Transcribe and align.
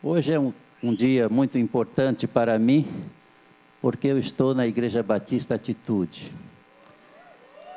Hoje 0.00 0.32
é 0.32 0.38
um, 0.38 0.54
um 0.80 0.94
dia 0.94 1.28
muito 1.28 1.58
importante 1.58 2.28
para 2.28 2.56
mim, 2.56 2.86
porque 3.82 4.06
eu 4.06 4.16
estou 4.16 4.54
na 4.54 4.64
Igreja 4.64 5.02
Batista 5.02 5.56
Atitude. 5.56 6.32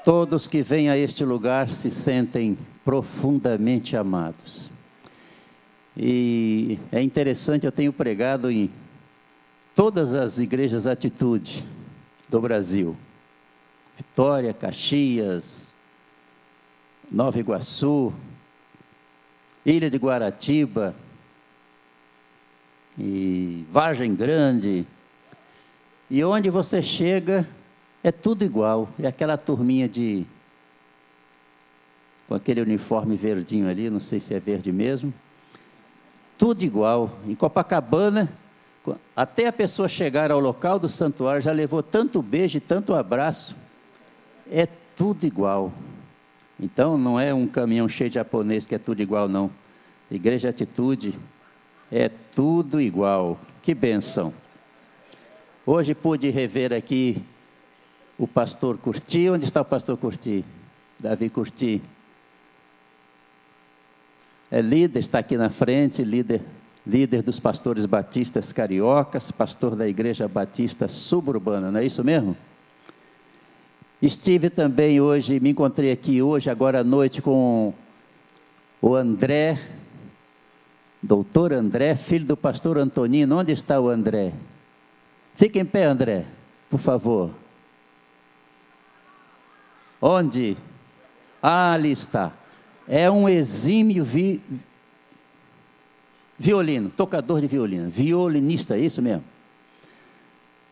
Todos 0.06 0.48
que 0.48 0.62
vêm 0.62 0.88
a 0.92 0.96
este 0.96 1.26
lugar 1.26 1.70
se 1.70 1.90
sentem 1.90 2.56
profundamente 2.86 3.98
amados. 3.98 4.70
E 5.98 6.78
é 6.92 7.02
interessante, 7.02 7.66
eu 7.66 7.72
tenho 7.72 7.92
pregado 7.92 8.52
em 8.52 8.70
todas 9.74 10.14
as 10.14 10.38
igrejas 10.38 10.86
Atitude 10.86 11.66
do 12.30 12.40
Brasil. 12.40 12.96
Vitória, 13.98 14.54
Caxias, 14.54 15.74
Nova 17.12 17.40
Iguaçu, 17.40 18.14
Ilha 19.66 19.90
de 19.90 19.98
Guaratiba, 19.98 20.96
e 22.98 23.66
Vargem 23.72 24.14
Grande. 24.16 24.86
E 26.10 26.24
onde 26.24 26.50
você 26.50 26.82
chega, 26.82 27.48
é 28.04 28.12
tudo 28.12 28.44
igual. 28.44 28.90
É 29.00 29.08
aquela 29.08 29.38
turminha 29.38 29.88
de. 29.88 30.26
com 32.28 32.36
aquele 32.36 32.62
uniforme 32.62 33.16
verdinho 33.16 33.70
ali, 33.70 33.90
não 33.90 34.00
sei 34.00 34.20
se 34.20 34.34
é 34.34 34.40
verde 34.40 34.72
mesmo. 34.72 35.14
Tudo 36.38 36.64
igual. 36.64 37.18
Em 37.28 37.36
Copacabana, 37.36 38.30
até 39.16 39.48
a 39.48 39.54
pessoa 39.54 39.88
chegar 39.88 40.32
ao 40.32 40.40
local 40.40 40.80
do 40.80 40.90
santuário, 40.90 41.42
já 41.42 41.52
levou 41.52 41.84
tanto 41.84 42.22
beijo 42.22 42.58
e 42.58 42.62
tanto 42.62 42.94
abraço. 42.94 43.56
É 44.50 44.68
tudo 44.96 45.26
igual. 45.26 45.72
Então, 46.60 46.98
não 46.98 47.20
é 47.20 47.34
um 47.34 47.48
caminhão 47.48 47.88
cheio 47.88 48.10
de 48.10 48.16
japonês 48.16 48.66
que 48.66 48.76
é 48.76 48.78
tudo 48.78 49.02
igual, 49.02 49.30
não. 49.30 49.50
Igreja 50.10 50.50
Atitude 50.50 51.18
é 51.92 52.10
tudo 52.10 52.80
igual. 52.80 53.40
Que 53.62 53.74
benção. 53.76 54.34
Hoje 55.66 55.94
pude 55.94 56.30
rever 56.30 56.74
aqui 56.74 57.22
o 58.18 58.28
pastor 58.28 58.78
Curti. 58.78 59.30
Onde 59.30 59.46
está 59.46 59.62
o 59.62 59.66
pastor 59.66 59.98
Curti? 59.98 60.46
Davi 61.00 61.30
Curti. 61.30 61.82
É 64.50 64.62
líder, 64.62 65.00
está 65.00 65.20
aqui 65.20 65.38
na 65.38 65.50
frente, 65.50 66.04
líder, 66.04 66.42
líder 66.86 67.22
dos 67.22 67.40
pastores 67.40 67.86
batistas 67.86 68.52
cariocas, 68.52 69.32
pastor 69.32 69.76
da 69.78 69.88
Igreja 69.88 70.28
Batista 70.28 70.90
Suburbana, 70.90 71.72
não 71.72 71.80
é 71.80 71.86
isso 71.86 72.04
mesmo? 72.04 72.36
Estive 74.02 74.50
também 74.50 75.00
hoje, 75.00 75.40
me 75.40 75.52
encontrei 75.52 75.90
aqui 75.90 76.22
hoje, 76.22 76.50
agora 76.50 76.82
à 76.82 76.84
noite, 76.84 77.22
com 77.22 77.74
o 78.82 78.94
André 78.94 79.58
Doutor 81.02 81.52
André, 81.52 81.96
filho 81.96 82.26
do 82.26 82.38
pastor 82.38 82.78
Antonino, 82.78 83.38
onde 83.38 83.52
está 83.52 83.80
o 83.80 83.90
André? 83.90 84.34
Fique 85.34 85.58
em 85.58 85.66
pé, 85.66 85.86
André, 85.86 86.26
por 86.70 86.80
favor. 86.80 87.32
Onde? 90.00 90.56
Ah, 91.42 91.74
ali 91.74 91.92
está. 91.92 92.32
É 92.88 93.10
um 93.10 93.28
exímio 93.28 94.04
vi... 94.04 94.42
violino, 96.38 96.90
tocador 96.90 97.42
de 97.42 97.48
violino, 97.48 97.90
violinista, 97.90 98.76
é 98.76 98.82
isso 98.82 99.02
mesmo? 99.02 99.24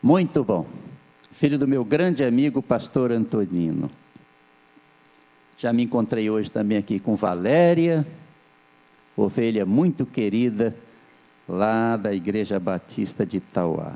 Muito 0.00 0.44
bom. 0.44 0.66
Filho 1.32 1.58
do 1.58 1.66
meu 1.66 1.84
grande 1.84 2.24
amigo, 2.24 2.62
pastor 2.62 3.10
Antonino. 3.10 3.90
Já 5.58 5.72
me 5.72 5.82
encontrei 5.82 6.30
hoje 6.30 6.50
também 6.50 6.78
aqui 6.78 7.00
com 7.00 7.16
Valéria 7.16 8.06
ovelha 9.20 9.64
muito 9.66 10.04
querida 10.06 10.76
lá 11.48 11.96
da 11.96 12.12
Igreja 12.12 12.58
Batista 12.58 13.26
de 13.26 13.38
Itauá. 13.38 13.94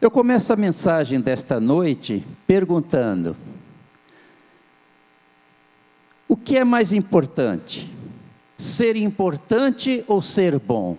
Eu 0.00 0.10
começo 0.10 0.52
a 0.52 0.56
mensagem 0.56 1.20
desta 1.20 1.58
noite 1.58 2.22
perguntando: 2.46 3.36
o 6.28 6.36
que 6.36 6.58
é 6.58 6.64
mais 6.64 6.92
importante? 6.92 7.90
Ser 8.58 8.96
importante 8.96 10.04
ou 10.06 10.20
ser 10.20 10.58
bom? 10.58 10.96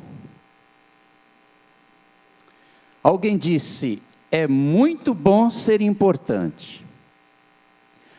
Alguém 3.03 3.38
disse: 3.38 4.01
é 4.31 4.47
muito 4.47 5.13
bom 5.13 5.50
ser 5.50 5.81
importante, 5.81 6.83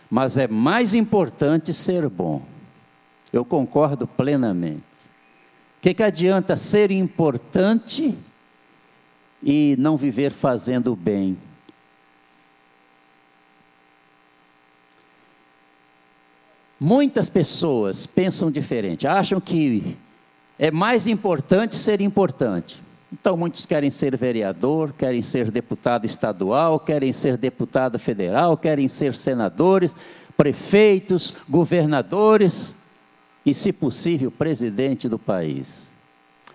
mas 0.08 0.37
é 0.37 0.47
mais 0.47 0.94
importante 0.94 1.75
ser 1.75 2.08
bom. 2.08 2.56
Eu 3.32 3.44
concordo 3.44 4.06
plenamente. 4.06 4.82
O 5.78 5.82
que, 5.82 5.94
que 5.94 6.03
adianta 6.03 6.56
ser 6.56 6.91
importante 6.91 8.16
e 9.42 9.76
não 9.78 9.97
viver 9.97 10.32
fazendo 10.32 10.92
o 10.92 10.97
bem? 10.97 11.37
Muitas 16.78 17.31
pessoas 17.31 18.06
pensam 18.06 18.50
diferente, 18.50 19.06
acham 19.06 19.41
que 19.41 19.97
é 20.58 20.70
mais 20.70 21.06
importante 21.06 21.75
ser 21.75 22.00
importante. 22.00 22.82
Então, 23.12 23.37
muitos 23.37 23.64
querem 23.64 23.91
ser 23.91 24.16
vereador, 24.16 24.93
querem 24.93 25.22
ser 25.22 25.50
deputado 25.50 26.04
estadual, 26.04 26.81
querem 26.81 27.12
ser 27.12 27.37
deputado 27.37 27.98
federal, 27.98 28.56
querem 28.56 28.88
ser 28.88 29.14
senadores, 29.14 29.94
prefeitos, 30.37 31.34
governadores 31.48 32.75
e, 33.46 33.54
se 33.54 33.72
possível, 33.72 34.28
presidente 34.28 35.08
do 35.08 35.20
país. 35.20 35.94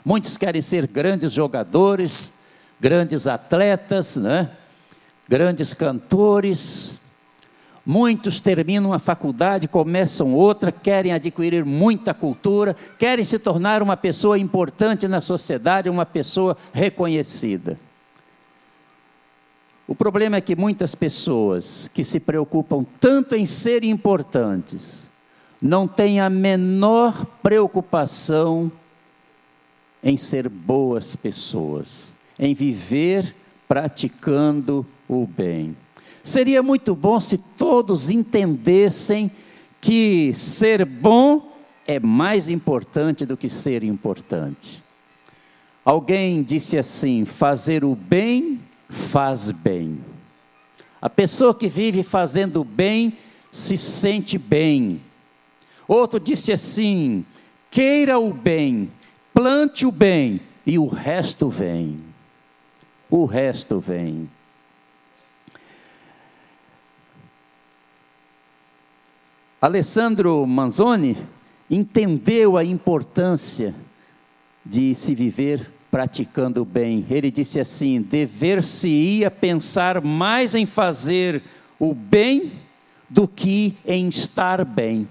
Muitos 0.03 0.35
querem 0.35 0.62
ser 0.62 0.85
grandes 0.88 1.31
jogadores, 1.31 2.34
grandes 2.81 3.28
atletas, 3.28 4.18
né? 4.18 4.50
grandes 5.29 5.74
cantores. 5.74 7.00
Muitos 7.85 8.41
terminam 8.41 8.91
a 8.91 9.00
faculdade, 9.00 9.69
começam 9.69 10.34
outra, 10.34 10.72
querem 10.72 11.13
adquirir 11.13 11.63
muita 11.63 12.13
cultura, 12.13 12.75
querem 13.00 13.23
se 13.23 13.40
tornar 13.40 13.81
uma 13.81 13.96
pessoa 13.96 14.38
importante 14.38 15.08
na 15.08 15.22
sociedade, 15.22 15.90
uma 15.90 16.06
pessoa 16.06 16.58
reconhecida. 16.73 17.78
O 19.88 19.96
problema 19.96 20.38
é 20.38 20.41
que 20.41 20.56
muitas 20.56 20.94
pessoas 20.94 21.88
que 21.88 22.03
se 22.03 22.19
preocupam 22.19 22.85
tanto 23.00 23.35
em 23.35 23.46
ser 23.46 23.84
importantes, 23.84 25.11
não 25.62 25.88
tem 25.88 26.20
a 26.20 26.30
menor 26.30 27.26
preocupação 27.44 28.72
em 30.04 30.18
ser 30.18 30.50
boas 30.50 31.16
pessoas, 31.16 32.16
em 32.40 32.56
viver 32.56 33.36
praticando 33.68 34.86
o 35.08 35.28
bem. 35.28 35.78
Seria 36.24 36.64
muito 36.64 36.96
bom 36.96 37.20
se 37.20 37.38
todos 37.38 38.10
entendessem 38.10 39.30
que 39.80 40.34
ser 40.34 40.86
bom 40.86 41.52
é 41.88 42.00
mais 42.00 42.50
importante 42.50 43.26
do 43.26 43.38
que 43.38 43.50
ser 43.50 43.84
importante. 43.84 44.84
Alguém 45.84 46.44
disse 46.44 46.78
assim: 46.78 47.26
fazer 47.26 47.84
o 47.84 47.96
bem 47.96 48.60
faz 48.88 49.52
bem. 49.52 50.00
A 51.02 51.10
pessoa 51.10 51.56
que 51.56 51.68
vive 51.68 52.04
fazendo 52.04 52.64
bem 52.64 53.18
se 53.50 53.76
sente 53.76 54.38
bem, 54.38 55.02
Outro 55.94 56.22
disse 56.22 56.53
assim: 56.53 57.25
queira 57.69 58.18
o 58.18 58.34
bem, 58.34 58.90
plante 59.34 59.85
o 59.85 59.91
bem, 59.91 60.40
e 60.66 60.79
o 60.79 60.88
resto 60.88 61.50
vem. 61.50 61.97
O 63.09 63.25
resto 63.25 63.78
vem. 63.78 64.29
Alessandro 69.62 70.46
Manzoni 70.46 71.18
entendeu 71.69 72.56
a 72.56 72.63
importância 72.63 73.75
de 74.66 74.96
se 74.96 75.14
viver 75.14 75.70
praticando 75.91 76.61
o 76.61 76.66
bem. 76.66 77.05
Ele 77.09 77.29
disse 77.29 77.59
assim: 77.59 78.02
dever-se-ia 78.02 79.29
pensar 79.29 79.99
mais 79.99 80.55
em 80.55 80.66
fazer 80.66 81.44
o 81.78 81.94
bem 81.94 82.53
do 83.09 83.28
que 83.28 83.76
em 83.85 84.08
estar 84.08 84.64
bem. 84.64 85.05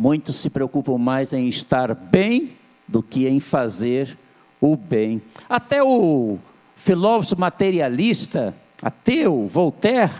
Muitos 0.00 0.36
se 0.36 0.48
preocupam 0.48 0.96
mais 0.96 1.34
em 1.34 1.46
estar 1.46 1.94
bem 1.94 2.56
do 2.88 3.02
que 3.02 3.28
em 3.28 3.38
fazer 3.38 4.16
o 4.58 4.74
bem. 4.74 5.20
Até 5.46 5.82
o 5.82 6.38
filósofo 6.74 7.38
materialista, 7.38 8.54
ateu, 8.82 9.46
Voltaire, 9.46 10.10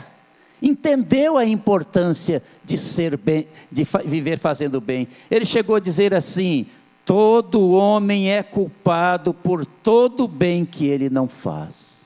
entendeu 0.61 1.39
a 1.39 1.47
importância 1.47 2.43
de 2.63 2.77
ser 2.77 3.17
bem, 3.17 3.49
de 3.73 3.87
viver 4.05 4.39
fazendo 4.39 4.83
bem. 4.83 5.09
Ele 5.31 5.47
chegou 5.47 5.77
a 5.77 5.81
dizer 5.81 6.13
assim: 6.13 6.67
todo 7.03 7.71
homem 7.71 8.31
é 8.31 8.43
culpado 8.43 9.33
por 9.33 9.65
todo 9.65 10.25
o 10.25 10.29
bem 10.29 10.67
que 10.67 10.85
ele 10.85 11.09
não 11.09 11.27
faz. 11.27 12.05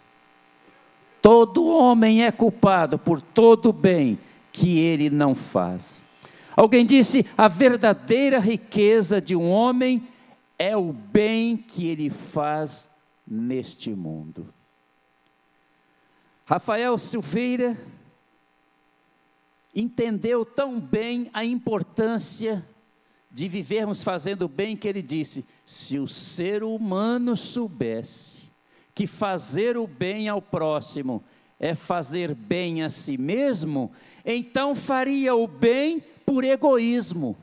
Todo 1.21 1.67
homem 1.67 2.25
é 2.25 2.31
culpado 2.31 3.01
por 3.01 3.21
todo 3.21 3.71
o 3.71 3.73
bem 3.73 4.17
que 4.53 4.79
ele 4.79 5.11
não 5.11 5.35
faz. 5.35 6.07
Alguém 6.57 6.87
disse: 6.87 7.27
a 7.37 7.49
verdadeira 7.49 8.39
riqueza 8.39 9.21
de 9.21 9.35
um 9.35 9.51
homem 9.51 10.07
é 10.59 10.77
o 10.77 10.93
bem 10.93 11.57
que 11.57 11.87
ele 11.87 12.11
faz 12.11 12.91
neste 13.27 13.91
mundo. 13.91 14.53
Rafael 16.45 16.97
Silveira 16.99 17.77
entendeu 19.75 20.45
tão 20.45 20.79
bem 20.79 21.29
a 21.33 21.45
importância 21.45 22.65
de 23.31 23.49
vivermos 23.49 24.05
fazendo 24.05 24.47
bem 24.47 24.77
que 24.77 24.87
ele 24.87 25.03
disse: 25.03 25.45
se 25.65 25.99
o 25.99 26.07
ser 26.07 26.63
humano 26.63 27.37
soubesse 27.37 28.45
que 28.95 29.07
fazer 29.09 29.77
o 29.77 29.89
bem 29.89 30.29
ao 30.29 30.41
próximo 30.41 31.25
é 31.59 31.75
fazer 31.75 32.35
bem 32.35 32.83
a 32.83 32.89
si 32.89 33.19
mesmo, 33.19 33.91
então 34.25 34.75
faria 34.75 35.35
o 35.35 35.49
bem 35.49 36.03
por 36.25 36.45
egoísmo. 36.45 37.37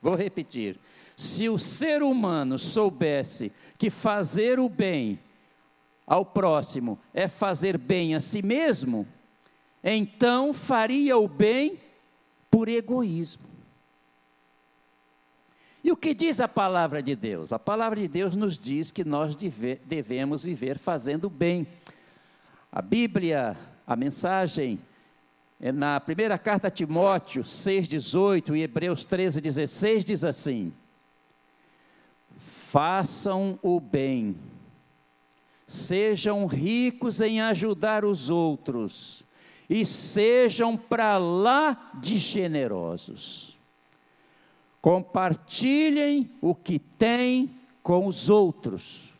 Vou 0.00 0.14
repetir: 0.14 0.78
se 1.16 1.48
o 1.48 1.58
ser 1.58 2.02
humano 2.02 2.58
soubesse 2.58 3.52
que 3.76 3.90
fazer 3.90 4.58
o 4.58 4.68
bem 4.68 5.18
ao 6.06 6.24
próximo 6.24 6.98
é 7.12 7.28
fazer 7.28 7.76
bem 7.76 8.14
a 8.14 8.20
si 8.20 8.42
mesmo, 8.42 9.06
então 9.84 10.52
faria 10.52 11.16
o 11.16 11.28
bem 11.28 11.78
por 12.50 12.68
egoísmo. 12.68 13.50
E 15.82 15.90
o 15.90 15.96
que 15.96 16.12
diz 16.12 16.40
a 16.40 16.48
palavra 16.48 17.02
de 17.02 17.16
Deus? 17.16 17.52
A 17.52 17.58
palavra 17.58 18.00
de 18.00 18.08
Deus 18.08 18.36
nos 18.36 18.58
diz 18.58 18.90
que 18.90 19.02
nós 19.02 19.34
devemos 19.36 20.42
viver 20.42 20.78
fazendo 20.78 21.30
bem. 21.30 21.66
A 22.70 22.82
Bíblia, 22.82 23.56
a 23.86 23.96
mensagem, 23.96 24.78
na 25.60 26.00
primeira 26.00 26.38
carta 26.38 26.68
a 26.68 26.70
Timóteo 26.70 27.42
6,18 27.42 28.56
e 28.56 28.62
Hebreus 28.62 29.04
13,16 29.04 30.04
diz 30.04 30.24
assim: 30.24 30.72
Façam 32.70 33.58
o 33.62 33.78
bem, 33.78 34.34
sejam 35.66 36.46
ricos 36.46 37.20
em 37.20 37.42
ajudar 37.42 38.06
os 38.06 38.30
outros 38.30 39.22
e 39.68 39.84
sejam 39.84 40.78
para 40.78 41.18
lá 41.18 41.92
de 42.00 42.16
generosos. 42.16 43.58
Compartilhem 44.80 46.30
o 46.40 46.54
que 46.54 46.78
têm 46.78 47.50
com 47.82 48.06
os 48.06 48.30
outros. 48.30 49.12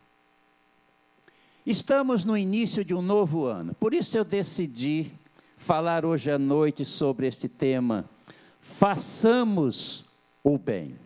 Estamos 1.67 2.25
no 2.25 2.35
início 2.35 2.83
de 2.83 2.95
um 2.95 3.03
novo 3.03 3.45
ano, 3.45 3.75
por 3.75 3.93
isso 3.93 4.17
eu 4.17 4.25
decidi 4.25 5.13
falar 5.61 6.07
hoje 6.07 6.31
à 6.31 6.39
noite 6.39 6.87
sobre 6.87 7.27
este 7.27 7.47
tema. 7.47 8.09
Façamos 8.61 10.07
o 10.43 10.57
bem. 10.57 10.97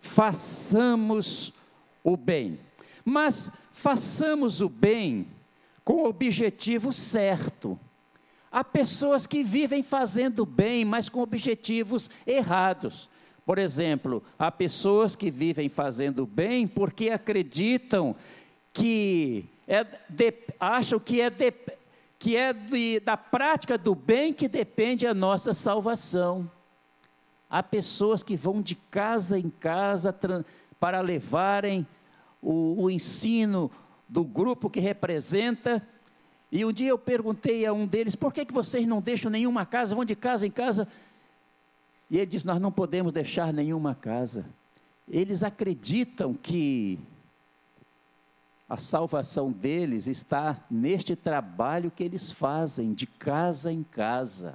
Façamos 0.00 1.52
o 2.02 2.16
bem. 2.16 2.58
Mas 3.04 3.52
façamos 3.70 4.62
o 4.62 4.70
bem 4.70 5.26
com 5.84 6.04
o 6.04 6.08
objetivo 6.08 6.92
certo. 6.92 7.78
Há 8.50 8.64
pessoas 8.64 9.26
que 9.26 9.44
vivem 9.44 9.82
fazendo 9.82 10.46
bem, 10.46 10.82
mas 10.82 11.10
com 11.10 11.20
objetivos 11.20 12.10
errados. 12.26 13.08
Por 13.44 13.58
exemplo, 13.58 14.24
há 14.38 14.50
pessoas 14.50 15.14
que 15.14 15.30
vivem 15.30 15.68
fazendo 15.68 16.24
bem 16.24 16.66
porque 16.66 17.10
acreditam 17.10 18.16
que 18.72 19.44
é 19.68 19.84
de, 20.08 20.34
acham 20.58 20.98
que 20.98 21.20
é, 21.20 21.28
de, 21.28 21.52
que 22.20 22.36
é 22.36 22.52
de, 22.52 23.00
da 23.00 23.16
prática 23.16 23.76
do 23.76 23.96
bem 23.96 24.32
que 24.32 24.46
depende 24.46 25.06
a 25.06 25.12
nossa 25.12 25.52
salvação. 25.52 26.48
Há 27.48 27.62
pessoas 27.62 28.22
que 28.22 28.36
vão 28.36 28.62
de 28.62 28.76
casa 28.76 29.36
em 29.36 29.50
casa 29.50 30.14
para 30.78 31.00
levarem 31.00 31.84
o, 32.40 32.84
o 32.84 32.90
ensino 32.90 33.68
do 34.08 34.22
grupo 34.22 34.70
que 34.70 34.78
representa 34.78 35.84
e 36.52 36.64
um 36.64 36.72
dia 36.72 36.88
eu 36.88 36.98
perguntei 36.98 37.64
a 37.64 37.72
um 37.72 37.86
deles: 37.86 38.16
por 38.16 38.32
que, 38.32 38.44
que 38.44 38.52
vocês 38.52 38.86
não 38.86 39.00
deixam 39.00 39.30
nenhuma 39.30 39.64
casa, 39.64 39.94
vão 39.94 40.04
de 40.04 40.16
casa 40.16 40.46
em 40.46 40.50
casa? 40.50 40.88
E 42.10 42.16
ele 42.16 42.26
disse: 42.26 42.46
nós 42.46 42.60
não 42.60 42.72
podemos 42.72 43.12
deixar 43.12 43.52
nenhuma 43.52 43.94
casa. 43.94 44.44
Eles 45.08 45.42
acreditam 45.42 46.34
que 46.34 46.98
a 48.70 48.76
salvação 48.76 49.50
deles 49.50 50.06
está 50.06 50.64
neste 50.70 51.16
trabalho 51.16 51.90
que 51.90 52.04
eles 52.04 52.30
fazem, 52.30 52.94
de 52.94 53.04
casa 53.04 53.72
em 53.72 53.82
casa. 53.82 54.54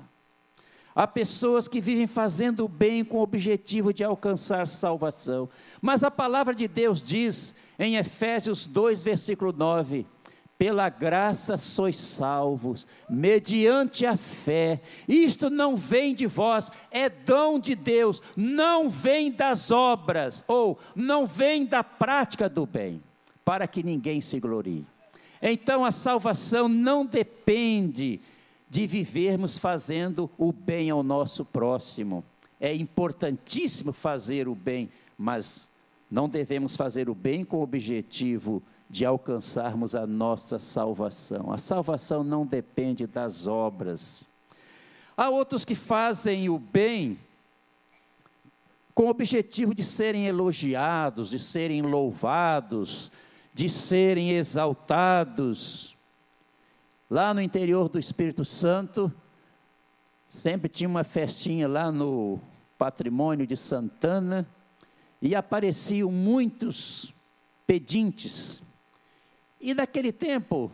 Há 0.96 1.06
pessoas 1.06 1.68
que 1.68 1.82
vivem 1.82 2.08
fazendo 2.08 2.64
o 2.64 2.70
bem 2.70 3.04
com 3.04 3.18
o 3.18 3.22
objetivo 3.22 3.94
de 3.94 4.06
alcançar 4.06 4.70
salvação. 4.70 5.50
Mas 5.82 6.02
a 6.02 6.10
palavra 6.10 6.56
de 6.56 6.66
Deus 6.66 7.04
diz 7.04 7.58
em 7.78 7.98
Efésios 7.98 8.66
2, 8.66 9.04
versículo 9.04 9.52
9: 9.52 10.06
pela 10.58 10.88
graça 10.88 11.58
sois 11.58 11.98
salvos, 11.98 12.88
mediante 13.10 14.06
a 14.06 14.16
fé. 14.16 14.82
Isto 15.06 15.50
não 15.50 15.76
vem 15.76 16.16
de 16.16 16.26
vós, 16.26 16.72
é 16.90 17.10
dom 17.10 17.60
de 17.60 17.76
Deus, 17.76 18.22
não 18.38 18.88
vem 18.88 19.30
das 19.30 19.72
obras, 19.72 20.42
ou 20.48 20.80
não 20.96 21.26
vem 21.26 21.66
da 21.66 21.84
prática 21.84 22.48
do 22.48 22.66
bem, 22.66 23.04
para 23.46 23.68
que 23.68 23.84
ninguém 23.84 24.20
se 24.20 24.40
glorie. 24.40 24.84
Então 25.40 25.86
a 25.86 25.92
salvação 25.92 26.68
não 26.68 27.06
depende 27.06 28.20
de 28.68 28.88
vivermos 28.88 29.58
fazendo 29.58 30.30
o 30.38 30.52
bem 30.52 30.90
ao 30.90 31.04
nosso 31.04 31.46
próximo. 31.46 32.24
É 32.60 32.74
importantíssimo 32.74 33.94
fazer 33.94 34.48
o 34.48 34.56
bem, 34.56 34.90
mas 35.16 35.70
não 36.10 36.28
devemos 36.28 36.76
fazer 36.76 37.08
o 37.08 37.14
bem 37.16 37.46
com 37.46 37.58
o 37.58 37.62
objetivo 37.62 38.64
de 38.90 39.06
alcançarmos 39.06 39.96
a 39.96 40.08
nossa 40.08 40.58
salvação. 40.58 41.52
A 41.52 41.58
salvação 41.58 42.24
não 42.24 42.46
depende 42.46 43.06
das 43.06 43.46
obras. 43.46 44.28
Há 45.16 45.30
outros 45.30 45.64
que 45.64 45.76
fazem 45.76 46.50
o 46.50 46.58
bem 46.58 47.20
com 48.94 49.06
o 49.06 49.10
objetivo 49.10 49.76
de 49.76 49.84
serem 49.84 50.26
elogiados, 50.26 51.30
de 51.30 51.38
serem 51.38 51.82
louvados, 51.82 53.12
de 53.56 53.70
serem 53.70 54.32
exaltados. 54.32 55.96
Lá 57.10 57.34
no 57.34 57.42
interior 57.42 57.88
do 57.88 57.98
Espírito 57.98 58.44
Santo, 58.44 59.10
sempre 60.28 60.68
tinha 60.68 60.90
uma 60.90 61.06
festinha 61.06 61.66
lá 61.66 61.90
no 61.90 62.38
patrimônio 62.78 63.48
de 63.48 63.56
Santana, 63.56 64.46
e 65.22 65.34
apareciam 65.34 66.12
muitos 66.12 67.14
pedintes, 67.66 68.62
e 69.62 69.74
naquele 69.74 70.12
tempo, 70.12 70.70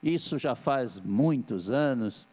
isso 0.00 0.38
já 0.38 0.54
faz 0.54 1.00
muitos 1.00 1.72
anos, 1.72 2.28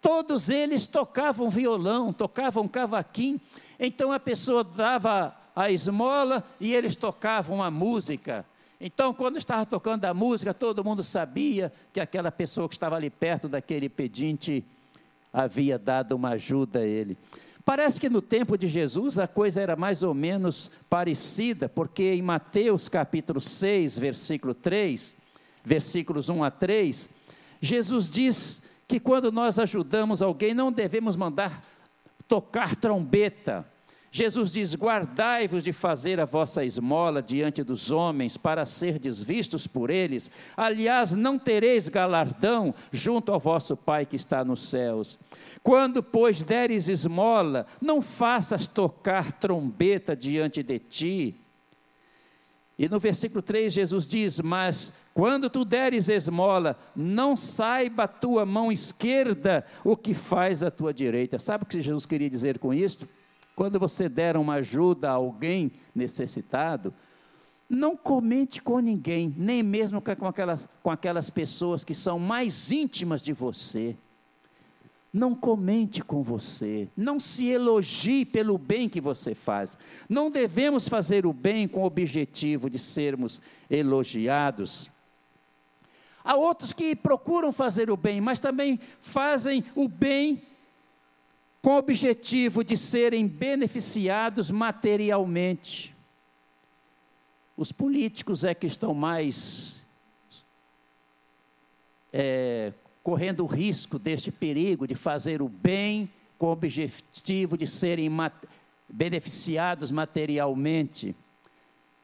todos 0.00 0.48
eles 0.48 0.86
tocavam 0.86 1.50
violão, 1.50 2.14
tocavam 2.14 2.66
cavaquinho, 2.66 3.38
então 3.78 4.10
a 4.10 4.18
pessoa 4.18 4.64
dava 4.64 5.36
a 5.54 5.70
esmola 5.70 6.42
e 6.58 6.72
eles 6.72 6.96
tocavam 6.96 7.62
a 7.62 7.70
música. 7.70 8.46
Então, 8.80 9.14
quando 9.14 9.38
estava 9.38 9.64
tocando 9.64 10.04
a 10.04 10.12
música, 10.12 10.52
todo 10.52 10.84
mundo 10.84 11.02
sabia 11.02 11.72
que 11.92 12.00
aquela 12.00 12.30
pessoa 12.30 12.68
que 12.68 12.74
estava 12.74 12.96
ali 12.96 13.08
perto 13.08 13.48
daquele 13.48 13.88
pedinte 13.88 14.64
havia 15.32 15.78
dado 15.78 16.12
uma 16.12 16.30
ajuda 16.30 16.80
a 16.80 16.86
ele. 16.86 17.16
Parece 17.64 17.98
que 17.98 18.10
no 18.10 18.20
tempo 18.20 18.58
de 18.58 18.68
Jesus 18.68 19.18
a 19.18 19.26
coisa 19.26 19.60
era 19.60 19.74
mais 19.74 20.02
ou 20.02 20.12
menos 20.12 20.70
parecida, 20.88 21.68
porque 21.68 22.12
em 22.12 22.20
Mateus 22.20 22.88
capítulo 22.88 23.40
6, 23.40 23.98
versículo 23.98 24.52
3, 24.52 25.16
versículos 25.64 26.28
1 26.28 26.44
a 26.44 26.50
3, 26.50 27.08
Jesus 27.60 28.10
diz 28.10 28.70
que 28.86 29.00
quando 29.00 29.32
nós 29.32 29.58
ajudamos 29.58 30.20
alguém, 30.20 30.52
não 30.52 30.70
devemos 30.70 31.16
mandar 31.16 31.64
tocar 32.28 32.76
trombeta. 32.76 33.64
Jesus 34.16 34.52
diz: 34.52 34.76
Guardai-vos 34.76 35.64
de 35.64 35.72
fazer 35.72 36.20
a 36.20 36.24
vossa 36.24 36.64
esmola 36.64 37.20
diante 37.20 37.64
dos 37.64 37.90
homens, 37.90 38.36
para 38.36 38.64
serdes 38.64 39.20
vistos 39.20 39.66
por 39.66 39.90
eles. 39.90 40.30
Aliás, 40.56 41.12
não 41.14 41.36
tereis 41.36 41.88
galardão 41.88 42.72
junto 42.92 43.32
ao 43.32 43.40
vosso 43.40 43.76
Pai 43.76 44.06
que 44.06 44.14
está 44.14 44.44
nos 44.44 44.68
céus. 44.68 45.18
Quando, 45.64 46.00
pois, 46.00 46.44
deres 46.44 46.88
esmola, 46.88 47.66
não 47.80 48.00
faças 48.00 48.68
tocar 48.68 49.32
trombeta 49.32 50.14
diante 50.14 50.62
de 50.62 50.78
ti. 50.78 51.34
E 52.78 52.88
no 52.88 53.00
versículo 53.00 53.42
3, 53.42 53.72
Jesus 53.72 54.06
diz: 54.06 54.40
Mas 54.40 54.94
quando 55.12 55.50
tu 55.50 55.64
deres 55.64 56.08
esmola, 56.08 56.78
não 56.94 57.34
saiba 57.34 58.04
a 58.04 58.08
tua 58.08 58.46
mão 58.46 58.70
esquerda 58.70 59.66
o 59.82 59.96
que 59.96 60.14
faz 60.14 60.62
a 60.62 60.70
tua 60.70 60.94
direita. 60.94 61.36
Sabe 61.40 61.64
o 61.64 61.66
que 61.66 61.80
Jesus 61.80 62.06
queria 62.06 62.30
dizer 62.30 62.60
com 62.60 62.72
isso? 62.72 63.08
Quando 63.54 63.78
você 63.78 64.08
der 64.08 64.36
uma 64.36 64.54
ajuda 64.54 65.10
a 65.10 65.14
alguém 65.14 65.72
necessitado, 65.94 66.92
não 67.68 67.96
comente 67.96 68.60
com 68.60 68.78
ninguém, 68.78 69.34
nem 69.36 69.62
mesmo 69.62 70.00
com 70.00 70.26
aquelas, 70.26 70.68
com 70.82 70.90
aquelas 70.90 71.30
pessoas 71.30 71.84
que 71.84 71.94
são 71.94 72.18
mais 72.18 72.70
íntimas 72.72 73.22
de 73.22 73.32
você. 73.32 73.96
não 75.14 75.32
comente 75.32 76.02
com 76.02 76.24
você, 76.24 76.88
não 76.96 77.20
se 77.20 77.46
elogie 77.46 78.24
pelo 78.24 78.58
bem 78.58 78.88
que 78.88 79.00
você 79.00 79.32
faz. 79.32 79.78
Não 80.08 80.28
devemos 80.28 80.88
fazer 80.88 81.24
o 81.24 81.32
bem 81.32 81.68
com 81.68 81.82
o 81.82 81.86
objetivo 81.86 82.68
de 82.68 82.80
sermos 82.80 83.40
elogiados. 83.70 84.90
Há 86.24 86.34
outros 86.34 86.72
que 86.72 86.96
procuram 86.96 87.52
fazer 87.52 87.90
o 87.90 87.96
bem, 87.96 88.20
mas 88.20 88.40
também 88.40 88.80
fazem 89.00 89.62
o 89.76 89.86
bem 89.86 90.42
com 91.64 91.76
o 91.76 91.78
objetivo 91.78 92.62
de 92.62 92.76
serem 92.76 93.26
beneficiados 93.26 94.50
materialmente. 94.50 95.96
Os 97.56 97.72
políticos 97.72 98.44
é 98.44 98.54
que 98.54 98.66
estão 98.66 98.92
mais 98.92 99.82
é, 102.12 102.70
correndo 103.02 103.44
o 103.44 103.46
risco 103.46 103.98
deste 103.98 104.30
perigo 104.30 104.86
de 104.86 104.94
fazer 104.94 105.40
o 105.40 105.48
bem 105.48 106.10
com 106.36 106.48
o 106.48 106.52
objetivo 106.52 107.56
de 107.56 107.66
serem 107.66 108.10
mat 108.10 108.34
beneficiados 108.86 109.90
materialmente. 109.90 111.16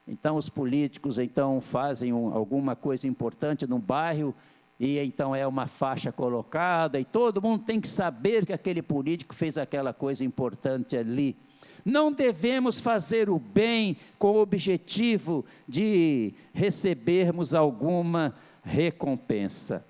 Então 0.07 0.37
os 0.37 0.49
políticos 0.49 1.19
então 1.19 1.61
fazem 1.61 2.11
um, 2.11 2.33
alguma 2.33 2.75
coisa 2.75 3.07
importante 3.07 3.67
no 3.67 3.77
bairro 3.77 4.33
e 4.81 4.97
então 4.97 5.35
é 5.35 5.45
uma 5.45 5.67
faixa 5.67 6.11
colocada 6.11 6.99
e 6.99 7.05
todo 7.05 7.39
mundo 7.39 7.63
tem 7.63 7.79
que 7.79 7.87
saber 7.87 8.47
que 8.47 8.51
aquele 8.51 8.81
político 8.81 9.35
fez 9.35 9.55
aquela 9.55 9.93
coisa 9.93 10.25
importante 10.25 10.97
ali. 10.97 11.37
Não 11.85 12.11
devemos 12.11 12.79
fazer 12.79 13.29
o 13.29 13.37
bem 13.37 13.95
com 14.17 14.31
o 14.31 14.41
objetivo 14.41 15.45
de 15.67 16.33
recebermos 16.51 17.53
alguma 17.53 18.33
recompensa. 18.63 19.85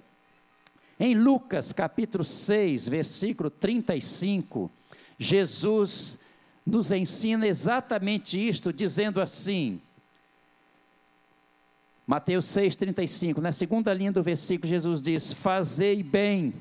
Em 1.00 1.16
Lucas 1.16 1.72
capítulo 1.72 2.26
6, 2.26 2.90
versículo 2.90 3.50
35, 3.50 4.70
Jesus 5.18 6.20
nos 6.66 6.92
ensina 6.92 7.48
exatamente 7.48 8.46
isto, 8.46 8.74
dizendo 8.74 9.22
assim: 9.22 9.80
Mateus 12.06 12.46
6,35, 12.46 13.38
na 13.38 13.52
segunda 13.52 13.94
linha 13.94 14.12
do 14.12 14.24
versículo, 14.24 14.68
Jesus 14.68 15.02
diz: 15.02 15.32
Fazei 15.32 16.02
bem, 16.02 16.54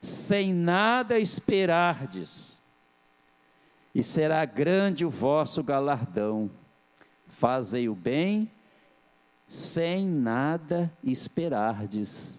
sem 0.00 0.52
nada 0.52 1.18
esperardes, 1.18 2.60
e 3.94 4.02
será 4.02 4.44
grande 4.44 5.04
o 5.04 5.10
vosso 5.10 5.62
galardão. 5.62 6.50
Fazei 7.26 7.88
o 7.88 7.94
bem, 7.94 8.50
sem 9.46 10.06
nada 10.06 10.90
esperardes. 11.04 12.36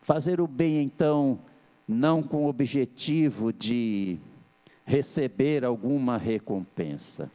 Fazer 0.00 0.40
o 0.40 0.46
bem, 0.46 0.82
então, 0.82 1.38
não 1.86 2.22
com 2.22 2.44
o 2.44 2.48
objetivo 2.48 3.52
de 3.52 4.18
receber 4.84 5.64
alguma 5.64 6.16
recompensa. 6.16 7.30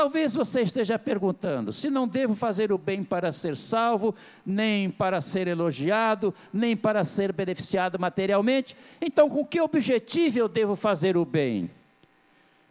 Talvez 0.00 0.34
você 0.34 0.62
esteja 0.62 0.98
perguntando: 0.98 1.74
se 1.74 1.90
não 1.90 2.08
devo 2.08 2.34
fazer 2.34 2.72
o 2.72 2.78
bem 2.78 3.04
para 3.04 3.30
ser 3.30 3.54
salvo, 3.54 4.14
nem 4.46 4.90
para 4.90 5.20
ser 5.20 5.46
elogiado, 5.46 6.34
nem 6.50 6.74
para 6.74 7.04
ser 7.04 7.34
beneficiado 7.34 7.98
materialmente, 7.98 8.74
então 8.98 9.28
com 9.28 9.44
que 9.44 9.60
objetivo 9.60 10.38
eu 10.38 10.48
devo 10.48 10.74
fazer 10.74 11.18
o 11.18 11.24
bem? 11.26 11.70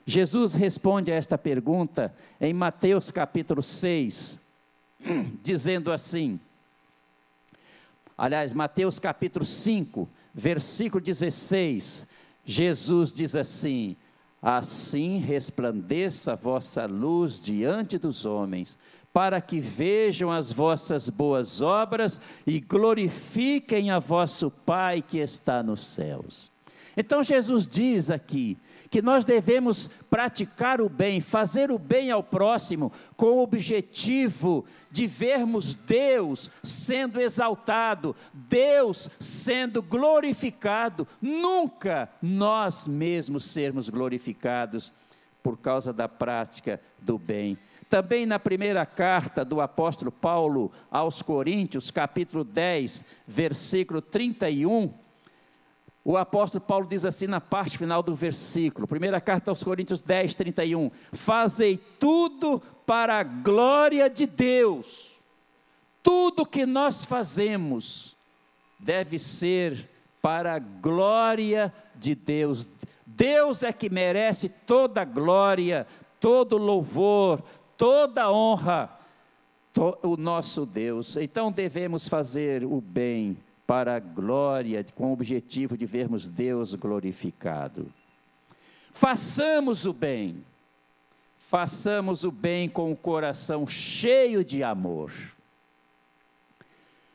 Jesus 0.08 0.56
responde 0.56 1.12
a 1.12 1.16
esta 1.16 1.38
pergunta 1.38 2.12
em 2.42 2.52
Mateus 2.52 3.12
capítulo 3.12 3.62
6, 3.62 4.40
dizendo 5.44 5.92
assim: 5.92 6.40
aliás, 8.18 8.54
Mateus 8.54 8.98
capítulo 8.98 9.46
5, 9.46 10.10
versículo 10.34 11.00
16, 11.00 12.08
Jesus 12.44 13.14
diz 13.14 13.36
assim: 13.36 13.96
Assim 14.42 15.18
resplandeça 15.18 16.34
a 16.34 16.36
vossa 16.36 16.86
luz 16.86 17.42
diante 17.42 17.98
dos 17.98 18.26
homens, 18.26 18.78
para 19.12 19.42
que 19.42 19.60
vejam 19.60 20.32
as 20.32 20.52
vossas 20.52 21.10
boas 21.10 21.62
obras 21.62 22.22
e 22.46 22.60
glorifiquem 22.60 23.92
a 23.92 24.00
vosso 24.00 24.50
Pai 24.50 25.02
que 25.02 25.18
está 25.18 25.62
nos 25.62 25.84
céus. 25.84 26.52
Então 26.96 27.24
Jesus 27.24 27.68
diz 27.68 28.10
aqui 28.10 28.58
que 28.90 29.02
nós 29.02 29.24
devemos 29.24 29.88
praticar 30.10 30.82
o 30.82 30.90
bem, 30.90 31.22
fazer 31.22 31.72
o 31.72 31.78
bem 31.78 32.10
ao 32.12 32.24
próximo, 32.24 32.92
com 33.16 33.38
o 33.38 33.44
objetivo 33.44 34.66
de 34.90 35.06
vermos 35.06 35.76
Deus 35.76 36.52
sendo 36.64 37.22
exaltado, 37.22 38.16
Deus 38.34 39.10
sendo 39.20 39.82
glorificado, 39.82 41.08
nunca 41.22 42.10
nós 42.22 42.88
mesmos 42.88 43.46
sermos 43.46 43.90
glorificados 43.90 44.92
por 45.44 45.58
causa 45.58 45.94
da 45.94 46.08
prática 46.08 46.82
do 47.00 47.18
bem. 47.18 47.58
Também 47.90 48.26
na 48.26 48.38
primeira 48.38 48.86
carta 48.86 49.44
do 49.44 49.62
apóstolo 49.62 50.12
Paulo 50.12 50.72
aos 50.92 51.22
Coríntios, 51.22 51.90
capítulo 51.90 52.44
10, 52.44 53.04
versículo 53.28 54.00
31, 54.00 54.94
o 56.04 56.18
apóstolo 56.18 56.64
Paulo 56.64 56.88
diz 56.88 57.06
assim 57.06 57.28
na 57.28 57.42
parte 57.42 57.78
final 57.78 58.02
do 58.02 58.16
versículo, 58.16 58.88
primeira 58.88 59.20
carta 59.20 59.52
aos 59.52 59.64
Coríntios 59.64 60.02
10, 60.02 60.36
31. 60.36 60.90
Fazei 61.12 61.78
tudo 62.00 62.62
para 62.86 63.20
a 63.20 63.24
glória 63.24 64.10
de 64.10 64.26
Deus. 64.26 65.20
Tudo 66.02 66.46
que 66.46 66.66
nós 66.66 67.04
fazemos 67.06 68.16
deve 68.80 69.20
ser 69.20 69.90
para 70.22 70.56
a 70.56 70.60
glória 70.60 71.74
de 71.96 72.16
Deus. 72.16 72.66
Deus 73.06 73.64
é 73.64 73.74
que 73.74 73.90
merece 73.90 74.48
toda 74.48 75.02
a 75.02 75.06
glória, 75.06 75.86
todo 76.20 76.58
louvor, 76.58 77.44
toda 77.78 78.32
honra, 78.32 78.90
o 80.02 80.18
nosso 80.18 80.66
Deus. 80.66 81.18
Então 81.18 81.52
devemos 81.52 82.08
fazer 82.08 82.64
o 82.64 82.82
bem 82.82 83.38
para 83.70 83.98
a 83.98 84.00
glória, 84.00 84.84
com 84.96 85.12
o 85.12 85.14
objetivo 85.14 85.78
de 85.78 85.86
vermos 85.86 86.28
Deus 86.28 86.74
glorificado. 86.74 87.94
Façamos 88.92 89.86
o 89.86 89.94
bem, 89.94 90.44
façamos 91.38 92.24
o 92.24 92.32
bem 92.32 92.68
com 92.68 92.92
o 92.92 92.96
coração 92.98 93.68
cheio 93.68 94.44
de 94.44 94.64
amor. 94.64 95.12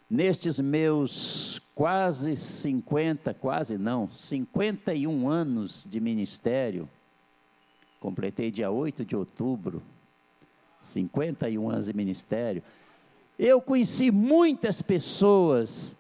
Nestes 0.09 0.61
meus 0.61 1.61
quase 1.75 2.37
50, 2.37 3.35
quase 3.35 3.77
não, 3.77 4.09
51 4.09 5.29
anos 5.29 5.85
de 5.91 5.99
ministério, 5.99 6.89
completei 7.99 8.53
dia 8.53 8.71
8 8.71 9.05
de 9.05 9.17
outubro, 9.17 9.83
51 10.81 11.69
anos 11.69 11.87
de 11.87 11.93
ministério, 11.93 12.63
eu 13.37 13.61
conheci 13.61 14.13
muitas 14.13 14.81
pessoas 14.81 15.97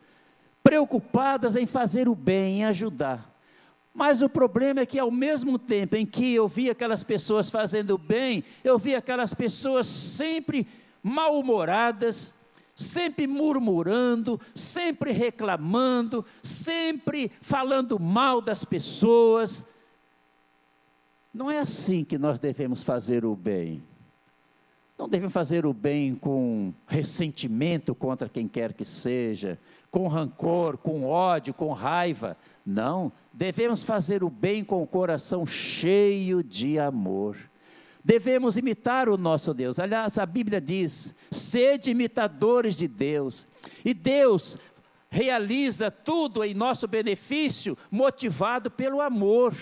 preocupadas 0.65 1.55
em 1.55 1.67
fazer 1.67 2.09
o 2.09 2.15
bem, 2.15 2.61
em 2.61 2.65
ajudar. 2.65 3.31
Mas 3.95 4.23
o 4.23 4.29
problema 4.29 4.81
é 4.81 4.87
que, 4.87 4.99
ao 4.99 5.11
mesmo 5.11 5.57
tempo 5.57 5.95
em 5.95 6.05
que 6.05 6.35
eu 6.35 6.49
via 6.49 6.73
aquelas 6.73 7.05
pessoas 7.05 7.49
fazendo 7.49 7.97
bem, 7.97 8.43
eu 8.65 8.77
via 8.77 8.99
aquelas 8.99 9.35
pessoas 9.35 9.87
sempre 9.87 10.67
mal-humoradas, 11.01 12.45
sempre 12.75 13.27
murmurando, 13.27 14.41
sempre 14.55 15.13
reclamando, 15.13 16.25
sempre 16.43 17.31
falando 17.41 18.01
mal 18.01 18.41
das 18.41 18.65
pessoas. 18.65 19.65
Não 21.33 21.51
é 21.51 21.59
assim 21.59 22.05
que 22.05 22.19
nós 22.19 22.39
devemos 22.39 22.83
fazer 22.83 23.25
o 23.25 23.37
bem. 23.37 23.83
Não 24.99 25.09
devemos 25.09 25.33
fazer 25.33 25.67
o 25.67 25.73
bem 25.73 26.15
com 26.15 26.73
ressentimento 26.87 27.95
contra 27.95 28.29
quem 28.29 28.47
quer 28.47 28.73
que 28.73 28.85
seja, 28.85 29.59
com 29.95 30.09
rancor, 30.09 30.77
com 30.77 31.05
ódio, 31.05 31.55
com 31.55 31.73
raiva. 31.73 32.37
Não, 32.67 33.13
devemos 33.33 33.85
fazer 33.85 34.25
o 34.25 34.29
bem 34.29 34.65
com 34.65 34.83
o 34.83 34.87
coração 34.89 35.47
cheio 35.47 36.43
de 36.43 36.81
amor. 36.81 37.37
Devemos 38.05 38.57
imitar 38.57 39.09
o 39.09 39.17
nosso 39.17 39.55
Deus. 39.55 39.79
Aliás, 39.79 40.19
a 40.19 40.27
Bíblia 40.27 40.61
diz: 40.61 41.15
sede 41.31 41.93
imitadores 41.93 42.77
de 42.77 42.89
Deus. 42.89 43.47
E 43.85 43.95
Deus 43.95 44.59
realiza 45.09 45.93
tudo 45.93 46.43
em 46.43 46.55
nosso 46.55 46.89
benefício, 46.89 47.79
motivado 47.89 48.73
pelo 48.73 49.01
amor. 49.01 49.55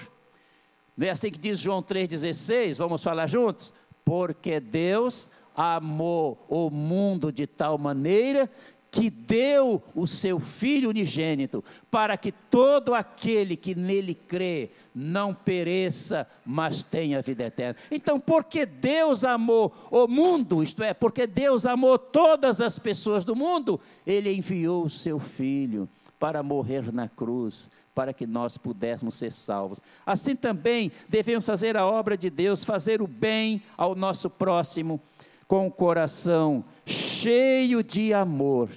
Não 0.97 1.07
é 1.07 1.11
assim 1.11 1.31
que 1.31 1.39
diz 1.39 1.59
João 1.59 1.83
3,16? 1.83 2.79
Vamos 2.79 3.03
falar 3.03 3.27
juntos? 3.27 3.71
porque 4.05 4.59
Deus 4.61 5.31
amou 5.55 6.45
o 6.49 6.71
mundo 6.71 7.31
de 7.31 7.47
tal 7.47 7.77
maneira 7.79 8.51
que 8.93 9.09
deu 9.09 9.83
o 9.95 10.07
seu 10.07 10.39
Filho 10.39 10.91
unigênito, 10.91 11.65
para 11.91 12.15
que 12.15 12.31
todo 12.31 12.95
aquele 12.95 13.57
que 13.57 13.75
nele 13.75 14.15
crê 14.15 14.71
não 14.95 15.33
pereça, 15.33 16.29
mas 16.45 16.83
tenha 16.83 17.23
vida 17.23 17.45
eterna. 17.45 17.75
Então, 17.91 18.21
porque 18.21 18.67
Deus 18.67 19.25
amou 19.25 19.73
o 19.91 20.07
mundo, 20.07 20.63
isto 20.63 20.83
é, 20.83 20.93
porque 20.93 21.27
Deus 21.27 21.65
amou 21.65 21.99
todas 21.99 22.61
as 22.61 22.79
pessoas 22.79 23.25
do 23.25 23.35
mundo, 23.35 23.81
Ele 24.07 24.31
enviou 24.31 24.85
o 24.85 24.91
seu 24.91 25.19
Filho 25.19 25.89
para 26.21 26.43
morrer 26.43 26.93
na 26.93 27.09
cruz, 27.09 27.71
para 27.95 28.13
que 28.13 28.27
nós 28.27 28.59
pudéssemos 28.59 29.15
ser 29.15 29.33
salvos. 29.33 29.81
Assim 30.05 30.37
também 30.37 30.93
devemos 31.09 31.47
fazer 31.47 31.79
a 31.79 31.87
obra 31.87 32.15
de 32.15 32.29
Deus, 32.29 32.63
fazer 32.63 33.01
o 33.01 33.07
bem 33.07 33.63
ao 33.75 33.95
nosso 33.95 34.29
próximo, 34.29 35.01
com 35.49 35.67
o 35.67 35.71
coração 35.71 36.63
cheio 36.85 37.83
de 37.83 38.13
amor. 38.13 38.69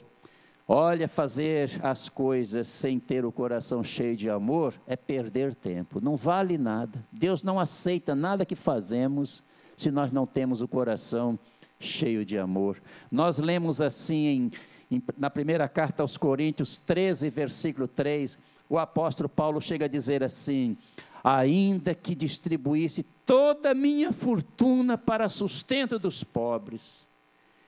Olha, 0.67 1.07
fazer 1.07 1.79
as 1.83 2.09
coisas 2.09 2.67
sem 2.67 2.99
ter 2.99 3.23
o 3.23 3.31
coração 3.31 3.83
cheio 3.83 4.15
de 4.15 4.29
amor 4.31 4.73
é 4.87 4.95
perder 4.95 5.53
tempo, 5.53 6.01
não 6.01 6.15
vale 6.15 6.57
nada. 6.57 7.05
Deus 7.11 7.43
não 7.43 7.59
aceita 7.59 8.15
nada 8.15 8.45
que 8.45 8.55
fazemos 8.55 9.43
se 9.75 9.91
nós 9.91 10.11
não 10.11 10.25
temos 10.25 10.61
o 10.61 10.67
coração 10.67 11.37
cheio 11.79 12.25
de 12.25 12.39
amor. 12.39 12.81
Nós 13.11 13.37
lemos 13.37 13.79
assim 13.79 14.25
em, 14.25 14.51
em, 14.97 15.03
na 15.17 15.29
primeira 15.29 15.67
carta 15.69 16.01
aos 16.01 16.17
Coríntios 16.17 16.79
13, 16.79 17.29
versículo 17.29 17.87
3, 17.87 18.37
o 18.67 18.79
apóstolo 18.79 19.29
Paulo 19.29 19.61
chega 19.61 19.85
a 19.85 19.89
dizer 19.89 20.23
assim: 20.23 20.75
Ainda 21.23 21.93
que 21.93 22.15
distribuísse 22.15 23.03
toda 23.23 23.71
a 23.71 23.75
minha 23.75 24.11
fortuna 24.11 24.97
para 24.97 25.29
sustento 25.29 25.99
dos 25.99 26.23
pobres, 26.23 27.07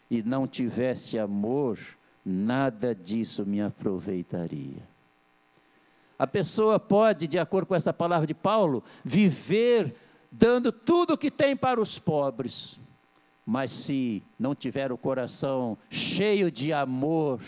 e 0.10 0.24
não 0.24 0.48
tivesse 0.48 1.20
amor, 1.20 1.78
nada 2.28 2.94
disso 2.94 3.46
me 3.46 3.62
aproveitaria. 3.62 4.84
A 6.20 6.28
pessoa 6.28 6.80
pode, 6.80 7.28
de 7.28 7.40
acordo 7.40 7.68
com 7.68 7.76
essa 7.76 7.94
palavra 7.94 8.28
de 8.28 8.34
Paulo, 8.34 8.84
viver 9.04 9.96
dando 10.32 10.72
tudo 10.72 11.14
o 11.14 11.18
que 11.18 11.32
tem 11.32 11.56
para 11.56 11.80
os 11.80 11.98
pobres, 11.98 12.80
mas 13.46 13.72
se 13.72 14.22
não 14.38 14.54
tiver 14.54 14.92
o 14.92 14.98
coração 14.98 15.78
cheio 15.90 16.52
de 16.52 16.74
amor, 16.74 17.40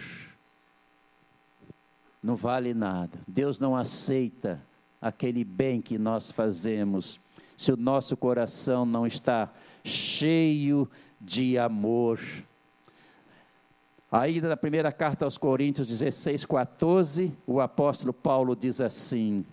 não 2.23 2.35
vale 2.35 2.73
nada. 2.73 3.19
Deus 3.27 3.59
não 3.59 3.75
aceita 3.75 4.61
aquele 5.01 5.43
bem 5.43 5.81
que 5.81 5.97
nós 5.97 6.31
fazemos 6.31 7.19
se 7.57 7.71
o 7.71 7.77
nosso 7.77 8.15
coração 8.15 8.85
não 8.85 9.05
está 9.05 9.51
cheio 9.83 10.89
de 11.19 11.57
amor. 11.57 12.19
Ainda 14.11 14.49
na 14.49 14.57
primeira 14.57 14.91
carta 14.91 15.25
aos 15.25 15.37
Coríntios 15.37 15.87
16, 15.87 16.45
14, 16.45 17.31
o 17.45 17.61
apóstolo 17.61 18.11
Paulo 18.11 18.55
diz 18.55 18.81
assim: 18.81 19.45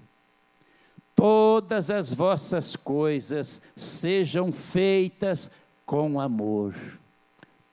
Todas 1.14 1.90
as 1.90 2.12
vossas 2.12 2.74
coisas 2.74 3.60
sejam 3.74 4.50
feitas 4.50 5.50
com 5.84 6.18
amor. 6.18 6.74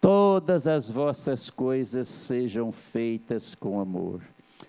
Todas 0.01 0.67
as 0.67 0.91
vossas 0.91 1.49
coisas 1.49 2.09
sejam 2.09 2.71
feitas 2.73 3.55
com 3.55 3.79
amor. 3.79 4.21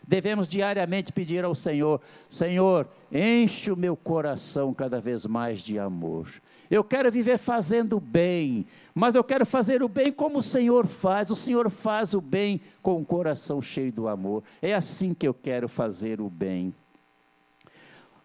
Devemos 0.06 0.46
diariamente 0.46 1.12
pedir 1.12 1.44
ao 1.44 1.54
Senhor: 1.54 2.00
Senhor, 2.28 2.88
enche 3.10 3.72
o 3.72 3.76
meu 3.76 3.96
coração 3.96 4.72
cada 4.72 5.00
vez 5.00 5.26
mais 5.26 5.60
de 5.60 5.80
amor. 5.80 6.28
Eu 6.70 6.82
quero 6.82 7.10
viver 7.10 7.38
fazendo 7.38 8.00
bem, 8.00 8.66
mas 8.94 9.14
eu 9.14 9.24
quero 9.24 9.44
fazer 9.44 9.82
o 9.82 9.88
bem 9.88 10.12
como 10.12 10.38
o 10.38 10.42
Senhor 10.42 10.86
faz. 10.86 11.30
O 11.30 11.36
Senhor 11.36 11.70
faz 11.70 12.14
o 12.14 12.20
bem 12.20 12.60
com 12.82 13.00
o 13.00 13.04
coração 13.04 13.60
cheio 13.60 13.92
do 13.92 14.08
amor. 14.08 14.42
É 14.62 14.74
assim 14.74 15.12
que 15.12 15.26
eu 15.26 15.34
quero 15.34 15.68
fazer 15.68 16.20
o 16.20 16.30
bem. 16.30 16.74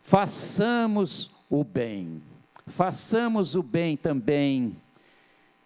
Façamos 0.01 1.31
o 1.49 1.63
bem. 1.63 2.21
Façamos 2.67 3.55
o 3.55 3.63
bem 3.63 3.97
também. 3.97 4.75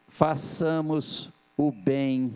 Façamos 0.07 1.29
o 1.57 1.71
bem 1.71 2.33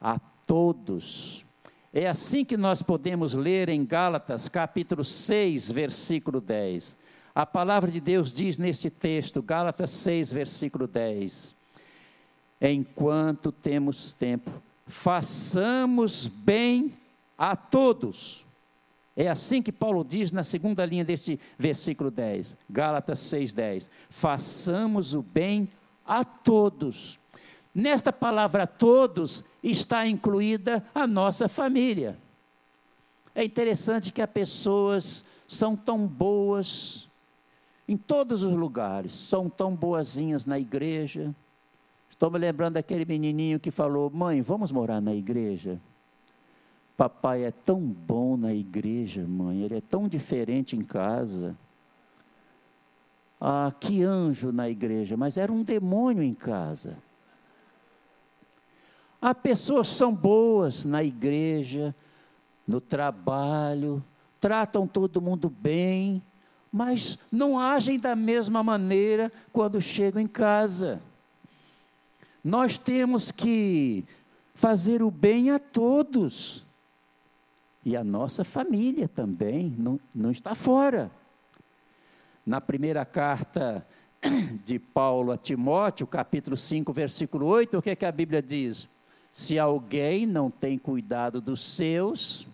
a 0.00 0.18
todos. 0.46 1.44
É 1.92 2.08
assim 2.08 2.44
que 2.44 2.56
nós 2.56 2.82
podemos 2.82 3.34
ler 3.34 3.68
em 3.68 3.84
Gálatas, 3.84 4.48
capítulo 4.48 5.04
6, 5.04 5.70
versículo 5.70 6.40
10. 6.40 6.98
A 7.34 7.44
palavra 7.44 7.90
de 7.90 8.00
Deus 8.00 8.32
diz 8.32 8.58
neste 8.58 8.88
texto, 8.88 9.42
Gálatas 9.42 9.90
6, 9.90 10.32
versículo 10.32 10.86
10: 10.86 11.56
Enquanto 12.60 13.50
temos 13.50 14.14
tempo, 14.14 14.52
façamos 14.86 16.28
bem 16.28 16.94
a 17.36 17.56
todos. 17.56 18.46
É 19.16 19.28
assim 19.28 19.60
que 19.60 19.72
Paulo 19.72 20.04
diz 20.04 20.30
na 20.30 20.44
segunda 20.44 20.86
linha 20.86 21.04
deste 21.04 21.40
versículo 21.58 22.08
10, 22.08 22.56
Gálatas 22.70 23.18
6,10: 23.18 23.90
façamos 24.08 25.12
o 25.12 25.22
bem 25.22 25.68
a 26.06 26.24
todos. 26.24 27.18
Nesta 27.74 28.12
palavra 28.12 28.64
todos 28.64 29.44
está 29.60 30.06
incluída 30.06 30.84
a 30.94 31.04
nossa 31.04 31.48
família. 31.48 32.16
É 33.34 33.44
interessante 33.44 34.12
que 34.12 34.22
as 34.22 34.30
pessoas 34.30 35.24
são 35.48 35.74
tão 35.74 36.06
boas 36.06 37.08
em 37.86 37.96
todos 37.96 38.42
os 38.42 38.52
lugares, 38.54 39.12
são 39.14 39.48
tão 39.48 39.74
boazinhas 39.74 40.46
na 40.46 40.58
igreja. 40.58 41.34
Estou 42.08 42.30
me 42.30 42.38
lembrando 42.38 42.74
daquele 42.74 43.04
menininho 43.04 43.60
que 43.60 43.70
falou: 43.70 44.10
Mãe, 44.10 44.40
vamos 44.40 44.72
morar 44.72 45.00
na 45.00 45.14
igreja? 45.14 45.80
Papai 46.96 47.44
é 47.44 47.50
tão 47.50 47.80
bom 47.80 48.36
na 48.36 48.54
igreja, 48.54 49.26
mãe, 49.26 49.62
ele 49.62 49.76
é 49.76 49.80
tão 49.80 50.06
diferente 50.06 50.76
em 50.76 50.82
casa. 50.82 51.56
Ah, 53.40 53.72
que 53.78 54.02
anjo 54.02 54.52
na 54.52 54.70
igreja, 54.70 55.16
mas 55.16 55.36
era 55.36 55.52
um 55.52 55.62
demônio 55.62 56.22
em 56.22 56.32
casa. 56.32 56.96
Há 59.20 59.34
pessoas 59.34 59.88
que 59.88 59.96
são 59.96 60.14
boas 60.14 60.84
na 60.84 61.02
igreja, 61.02 61.94
no 62.66 62.80
trabalho, 62.80 64.02
tratam 64.40 64.86
todo 64.86 65.20
mundo 65.20 65.50
bem, 65.50 66.22
mas 66.74 67.16
não 67.30 67.56
agem 67.56 68.00
da 68.00 68.16
mesma 68.16 68.60
maneira 68.60 69.30
quando 69.52 69.80
chegam 69.80 70.20
em 70.20 70.26
casa. 70.26 71.00
Nós 72.42 72.76
temos 72.76 73.30
que 73.30 74.04
fazer 74.56 75.00
o 75.00 75.08
bem 75.08 75.50
a 75.50 75.60
todos. 75.60 76.66
E 77.84 77.96
a 77.96 78.02
nossa 78.02 78.42
família 78.42 79.06
também 79.06 79.72
não, 79.78 80.00
não 80.12 80.32
está 80.32 80.56
fora. 80.56 81.12
Na 82.44 82.60
primeira 82.60 83.04
carta 83.04 83.86
de 84.64 84.80
Paulo 84.80 85.30
a 85.30 85.38
Timóteo, 85.38 86.08
capítulo 86.08 86.56
5, 86.56 86.92
versículo 86.92 87.46
8, 87.46 87.78
o 87.78 87.82
que, 87.82 87.90
é 87.90 87.94
que 87.94 88.04
a 88.04 88.10
Bíblia 88.10 88.42
diz? 88.42 88.88
Se 89.30 89.60
alguém 89.60 90.26
não 90.26 90.50
tem 90.50 90.76
cuidado 90.76 91.40
dos 91.40 91.62
seus, 91.62 92.48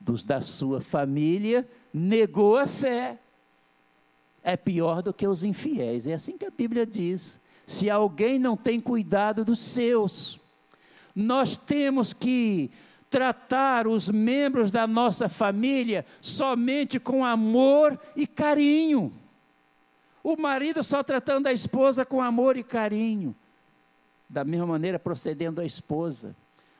dos 0.00 0.24
da 0.24 0.40
sua 0.40 0.80
família, 0.80 1.68
negou 1.92 2.56
a 2.56 2.66
fé 2.66 3.18
é 4.46 4.56
pior 4.56 5.02
do 5.02 5.12
que 5.12 5.26
os 5.26 5.42
infiéis. 5.42 6.06
É 6.06 6.14
assim 6.14 6.38
que 6.38 6.46
a 6.46 6.50
Bíblia 6.50 6.86
diz. 6.86 7.40
Se 7.66 7.90
alguém 7.90 8.38
não 8.38 8.56
tem 8.56 8.80
cuidado 8.80 9.44
dos 9.44 9.58
seus, 9.58 10.40
nós 11.12 11.56
temos 11.56 12.12
que 12.12 12.70
tratar 13.10 13.88
os 13.88 14.08
membros 14.08 14.70
da 14.70 14.86
nossa 14.86 15.28
família 15.28 16.06
somente 16.20 17.00
com 17.00 17.24
amor 17.24 17.98
e 18.14 18.24
carinho. 18.24 19.12
O 20.22 20.36
marido 20.36 20.80
só 20.84 21.02
tratando 21.02 21.48
a 21.48 21.52
esposa 21.52 22.04
com 22.04 22.22
amor 22.22 22.56
e 22.56 22.62
carinho. 22.62 23.34
Da 24.28 24.44
mesma 24.44 24.66
maneira, 24.66 24.96
procedendo 24.96 25.60
a 25.60 25.64
esposa. 25.64 26.36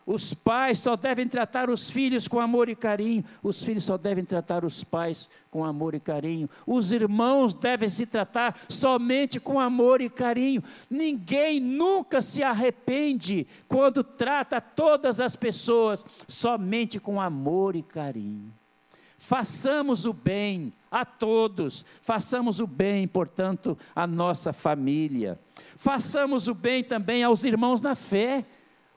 Os 0.07 0.33
pais 0.33 0.79
só 0.79 0.95
devem 0.95 1.27
tratar 1.27 1.69
os 1.69 1.90
filhos 1.90 2.29
com 2.29 2.38
amor 2.38 2.69
e 2.69 2.77
carinho. 2.77 3.25
Os 3.42 3.61
filhos 3.61 3.83
só 3.83 3.99
devem 3.99 4.25
tratar 4.25 4.64
os 4.64 4.85
pais 4.85 5.29
com 5.51 5.64
amor 5.64 5.97
e 5.97 6.01
carinho. 6.01 6.49
Os 6.64 6.92
irmãos 6.92 7.53
devem 7.53 7.88
se 7.88 8.07
tratar 8.07 8.57
somente 8.69 9.40
com 9.40 9.59
amor 9.59 10.01
e 10.01 10.09
carinho. 10.09 10.62
Ninguém 10.88 11.59
nunca 11.59 12.21
se 12.21 12.40
arrepende 12.45 13.49
quando 13.66 14.05
trata 14.05 14.61
todas 14.61 15.19
as 15.19 15.35
pessoas 15.35 16.07
somente 16.29 17.01
com 17.01 17.21
amor 17.21 17.75
e 17.75 17.83
carinho. 17.83 18.55
Façamos 19.19 20.05
o 20.05 20.12
bem 20.12 20.73
a 20.88 21.05
todos, 21.05 21.85
façamos 22.01 22.61
o 22.61 22.66
bem, 22.66 23.09
portanto, 23.09 23.77
à 23.92 24.07
nossa 24.07 24.53
família. 24.53 25.37
Façamos 25.77 26.47
o 26.47 26.55
bem 26.55 26.85
também 26.85 27.25
aos 27.25 27.42
irmãos 27.42 27.81
na 27.81 27.97
fé 27.97 28.45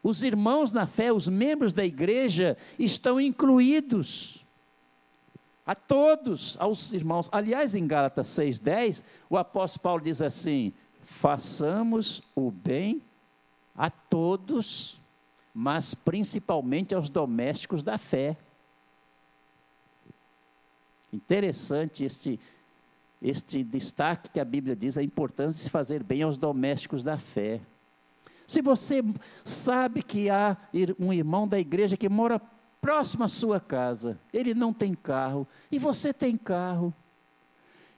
os 0.01 0.23
irmãos 0.23 0.71
na 0.71 0.87
fé, 0.87 1.11
os 1.11 1.27
membros 1.27 1.73
da 1.73 1.85
igreja, 1.85 2.57
estão 2.77 3.19
incluídos. 3.19 4.45
A 5.65 5.75
todos, 5.75 6.57
aos 6.59 6.93
irmãos. 6.93 7.29
Aliás, 7.31 7.75
em 7.75 7.85
Gálatas 7.85 8.27
6,10, 8.27 9.03
o 9.29 9.37
apóstolo 9.37 9.83
Paulo 9.83 10.03
diz 10.03 10.21
assim: 10.21 10.73
façamos 11.01 12.23
o 12.35 12.49
bem 12.49 13.01
a 13.75 13.89
todos, 13.89 14.99
mas 15.53 15.93
principalmente 15.93 16.95
aos 16.95 17.09
domésticos 17.09 17.83
da 17.83 17.97
fé. 17.97 18.35
Interessante 21.11 22.03
este, 22.03 22.39
este 23.21 23.63
destaque 23.63 24.29
que 24.29 24.39
a 24.39 24.45
Bíblia 24.45 24.75
diz, 24.75 24.97
a 24.97 25.03
importância 25.03 25.57
de 25.57 25.63
se 25.63 25.69
fazer 25.69 26.03
bem 26.03 26.21
aos 26.21 26.37
domésticos 26.37 27.03
da 27.03 27.17
fé. 27.17 27.61
Se 28.49 28.63
você 28.63 29.03
sabe 29.43 30.01
que 30.01 30.27
há 30.27 30.57
um 30.97 31.13
irmão 31.13 31.47
da 31.47 31.59
igreja 31.59 31.95
que 31.95 32.09
mora 32.09 32.41
próximo 32.81 33.23
à 33.23 33.27
sua 33.27 33.59
casa. 33.59 34.19
Ele 34.33 34.55
não 34.55 34.73
tem 34.73 34.95
carro 34.95 35.47
e 35.71 35.77
você 35.77 36.11
tem 36.11 36.35
carro. 36.35 36.91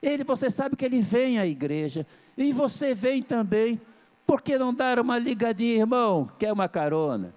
Ele, 0.02 0.26
você 0.26 0.50
sabe 0.50 0.76
que 0.76 0.84
ele 0.84 1.00
vem 1.00 1.40
à 1.40 1.48
igreja 1.48 2.06
e 2.38 2.52
você 2.52 2.94
vem 2.94 3.24
também. 3.24 3.80
Por 4.28 4.42
que 4.42 4.58
não 4.58 4.74
dar 4.74 5.00
uma 5.00 5.18
ligadinha, 5.18 5.78
irmão? 5.78 6.30
Quer 6.38 6.52
uma 6.52 6.68
carona? 6.68 7.34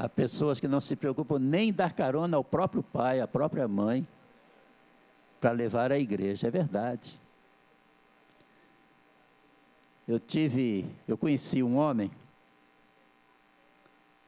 Há 0.00 0.08
pessoas 0.08 0.60
que 0.60 0.68
não 0.68 0.78
se 0.78 0.94
preocupam 0.94 1.40
nem 1.40 1.70
em 1.70 1.72
dar 1.72 1.92
carona 1.92 2.36
ao 2.36 2.44
próprio 2.44 2.84
pai, 2.84 3.20
à 3.20 3.26
própria 3.26 3.66
mãe, 3.66 4.06
para 5.40 5.50
levar 5.50 5.90
à 5.90 5.98
igreja. 5.98 6.46
É 6.46 6.50
verdade. 6.52 7.18
Eu 10.06 10.20
tive, 10.20 10.86
eu 11.08 11.18
conheci 11.18 11.64
um 11.64 11.76
homem, 11.76 12.12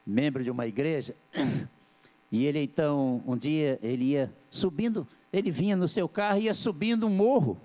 membro 0.05 0.43
de 0.43 0.51
uma 0.51 0.67
igreja, 0.67 1.15
e 2.29 2.45
ele 2.45 2.59
então, 2.59 3.23
um 3.25 3.37
dia, 3.37 3.79
ele 3.81 4.03
ia 4.03 4.29
subindo, 4.49 5.07
ele 5.31 5.49
vinha 5.49 5.77
no 5.77 5.87
seu 5.87 6.09
carro 6.09 6.39
e 6.39 6.43
ia 6.43 6.53
subindo 6.53 7.07
um 7.07 7.09
morro. 7.09 7.57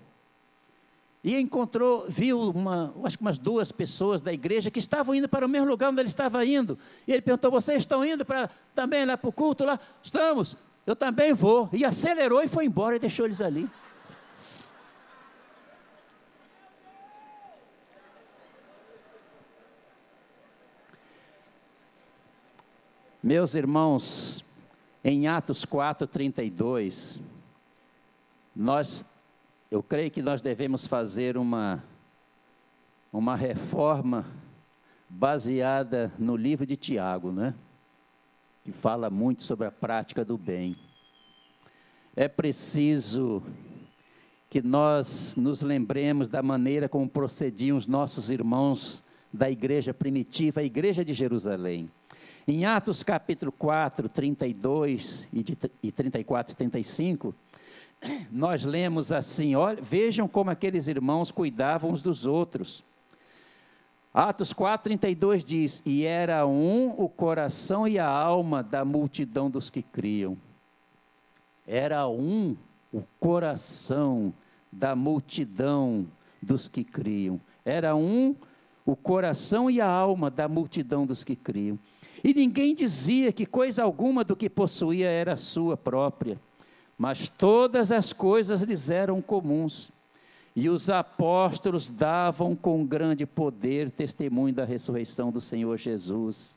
E 1.27 1.35
encontrou, 1.41 2.05
viu 2.09 2.41
uma, 2.41 2.95
acho 3.03 3.19
que 3.19 3.25
umas 3.25 3.37
duas 3.37 3.73
pessoas 3.73 4.23
da 4.23 4.33
igreja 4.33 4.71
que 4.71 4.79
estavam 4.79 5.12
indo 5.12 5.29
para 5.29 5.45
o 5.45 5.49
mesmo 5.49 5.67
lugar 5.67 5.91
onde 5.91 6.01
ele 6.01 6.09
estava 6.09 6.47
indo. 6.47 6.79
E 7.05 7.12
ele 7.12 7.21
perguntou: 7.21 7.51
Vocês 7.51 7.83
estão 7.83 8.05
indo 8.05 8.25
para 8.25 8.49
também 8.77 9.05
lá 9.05 9.17
para 9.17 9.29
o 9.29 9.33
culto 9.33 9.65
lá? 9.65 9.77
Estamos, 10.01 10.57
eu 10.87 10.95
também 10.95 11.33
vou. 11.33 11.69
E 11.73 11.85
acelerou 11.85 12.45
e 12.45 12.47
foi 12.47 12.67
embora 12.67 12.95
e 12.95 13.01
deixou 13.01 13.27
eles 13.27 13.41
ali. 13.41 13.69
Meus 23.21 23.57
irmãos, 23.57 24.45
em 25.03 25.27
Atos 25.27 25.65
4, 25.65 26.07
32, 26.07 27.21
nós 28.55 29.05
eu 29.77 29.83
creio 29.83 30.11
que 30.11 30.23
nós 30.23 30.41
devemos 30.41 30.87
fazer 30.87 31.37
uma, 31.37 31.85
uma 33.12 33.37
reforma 33.37 34.25
baseada 35.07 36.11
no 36.19 36.35
livro 36.35 36.65
de 36.65 36.77
Tiago, 36.77 37.31
né? 37.31 37.55
que 38.65 38.73
fala 38.73 39.11
muito 39.11 39.45
sobre 39.45 39.67
a 39.67 39.71
prática 39.71 40.25
do 40.25 40.39
bem. 40.39 40.79
É 42.17 42.27
preciso 42.27 43.43
que 44.49 44.62
nós 44.62 45.37
nos 45.37 45.61
lembremos 45.61 46.31
da 46.31 46.43
maneira 46.43 46.89
como 46.89 47.07
procediam 47.07 47.77
os 47.77 47.87
nossos 47.87 48.31
irmãos 48.31 49.05
da 49.31 49.51
igreja 49.51 49.93
primitiva, 49.93 50.61
a 50.61 50.65
igreja 50.65 51.05
de 51.05 51.12
Jerusalém. 51.12 51.91
Em 52.49 52.65
Atos 52.65 53.03
capítulo 53.03 53.53
4, 53.53 54.09
32 54.09 55.29
e, 55.35 55.43
de, 55.43 55.59
e 55.83 55.93
34 55.93 56.55
e 56.55 56.57
35, 56.57 57.35
nós 58.31 58.65
lemos 58.65 59.13
assim: 59.13 59.55
olha, 59.55 59.81
vejam 59.81 60.29
como 60.29 60.51
aqueles 60.51 60.89
irmãos 60.89 61.31
cuidavam 61.31 61.91
uns 61.91 62.03
dos 62.03 62.27
outros. 62.27 62.85
Atos 64.13 64.53
4,32 64.53 65.45
diz: 65.45 65.83
E 65.85 66.07
era 66.07 66.47
um 66.47 66.95
o 66.97 67.09
coração 67.09 67.87
e 67.87 67.99
a 67.99 68.09
alma 68.09 68.63
da 68.63 68.85
multidão 68.85 69.51
dos 69.51 69.71
que 69.71 69.83
criam. 69.83 70.37
Era 71.67 72.09
um 72.09 72.57
o 72.93 73.03
coração 73.19 74.33
da 74.73 74.95
multidão 74.95 76.07
dos 76.41 76.69
que 76.69 76.85
criam. 76.85 77.41
Era 77.65 77.95
um 77.95 78.35
o 78.85 78.95
coração 78.95 79.69
e 79.69 79.81
a 79.81 79.89
alma 79.89 80.31
da 80.31 80.49
multidão 80.49 81.05
dos 81.05 81.25
que 81.25 81.35
criam. 81.35 81.79
E 82.23 82.33
ninguém 82.33 82.75
dizia 82.75 83.33
que 83.33 83.45
coisa 83.45 83.83
alguma 83.83 84.23
do 84.23 84.37
que 84.37 84.49
possuía 84.49 85.11
era 85.11 85.37
sua 85.37 85.77
própria 85.77 86.41
mas 86.99 87.29
todas 87.29 87.93
as 87.93 88.13
coisas 88.13 88.63
lhes 88.63 88.89
eram 88.91 89.21
comuns. 89.21 89.91
E 90.55 90.71
os 90.71 90.89
apóstolos 90.89 91.91
davam 91.91 92.57
com 92.57 92.87
grande 92.87 93.27
poder 93.27 93.91
testemunho 93.91 94.55
da 94.55 94.65
ressurreição 94.65 95.31
do 95.31 95.41
Senhor 95.41 95.77
Jesus. 95.77 96.57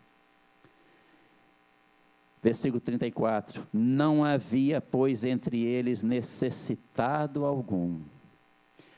Versículo 2.41 2.79
34: 2.79 3.67
Não 3.73 4.23
havia, 4.23 4.79
pois, 4.79 5.25
entre 5.25 5.61
eles 5.61 6.01
necessitado 6.01 7.43
algum, 7.43 7.99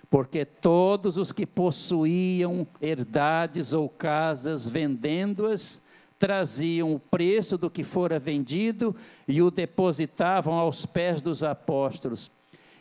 porque 0.10 0.46
todos 0.46 1.18
os 1.18 1.32
que 1.32 1.48
possuíam 1.48 2.68
herdades 2.80 3.74
ou 3.74 3.90
casas, 3.90 4.70
vendendo-as, 4.70 5.81
traziam 6.22 6.94
o 6.94 7.00
preço 7.00 7.58
do 7.58 7.68
que 7.68 7.84
fora 7.84 8.20
vendido 8.20 8.96
e 9.28 9.42
o 9.42 9.50
depositavam 9.50 10.54
aos 10.54 10.86
pés 10.86 11.20
dos 11.20 11.44
apóstolos. 11.44 12.30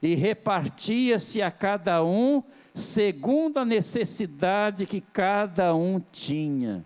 E 0.03 0.15
repartia-se 0.15 1.41
a 1.41 1.51
cada 1.51 2.05
um 2.05 2.43
segundo 2.75 3.57
a 3.57 3.65
necessidade 3.65 4.85
que 4.85 5.01
cada 5.01 5.75
um 5.75 5.99
tinha. 6.13 6.85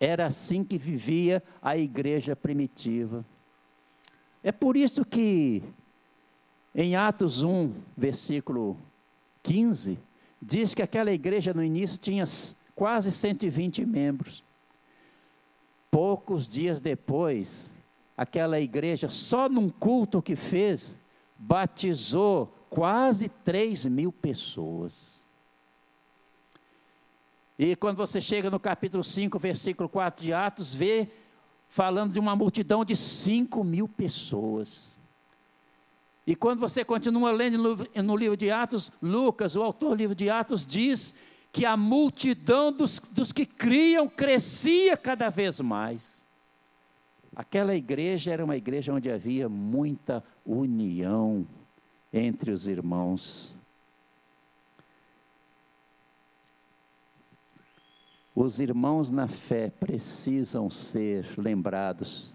Era 0.00 0.28
assim 0.28 0.64
que 0.64 0.78
vivia 0.78 1.42
a 1.60 1.76
igreja 1.76 2.34
primitiva. 2.34 3.22
É 4.42 4.50
por 4.50 4.78
isso 4.78 5.04
que 5.04 5.62
em 6.74 6.96
Atos 6.96 7.42
1, 7.42 7.70
versículo 7.94 8.78
15, 9.42 9.98
diz 10.40 10.74
que 10.74 10.80
aquela 10.80 11.12
igreja 11.12 11.52
no 11.52 11.62
início 11.62 11.98
tinha 11.98 12.24
quase 12.74 13.12
120 13.12 13.84
membros. 13.84 14.42
Poucos 15.94 16.48
dias 16.48 16.80
depois, 16.80 17.78
aquela 18.16 18.58
igreja, 18.58 19.08
só 19.08 19.48
num 19.48 19.68
culto 19.68 20.20
que 20.20 20.34
fez, 20.34 20.98
batizou 21.38 22.52
quase 22.68 23.28
3 23.28 23.86
mil 23.86 24.10
pessoas. 24.10 25.32
E 27.56 27.76
quando 27.76 27.98
você 27.98 28.20
chega 28.20 28.50
no 28.50 28.58
capítulo 28.58 29.04
5, 29.04 29.38
versículo 29.38 29.88
4 29.88 30.24
de 30.24 30.32
Atos, 30.32 30.74
vê 30.74 31.08
falando 31.68 32.12
de 32.12 32.18
uma 32.18 32.34
multidão 32.34 32.84
de 32.84 32.96
5 32.96 33.62
mil 33.62 33.86
pessoas. 33.86 34.98
E 36.26 36.34
quando 36.34 36.58
você 36.58 36.84
continua 36.84 37.30
lendo 37.30 37.56
no, 37.56 38.02
no 38.02 38.16
livro 38.16 38.36
de 38.36 38.50
Atos, 38.50 38.90
Lucas, 39.00 39.54
o 39.54 39.62
autor 39.62 39.90
do 39.90 39.94
livro 39.94 40.16
de 40.16 40.28
Atos, 40.28 40.66
diz 40.66 41.14
que 41.54 41.64
a 41.64 41.76
multidão 41.76 42.72
dos, 42.72 42.98
dos 42.98 43.30
que 43.30 43.46
criam 43.46 44.08
crescia 44.08 44.96
cada 44.96 45.30
vez 45.30 45.60
mais. 45.60 46.26
Aquela 47.34 47.76
igreja 47.76 48.32
era 48.32 48.44
uma 48.44 48.56
igreja 48.56 48.92
onde 48.92 49.08
havia 49.08 49.48
muita 49.48 50.22
união 50.44 51.46
entre 52.12 52.50
os 52.50 52.66
irmãos. 52.66 53.56
Os 58.34 58.58
irmãos 58.58 59.12
na 59.12 59.28
fé 59.28 59.70
precisam 59.70 60.68
ser 60.68 61.24
lembrados 61.38 62.34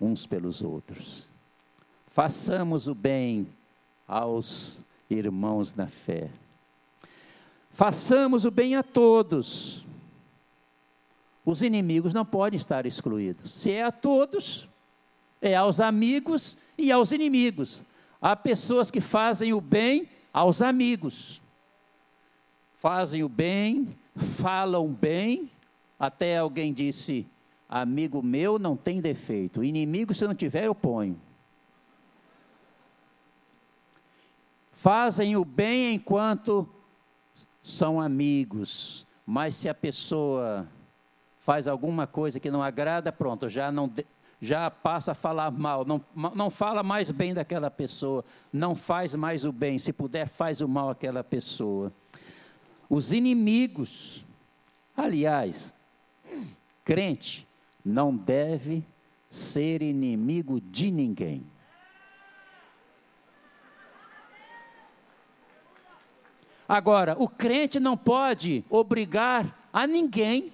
uns 0.00 0.26
pelos 0.26 0.62
outros. 0.62 1.26
Façamos 2.06 2.86
o 2.86 2.94
bem 2.94 3.46
aos 4.08 4.82
irmãos 5.10 5.74
na 5.74 5.86
fé. 5.86 6.30
Façamos 7.74 8.44
o 8.44 8.52
bem 8.52 8.76
a 8.76 8.84
todos. 8.84 9.84
Os 11.44 11.60
inimigos 11.60 12.14
não 12.14 12.24
podem 12.24 12.56
estar 12.56 12.86
excluídos. 12.86 13.52
Se 13.52 13.72
é 13.72 13.82
a 13.82 13.90
todos, 13.90 14.68
é 15.42 15.56
aos 15.56 15.80
amigos 15.80 16.56
e 16.78 16.92
aos 16.92 17.10
inimigos. 17.10 17.84
Há 18.22 18.36
pessoas 18.36 18.92
que 18.92 19.00
fazem 19.00 19.52
o 19.52 19.60
bem 19.60 20.08
aos 20.32 20.62
amigos. 20.62 21.42
Fazem 22.76 23.24
o 23.24 23.28
bem, 23.28 23.88
falam 24.14 24.86
bem, 24.86 25.50
até 25.98 26.38
alguém 26.38 26.72
disse: 26.72 27.26
amigo 27.68 28.22
meu 28.22 28.56
não 28.56 28.76
tem 28.76 29.00
defeito, 29.00 29.64
inimigo 29.64 30.14
se 30.14 30.24
não 30.24 30.34
tiver 30.34 30.66
eu 30.66 30.76
ponho. 30.76 31.20
Fazem 34.74 35.36
o 35.36 35.44
bem 35.44 35.94
enquanto 35.94 36.68
são 37.64 37.98
amigos, 37.98 39.06
mas 39.24 39.56
se 39.56 39.70
a 39.70 39.74
pessoa 39.74 40.68
faz 41.40 41.66
alguma 41.66 42.06
coisa 42.06 42.38
que 42.38 42.50
não 42.50 42.62
agrada, 42.62 43.10
pronto, 43.10 43.48
já 43.48 43.72
não 43.72 43.90
já 44.38 44.70
passa 44.70 45.12
a 45.12 45.14
falar 45.14 45.50
mal, 45.50 45.86
não, 45.86 46.04
não 46.34 46.50
fala 46.50 46.82
mais 46.82 47.10
bem 47.10 47.32
daquela 47.32 47.70
pessoa, 47.70 48.22
não 48.52 48.74
faz 48.74 49.14
mais 49.14 49.46
o 49.46 49.50
bem, 49.50 49.78
se 49.78 49.90
puder, 49.90 50.28
faz 50.28 50.60
o 50.60 50.68
mal 50.68 50.90
àquela 50.90 51.24
pessoa. 51.24 51.90
Os 52.90 53.10
inimigos, 53.10 54.22
aliás, 54.94 55.72
crente 56.84 57.48
não 57.82 58.14
deve 58.14 58.84
ser 59.30 59.80
inimigo 59.80 60.60
de 60.60 60.90
ninguém. 60.90 61.42
Agora, 66.68 67.14
o 67.18 67.28
crente 67.28 67.78
não 67.78 67.96
pode 67.96 68.64
obrigar 68.70 69.68
a 69.72 69.86
ninguém 69.86 70.52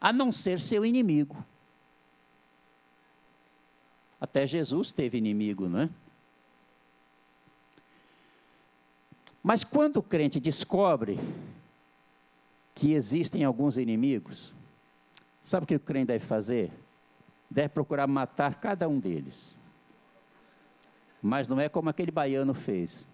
a 0.00 0.12
não 0.12 0.30
ser 0.30 0.60
seu 0.60 0.84
inimigo. 0.84 1.44
Até 4.20 4.46
Jesus 4.46 4.92
teve 4.92 5.18
inimigo, 5.18 5.68
não 5.68 5.80
é? 5.80 5.90
Mas 9.42 9.62
quando 9.62 9.98
o 9.98 10.02
crente 10.02 10.40
descobre 10.40 11.18
que 12.74 12.92
existem 12.92 13.44
alguns 13.44 13.78
inimigos, 13.78 14.52
sabe 15.40 15.64
o 15.64 15.66
que 15.66 15.76
o 15.76 15.80
crente 15.80 16.08
deve 16.08 16.24
fazer? 16.24 16.72
Deve 17.48 17.68
procurar 17.68 18.06
matar 18.06 18.56
cada 18.56 18.88
um 18.88 18.98
deles. 18.98 19.56
Mas 21.22 21.46
não 21.46 21.60
é 21.60 21.68
como 21.68 21.88
aquele 21.88 22.10
baiano 22.10 22.54
fez. 22.54 23.08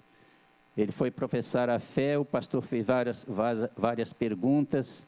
Ele 0.76 0.92
foi 0.92 1.10
professar 1.10 1.68
a 1.68 1.78
fé, 1.78 2.18
o 2.18 2.24
pastor 2.24 2.62
fez 2.62 2.86
várias, 2.86 3.26
várias 3.76 4.12
perguntas, 4.12 5.06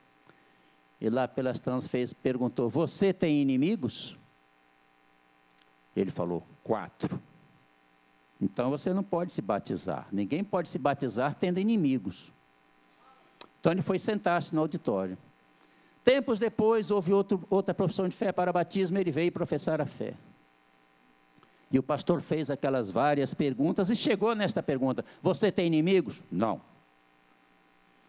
e 1.01 1.09
lá 1.09 1.27
pelas 1.27 1.59
tantas 1.59 1.89
fez, 1.89 2.13
perguntou: 2.13 2.69
Você 2.69 3.13
tem 3.13 3.41
inimigos? 3.41 4.17
Ele 5.97 6.11
falou: 6.11 6.43
Quatro. 6.63 7.21
Então 8.41 8.71
você 8.71 8.93
não 8.93 9.03
pode 9.03 9.33
se 9.33 9.41
batizar. 9.41 10.07
Ninguém 10.13 10.45
pode 10.45 10.69
se 10.69 10.79
batizar 10.79 11.35
tendo 11.35 11.59
inimigos. 11.59 12.31
Então 13.61 13.73
ele 13.73 13.81
foi 13.81 13.99
sentar-se 13.99 14.55
no 14.55 14.61
auditório. 14.61 15.17
Tempos 16.05 16.39
depois, 16.39 16.91
houve 16.91 17.15
outro, 17.15 17.43
outra 17.49 17.73
profissão 17.73 18.07
de 18.07 18.15
fé 18.15 18.31
para 18.31 18.53
batismo, 18.53 18.99
ele 18.99 19.11
veio 19.11 19.33
professar 19.33 19.81
a 19.81 19.87
fé. 19.87 20.13
E 21.75 21.79
o 21.81 21.83
pastor 21.83 22.21
fez 22.21 22.51
aquelas 22.51 22.89
várias 22.89 23.35
perguntas 23.35 23.91
e 23.91 23.97
chegou 23.97 24.33
nesta 24.33 24.63
pergunta: 24.63 25.05
Você 25.21 25.51
tem 25.51 25.67
inimigos? 25.67 26.23
Não. 26.31 26.61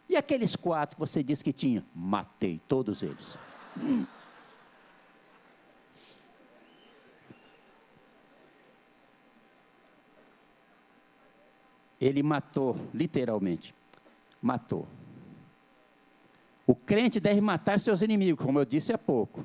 E 0.07 0.15
aqueles 0.15 0.55
quatro 0.55 0.95
que 0.95 0.99
você 0.99 1.23
disse 1.23 1.43
que 1.43 1.51
tinha? 1.51 1.83
Matei 1.91 2.61
todos 2.67 3.01
eles. 3.01 3.35
Hum. 3.75 4.05
Ele 11.99 12.21
matou, 12.21 12.75
literalmente. 12.93 13.73
Matou. 14.39 14.87
O 16.67 16.75
crente 16.75 17.19
deve 17.19 17.41
matar 17.41 17.79
seus 17.79 18.03
inimigos, 18.03 18.45
como 18.45 18.59
eu 18.59 18.65
disse 18.65 18.93
há 18.93 18.97
pouco. 18.99 19.43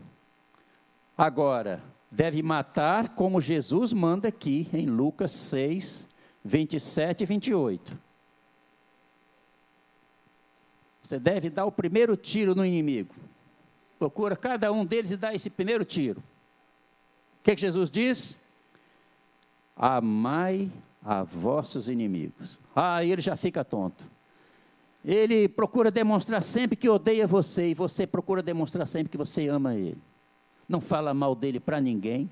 Agora, 1.16 1.83
deve 2.11 2.42
matar 2.42 3.11
como 3.11 3.40
Jesus 3.40 3.92
manda 3.92 4.29
aqui 4.29 4.68
em 4.73 4.87
Lucas 4.87 5.31
6, 5.31 6.09
27 6.44 7.23
e 7.23 7.27
28. 7.27 7.99
Você 11.03 11.18
deve 11.18 11.49
dar 11.51 11.66
o 11.66 11.73
primeiro 11.73 12.16
tiro 12.16 12.55
no 12.55 12.64
inimigo. 12.64 13.14
Procura 13.99 14.37
cada 14.37 14.73
um 14.73 14.85
deles 14.85 15.11
e 15.11 15.16
dá 15.16 15.33
esse 15.35 15.49
primeiro 15.49 15.85
tiro. 15.85 16.20
O 16.20 17.42
que, 17.44 17.55
que 17.55 17.61
Jesus 17.61 17.90
diz? 17.90 18.40
Amai 19.77 20.70
a 21.03 21.23
vossos 21.23 21.88
inimigos. 21.88 22.59
Ah, 22.75 23.05
ele 23.05 23.20
já 23.20 23.37
fica 23.37 23.64
tonto. 23.64 24.05
Ele 25.05 25.49
procura 25.49 25.90
demonstrar 25.90 26.42
sempre 26.42 26.77
que 26.77 26.88
odeia 26.88 27.27
você 27.27 27.68
e 27.68 27.75
você 27.75 28.07
procura 28.07 28.42
demonstrar 28.42 28.87
sempre 28.87 29.11
que 29.11 29.16
você 29.16 29.49
ama 29.49 29.75
ele 29.75 29.99
não 30.70 30.80
fala 30.80 31.12
mal 31.12 31.35
dele 31.35 31.59
para 31.61 31.80
ninguém. 31.80 32.30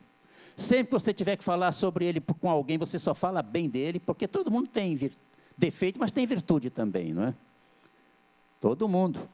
Sempre 0.57 0.87
que 0.87 0.93
você 0.93 1.13
tiver 1.13 1.37
que 1.37 1.45
falar 1.45 1.73
sobre 1.73 2.05
ele 2.07 2.21
com 2.21 2.51
alguém, 2.51 2.79
você 2.79 2.99
só 2.99 3.15
fala 3.15 3.43
bem 3.43 3.69
dele, 3.69 4.01
porque 4.01 4.27
todo 4.27 4.51
mundo 4.51 4.69
tem 4.69 4.99
defeito, 5.57 6.01
mas 6.01 6.11
tem 6.11 6.27
virtude 6.27 6.71
também, 6.71 7.13
não 7.13 7.25
é? 7.25 7.35
Todo 8.61 8.89
mundo. 8.89 9.29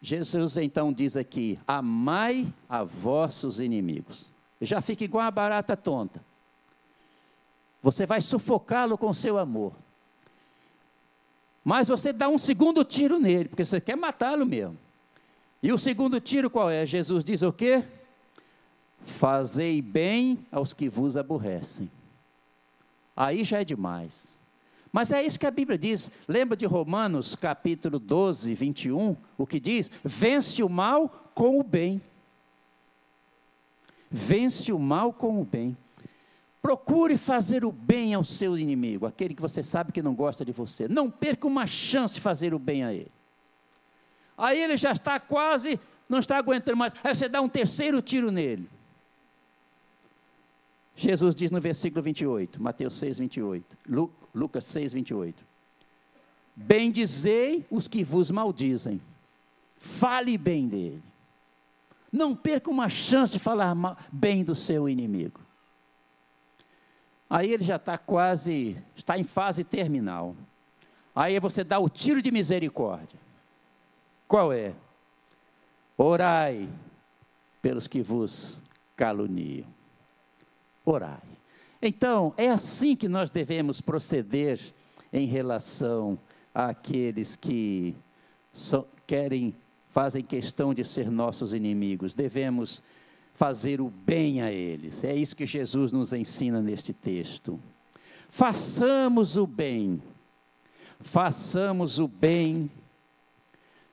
Jesus 0.00 0.56
então 0.56 0.92
diz 0.92 1.16
aqui: 1.16 1.58
amai 1.66 2.52
a 2.68 2.82
vossos 2.82 3.60
inimigos. 3.60 4.30
Já 4.60 4.80
fica 4.80 5.04
igual 5.04 5.26
a 5.26 5.30
barata 5.30 5.76
tonta. 5.76 6.22
Você 7.82 8.06
vai 8.06 8.20
sufocá-lo 8.20 8.96
com 8.98 9.12
seu 9.12 9.38
amor. 9.38 9.72
Mas 11.64 11.88
você 11.88 12.12
dá 12.12 12.28
um 12.28 12.38
segundo 12.38 12.84
tiro 12.84 13.18
nele, 13.18 13.48
porque 13.48 13.64
você 13.64 13.80
quer 13.80 13.96
matá-lo 13.96 14.46
mesmo. 14.46 14.78
E 15.62 15.72
o 15.72 15.78
segundo 15.78 16.20
tiro 16.20 16.48
qual 16.48 16.70
é? 16.70 16.86
Jesus 16.86 17.22
diz 17.22 17.42
o 17.42 17.52
quê? 17.52 17.84
Fazei 19.02 19.82
bem 19.82 20.38
aos 20.50 20.72
que 20.72 20.88
vos 20.88 21.16
aborrecem. 21.16 21.90
Aí 23.16 23.44
já 23.44 23.60
é 23.60 23.64
demais. 23.64 24.38
Mas 24.92 25.12
é 25.12 25.22
isso 25.22 25.38
que 25.38 25.46
a 25.46 25.50
Bíblia 25.50 25.78
diz. 25.78 26.10
Lembra 26.26 26.56
de 26.56 26.66
Romanos 26.66 27.34
capítulo 27.34 27.98
12, 27.98 28.54
21? 28.54 29.16
O 29.38 29.46
que 29.46 29.60
diz? 29.60 29.90
Vence 30.02 30.62
o 30.62 30.68
mal 30.68 31.30
com 31.34 31.60
o 31.60 31.62
bem. 31.62 32.00
Vence 34.10 34.72
o 34.72 34.78
mal 34.78 35.12
com 35.12 35.40
o 35.40 35.44
bem. 35.44 35.76
Procure 36.60 37.16
fazer 37.16 37.64
o 37.64 37.72
bem 37.72 38.12
ao 38.12 38.24
seu 38.24 38.58
inimigo, 38.58 39.06
aquele 39.06 39.34
que 39.34 39.40
você 39.40 39.62
sabe 39.62 39.92
que 39.92 40.02
não 40.02 40.14
gosta 40.14 40.44
de 40.44 40.52
você. 40.52 40.88
Não 40.88 41.10
perca 41.10 41.46
uma 41.46 41.66
chance 41.66 42.14
de 42.14 42.20
fazer 42.20 42.52
o 42.52 42.58
bem 42.58 42.84
a 42.84 42.92
ele. 42.92 43.10
Aí 44.40 44.58
ele 44.58 44.76
já 44.76 44.92
está 44.92 45.20
quase, 45.20 45.78
não 46.08 46.18
está 46.18 46.38
aguentando 46.38 46.76
mais. 46.76 46.94
Aí 47.04 47.14
você 47.14 47.28
dá 47.28 47.42
um 47.42 47.48
terceiro 47.48 48.00
tiro 48.00 48.30
nele. 48.30 48.68
Jesus 50.96 51.34
diz 51.34 51.50
no 51.50 51.60
versículo 51.60 52.02
28, 52.02 52.60
Mateus 52.62 52.94
6, 52.94 53.18
28, 53.18 53.76
Lu, 53.88 54.12
Lucas 54.34 54.64
6, 54.64 54.92
28. 54.94 55.44
Bendizei 56.56 57.64
os 57.70 57.86
que 57.86 58.02
vos 58.02 58.30
maldizem, 58.30 59.00
fale 59.78 60.36
bem 60.36 60.68
dele. 60.68 61.02
Não 62.12 62.34
perca 62.34 62.70
uma 62.70 62.88
chance 62.88 63.32
de 63.32 63.38
falar 63.38 63.74
bem 64.10 64.42
do 64.42 64.54
seu 64.54 64.88
inimigo. 64.88 65.40
Aí 67.28 67.52
ele 67.52 67.62
já 67.62 67.76
está 67.76 67.96
quase, 67.96 68.76
está 68.96 69.16
em 69.18 69.24
fase 69.24 69.64
terminal. 69.64 70.34
Aí 71.14 71.38
você 71.38 71.62
dá 71.62 71.78
o 71.78 71.88
tiro 71.88 72.20
de 72.20 72.30
misericórdia. 72.30 73.18
Qual 74.30 74.52
é? 74.52 74.72
Orai 75.98 76.68
pelos 77.60 77.88
que 77.88 78.00
vos 78.00 78.62
caluniam. 78.94 79.66
Orai. 80.84 81.18
Então, 81.82 82.32
é 82.36 82.48
assim 82.48 82.94
que 82.94 83.08
nós 83.08 83.28
devemos 83.28 83.80
proceder 83.80 84.60
em 85.12 85.26
relação 85.26 86.16
àqueles 86.54 87.34
que 87.34 87.96
so, 88.52 88.86
querem, 89.04 89.52
fazem 89.88 90.22
questão 90.22 90.72
de 90.72 90.84
ser 90.84 91.10
nossos 91.10 91.52
inimigos. 91.52 92.14
Devemos 92.14 92.84
fazer 93.34 93.80
o 93.80 93.90
bem 93.90 94.42
a 94.42 94.52
eles. 94.52 95.02
É 95.02 95.12
isso 95.12 95.34
que 95.34 95.44
Jesus 95.44 95.90
nos 95.90 96.12
ensina 96.12 96.62
neste 96.62 96.92
texto. 96.92 97.58
Façamos 98.28 99.36
o 99.36 99.44
bem. 99.44 100.00
Façamos 101.00 101.98
o 101.98 102.06
bem 102.06 102.70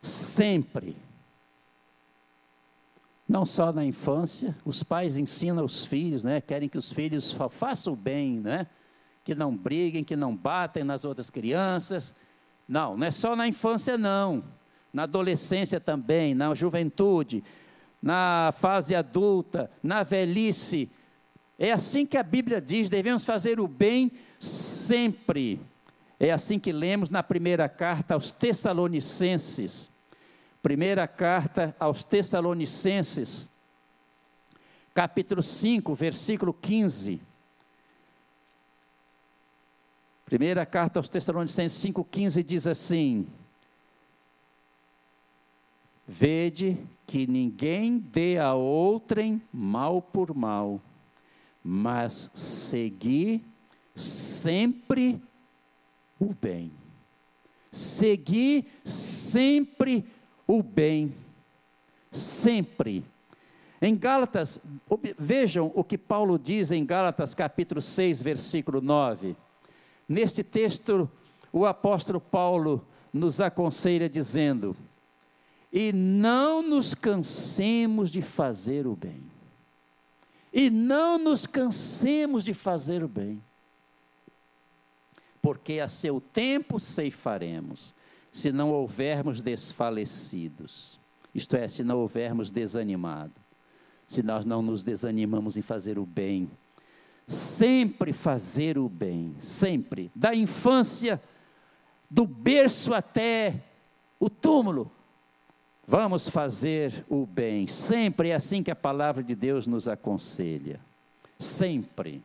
sempre. 0.08 0.96
Não 3.28 3.46
só 3.46 3.74
na 3.74 3.84
infância, 3.84 4.56
os 4.64 4.84
pais 4.84 5.18
ensinam 5.18 5.66
os 5.66 5.84
filhos, 5.84 6.24
né? 6.24 6.40
Querem 6.40 6.70
que 6.70 6.78
os 6.78 6.92
filhos 6.92 7.32
façam 7.50 7.94
o 7.94 7.96
bem, 7.96 8.40
né? 8.40 8.68
Que 9.26 9.36
não 9.36 9.56
briguem, 9.56 10.04
que 10.04 10.16
não 10.16 10.34
batem 10.34 10.84
nas 10.84 11.04
outras 11.04 11.30
crianças. 11.30 12.16
Não, 12.68 12.96
não 12.96 13.06
é 13.06 13.12
só 13.12 13.36
na 13.36 13.46
infância, 13.46 13.98
não. 13.98 14.44
Na 14.94 15.04
adolescência 15.04 15.80
também, 15.80 16.34
na 16.34 16.54
juventude, 16.54 17.44
na 18.02 18.54
fase 18.58 18.96
adulta, 18.96 19.70
na 19.84 20.04
velhice. 20.04 20.90
É 21.60 21.74
assim 21.74 22.06
que 22.06 22.18
a 22.18 22.24
Bíblia 22.24 22.62
diz: 22.62 22.90
devemos 22.90 23.26
fazer 23.26 23.60
o 23.60 23.68
bem 23.68 24.12
sempre. 24.40 25.60
É 26.18 26.32
assim 26.32 26.58
que 26.58 26.72
lemos 26.72 27.10
na 27.10 27.22
primeira 27.22 27.68
carta 27.68 28.14
aos 28.14 28.32
Tessalonicenses. 28.32 29.92
Primeira 30.62 31.08
carta 31.08 31.76
aos 31.80 32.04
Tessalonicenses, 32.04 33.50
capítulo 34.94 35.44
5, 35.44 35.94
versículo 35.96 36.54
15. 36.54 37.22
Primeira 40.26 40.66
carta 40.66 41.00
aos 41.00 41.08
Tessalonicenses 41.08 41.82
5,15 41.82 42.44
diz 42.44 42.68
assim: 42.68 43.26
Vede 46.08 46.78
que 47.06 47.28
ninguém 47.28 48.00
dê 48.00 48.38
a 48.38 48.54
outrem 48.54 49.42
mal 49.54 50.02
por 50.02 50.36
mal, 50.36 50.82
mas 51.64 52.32
segui 52.34 53.44
sempre 53.96 55.22
o 56.20 56.34
bem. 56.34 56.72
Seguir 57.72 58.66
sempre 58.84 60.06
o 60.48 60.64
bem. 60.64 61.14
Sempre. 62.10 63.04
Em 63.82 63.96
Gálatas, 63.96 64.60
vejam 65.20 65.72
o 65.76 65.84
que 65.84 65.98
Paulo 65.98 66.40
diz 66.40 66.72
em 66.72 66.84
Gálatas 66.86 67.36
capítulo 67.36 67.82
6, 67.82 68.22
versículo 68.24 68.82
9. 68.82 69.36
Neste 70.10 70.44
texto, 70.44 71.10
o 71.52 71.66
apóstolo 71.66 72.20
Paulo 72.20 72.84
nos 73.14 73.40
aconselha 73.40 74.10
dizendo: 74.10 74.76
E 75.72 75.92
não 75.92 76.64
nos 76.64 76.96
cansemos 76.96 78.10
de 78.10 78.22
fazer 78.22 78.88
o 78.88 78.96
bem. 78.96 79.22
E 80.52 80.70
não 80.70 81.20
nos 81.20 81.46
cansemos 81.46 82.44
de 82.44 82.54
fazer 82.54 83.04
o 83.04 83.08
bem. 83.08 83.44
Porque 85.42 85.80
a 85.80 85.88
seu 85.88 86.20
tempo 86.20 86.80
ceifaremos, 86.80 87.94
se 88.32 88.52
não 88.52 88.72
houvermos 88.72 89.42
desfalecidos. 89.42 91.00
Isto 91.34 91.56
é, 91.56 91.68
se 91.68 91.84
não 91.84 91.98
houvermos 91.98 92.50
desanimado 92.50 93.48
se 94.08 94.24
nós 94.24 94.46
não 94.46 94.62
nos 94.62 94.84
desanimamos 94.84 95.58
em 95.58 95.62
fazer 95.62 96.00
o 96.00 96.06
bem. 96.06 96.50
Sempre 97.28 98.14
fazer 98.14 98.78
o 98.78 98.88
bem, 98.88 99.36
sempre, 99.38 100.10
da 100.16 100.34
infância, 100.34 101.22
do 102.10 102.26
berço 102.26 102.94
até 102.94 103.62
o 104.18 104.30
túmulo. 104.30 104.90
Vamos 105.86 106.30
fazer 106.30 107.06
o 107.10 107.26
bem, 107.26 107.68
sempre 107.68 108.30
é 108.30 108.36
assim 108.36 108.64
que 108.64 108.72
a 108.72 108.76
palavra 108.76 109.22
de 109.22 109.36
Deus 109.36 109.68
nos 109.68 109.90
aconselha. 109.90 110.80
Sempre. 111.38 112.24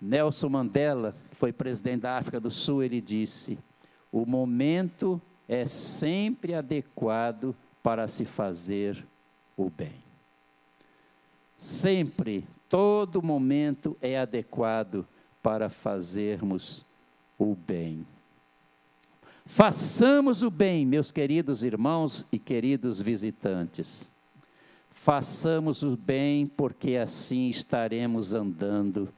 Nelson 0.00 0.48
Mandela, 0.48 1.16
que 1.30 1.36
foi 1.36 1.52
presidente 1.52 2.02
da 2.02 2.16
África 2.16 2.38
do 2.38 2.50
Sul, 2.50 2.84
ele 2.84 3.00
disse: 3.00 3.58
o 4.16 4.24
momento 4.24 5.20
é 5.46 5.66
sempre 5.66 6.54
adequado 6.54 7.54
para 7.82 8.08
se 8.08 8.24
fazer 8.24 9.06
o 9.54 9.68
bem. 9.68 9.98
Sempre, 11.54 12.48
todo 12.66 13.22
momento 13.22 13.94
é 14.00 14.18
adequado 14.18 15.06
para 15.42 15.68
fazermos 15.68 16.82
o 17.38 17.54
bem. 17.54 18.06
Façamos 19.44 20.42
o 20.42 20.50
bem, 20.50 20.86
meus 20.86 21.10
queridos 21.10 21.62
irmãos 21.62 22.26
e 22.32 22.38
queridos 22.38 23.02
visitantes. 23.02 24.10
Façamos 24.90 25.82
o 25.82 25.94
bem, 25.94 26.46
porque 26.46 26.96
assim 26.96 27.50
estaremos 27.50 28.32
andando 28.32 29.12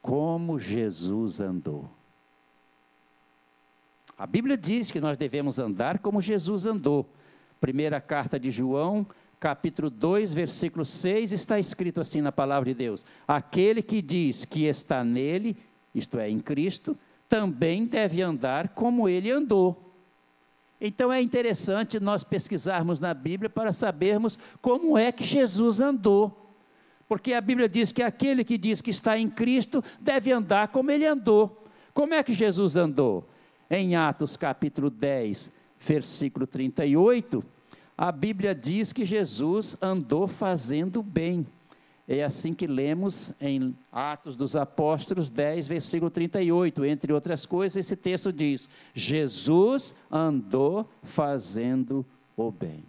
como 0.00 0.60
Jesus 0.60 1.40
andou. 1.40 1.90
A 4.16 4.26
Bíblia 4.26 4.56
diz 4.56 4.90
que 4.90 5.00
nós 5.00 5.16
devemos 5.16 5.58
andar 5.58 5.98
como 5.98 6.20
Jesus 6.20 6.66
andou. 6.66 7.08
Primeira 7.60 8.00
carta 8.00 8.38
de 8.38 8.50
João, 8.50 9.06
capítulo 9.40 9.90
2, 9.90 10.32
versículo 10.32 10.84
6, 10.84 11.32
está 11.32 11.58
escrito 11.58 12.00
assim 12.00 12.20
na 12.20 12.30
palavra 12.30 12.72
de 12.72 12.74
Deus: 12.74 13.04
Aquele 13.26 13.82
que 13.82 14.00
diz 14.00 14.44
que 14.44 14.66
está 14.66 15.02
nele, 15.02 15.56
isto 15.92 16.18
é, 16.18 16.30
em 16.30 16.38
Cristo, 16.38 16.96
também 17.28 17.86
deve 17.86 18.22
andar 18.22 18.68
como 18.68 19.08
ele 19.08 19.30
andou. 19.30 19.80
Então 20.80 21.12
é 21.12 21.20
interessante 21.20 21.98
nós 21.98 22.22
pesquisarmos 22.22 23.00
na 23.00 23.14
Bíblia 23.14 23.50
para 23.50 23.72
sabermos 23.72 24.38
como 24.60 24.96
é 24.96 25.10
que 25.10 25.24
Jesus 25.24 25.80
andou. 25.80 26.52
Porque 27.08 27.32
a 27.32 27.40
Bíblia 27.40 27.68
diz 27.68 27.90
que 27.90 28.02
aquele 28.02 28.44
que 28.44 28.56
diz 28.56 28.80
que 28.80 28.90
está 28.90 29.18
em 29.18 29.28
Cristo 29.28 29.82
deve 30.00 30.30
andar 30.30 30.68
como 30.68 30.90
ele 30.90 31.04
andou. 31.04 31.64
Como 31.92 32.14
é 32.14 32.22
que 32.22 32.32
Jesus 32.32 32.76
andou? 32.76 33.28
Em 33.70 33.96
Atos 33.96 34.36
capítulo 34.36 34.90
10, 34.90 35.50
versículo 35.80 36.46
38, 36.46 37.44
a 37.96 38.12
Bíblia 38.12 38.54
diz 38.54 38.92
que 38.92 39.04
Jesus 39.04 39.76
andou 39.80 40.26
fazendo 40.26 41.02
bem. 41.02 41.46
É 42.06 42.22
assim 42.22 42.52
que 42.52 42.66
lemos 42.66 43.32
em 43.40 43.74
Atos 43.90 44.36
dos 44.36 44.54
Apóstolos 44.56 45.30
10, 45.30 45.66
versículo 45.66 46.10
38. 46.10 46.84
Entre 46.84 47.12
outras 47.12 47.46
coisas, 47.46 47.78
esse 47.78 47.96
texto 47.96 48.30
diz: 48.30 48.68
Jesus 48.92 49.94
andou 50.10 50.86
fazendo 51.02 52.04
o 52.36 52.50
bem. 52.50 52.84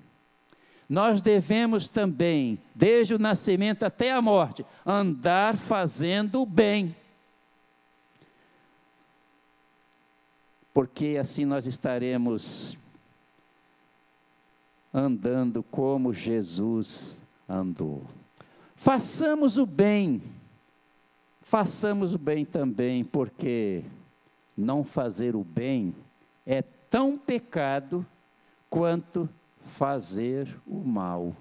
Nós 0.89 1.21
devemos 1.21 1.87
também, 1.87 2.59
desde 2.75 3.15
o 3.15 3.19
nascimento 3.19 3.83
até 3.83 4.11
a 4.11 4.21
morte, 4.21 4.65
andar 4.85 5.55
fazendo 5.55 6.41
o 6.41 6.45
bem. 6.45 6.93
Porque 10.75 11.15
assim 11.17 11.45
nós 11.45 11.65
estaremos 11.65 12.75
andando 14.93 15.63
como 15.63 16.11
Jesus 16.11 17.21
andou. 17.47 18.03
Façamos 18.75 19.57
o 19.57 19.65
bem, 19.65 20.21
façamos 21.43 22.13
o 22.13 22.17
bem 22.17 22.43
também, 22.43 23.05
porque 23.05 23.85
não 24.57 24.83
fazer 24.83 25.33
o 25.33 25.45
bem 25.45 25.95
é 26.45 26.61
tão 26.61 27.17
pecado 27.17 28.05
quanto 28.69 29.29
fazer 29.77 30.59
o 30.67 30.83
mal. 30.83 31.33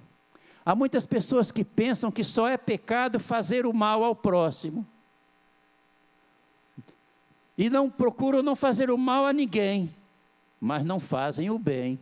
Há 0.64 0.76
muitas 0.76 1.04
pessoas 1.04 1.50
que 1.50 1.64
pensam 1.64 2.12
que 2.12 2.22
só 2.22 2.46
é 2.46 2.56
pecado 2.56 3.18
fazer 3.18 3.66
o 3.66 3.72
mal 3.72 4.04
ao 4.04 4.14
próximo. 4.14 4.86
E 7.56 7.70
não 7.70 7.88
procuram 7.88 8.42
não 8.42 8.56
fazer 8.56 8.90
o 8.90 8.98
mal 8.98 9.26
a 9.26 9.32
ninguém, 9.32 9.94
mas 10.60 10.84
não 10.84 10.98
fazem 10.98 11.50
o 11.50 11.58
bem. 11.58 11.98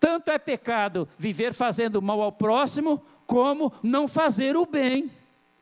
Tanto 0.00 0.30
é 0.30 0.38
pecado 0.38 1.08
viver 1.16 1.54
fazendo 1.54 2.02
mal 2.02 2.20
ao 2.20 2.32
próximo, 2.32 3.00
como 3.26 3.72
não 3.82 4.08
fazer 4.08 4.56
o 4.56 4.66
bem 4.66 5.10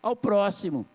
ao 0.03 0.17
próximo. 0.17 0.87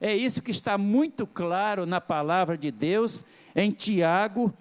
É 0.00 0.14
isso 0.14 0.42
que 0.42 0.50
está 0.50 0.78
muito 0.78 1.26
claro 1.26 1.84
na 1.84 2.00
palavra 2.00 2.56
de 2.56 2.70
Deus 2.70 3.24
em 3.54 3.70
Tiago, 3.70 4.52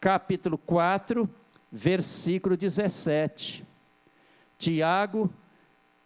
capítulo 0.00 0.58
4, 0.58 1.28
versículo 1.70 2.56
17. 2.56 3.64
Tiago, 4.58 5.32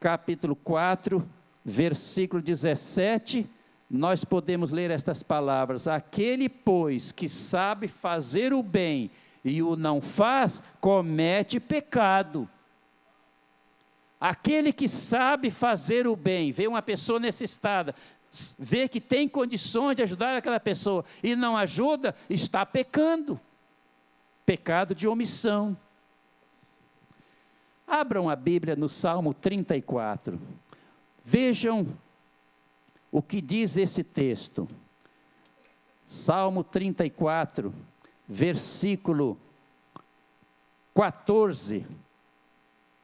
capítulo 0.00 0.56
4, 0.56 1.26
versículo 1.64 2.40
17, 2.40 3.46
nós 3.90 4.24
podemos 4.24 4.70
ler 4.70 4.90
estas 4.90 5.22
palavras: 5.22 5.88
Aquele, 5.88 6.48
pois, 6.48 7.10
que 7.10 7.28
sabe 7.28 7.88
fazer 7.88 8.52
o 8.52 8.62
bem 8.62 9.10
e 9.44 9.62
o 9.62 9.76
não 9.76 10.00
faz, 10.00 10.62
comete 10.80 11.58
pecado. 11.58 12.48
Aquele 14.20 14.72
que 14.72 14.88
sabe 14.88 15.48
fazer 15.50 16.06
o 16.06 16.16
bem, 16.16 16.50
vê 16.50 16.66
uma 16.66 16.82
pessoa 16.82 17.20
necessitada, 17.20 17.94
vê 18.58 18.88
que 18.88 19.00
tem 19.00 19.28
condições 19.28 19.96
de 19.96 20.02
ajudar 20.02 20.36
aquela 20.36 20.58
pessoa 20.58 21.04
e 21.22 21.36
não 21.36 21.56
ajuda, 21.56 22.14
está 22.28 22.66
pecando. 22.66 23.40
Pecado 24.44 24.94
de 24.94 25.06
omissão. 25.06 25.76
Abram 27.86 28.28
a 28.28 28.36
Bíblia 28.36 28.74
no 28.74 28.88
Salmo 28.88 29.32
34. 29.32 30.40
Vejam 31.24 31.86
o 33.10 33.22
que 33.22 33.40
diz 33.40 33.76
esse 33.76 34.04
texto. 34.04 34.68
Salmo 36.06 36.64
34, 36.64 37.72
versículo 38.26 39.38
14, 40.94 41.86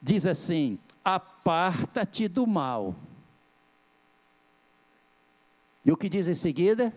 diz 0.00 0.26
assim: 0.26 0.78
Aparta-te 1.04 2.28
do 2.28 2.46
mal. 2.46 2.94
E 5.84 5.92
o 5.92 5.96
que 5.96 6.08
diz 6.08 6.28
em 6.28 6.34
seguida? 6.34 6.92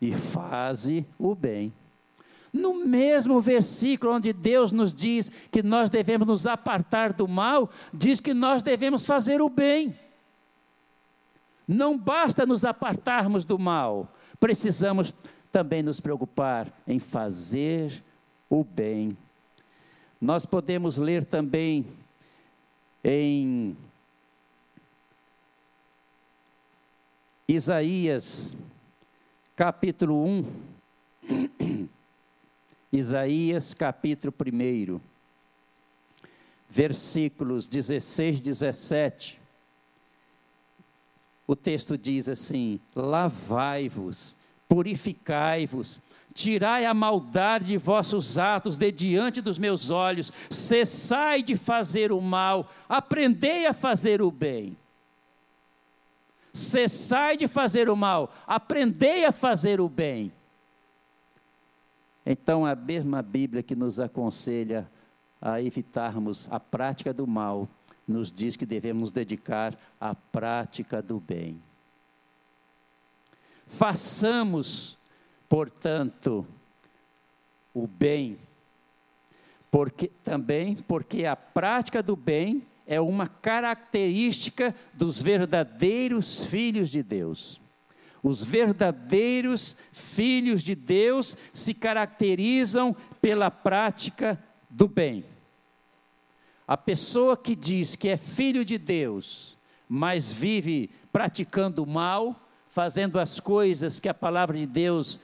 E 0.00 0.12
faze 0.12 1.06
o 1.18 1.34
bem. 1.34 1.72
No 2.52 2.84
mesmo 2.84 3.40
versículo 3.40 4.14
onde 4.14 4.32
Deus 4.32 4.70
nos 4.70 4.92
diz 4.92 5.30
que 5.50 5.62
nós 5.62 5.90
devemos 5.90 6.26
nos 6.26 6.46
apartar 6.46 7.12
do 7.12 7.26
mal, 7.26 7.70
diz 7.92 8.20
que 8.20 8.32
nós 8.32 8.62
devemos 8.62 9.04
fazer 9.04 9.40
o 9.40 9.48
bem. 9.48 9.98
Não 11.68 11.98
basta 11.98 12.46
nos 12.46 12.64
apartarmos 12.64 13.44
do 13.44 13.58
mal, 13.58 14.10
precisamos 14.40 15.14
também 15.52 15.82
nos 15.82 16.00
preocupar 16.00 16.72
em 16.86 16.98
fazer 16.98 18.02
o 18.48 18.64
bem. 18.64 19.14
Nós 20.18 20.46
podemos 20.46 20.96
ler 20.96 21.26
também 21.26 21.84
em 23.04 23.76
Isaías, 27.46 28.56
capítulo 29.54 30.24
1. 30.24 31.88
Isaías, 32.90 33.74
capítulo 33.74 34.34
1, 34.94 35.00
versículos 36.70 37.68
16, 37.68 38.40
17. 38.40 39.47
O 41.48 41.56
texto 41.56 41.98
diz 41.98 42.28
assim: 42.28 42.78
Lavai-vos 42.94 44.38
purificai-vos, 44.68 46.00
Tirai 46.34 46.84
a 46.84 46.94
maldade 46.94 47.66
de 47.66 47.76
vossos 47.76 48.38
atos 48.38 48.76
de 48.76 48.92
diante 48.92 49.40
dos 49.40 49.58
meus 49.58 49.90
olhos, 49.90 50.32
cessai 50.48 51.42
de 51.42 51.56
fazer 51.56 52.12
o 52.12 52.20
mal, 52.20 52.70
aprendei 52.88 53.66
a 53.66 53.72
fazer 53.72 54.22
o 54.22 54.30
bem. 54.30 54.76
Cessai 56.52 57.36
de 57.36 57.48
fazer 57.48 57.88
o 57.88 57.96
mal, 57.96 58.32
aprendei 58.46 59.24
a 59.24 59.32
fazer 59.32 59.80
o 59.80 59.88
bem. 59.88 60.32
Então, 62.24 62.64
a 62.64 62.76
mesma 62.76 63.20
Bíblia 63.20 63.62
que 63.62 63.74
nos 63.74 63.98
aconselha 63.98 64.88
a 65.42 65.60
evitarmos 65.60 66.46
a 66.52 66.60
prática 66.60 67.12
do 67.12 67.26
mal, 67.26 67.68
nos 68.08 68.32
diz 68.32 68.56
que 68.56 68.64
devemos 68.64 69.10
dedicar 69.10 69.78
à 70.00 70.14
prática 70.14 71.02
do 71.02 71.20
bem. 71.20 71.60
Façamos, 73.66 74.96
portanto, 75.48 76.46
o 77.74 77.86
bem, 77.86 78.38
porque 79.70 80.10
também 80.24 80.76
porque 80.76 81.26
a 81.26 81.36
prática 81.36 82.02
do 82.02 82.16
bem 82.16 82.66
é 82.86 82.98
uma 82.98 83.28
característica 83.28 84.74
dos 84.94 85.20
verdadeiros 85.20 86.46
filhos 86.46 86.88
de 86.88 87.02
Deus. 87.02 87.60
Os 88.22 88.42
verdadeiros 88.42 89.76
filhos 89.92 90.62
de 90.62 90.74
Deus 90.74 91.36
se 91.52 91.74
caracterizam 91.74 92.96
pela 93.20 93.50
prática 93.50 94.42
do 94.68 94.88
bem. 94.88 95.24
A 96.68 96.76
pessoa 96.76 97.34
que 97.34 97.56
diz 97.56 97.96
que 97.96 98.10
é 98.10 98.18
filho 98.18 98.62
de 98.62 98.76
Deus, 98.76 99.56
mas 99.88 100.30
vive 100.30 100.90
praticando 101.10 101.82
o 101.82 101.86
mal, 101.86 102.38
fazendo 102.68 103.18
as 103.18 103.40
coisas 103.40 103.98
que 103.98 104.06
a 104.06 104.12
palavra 104.12 104.54
de 104.54 104.66
Deus 104.66 105.18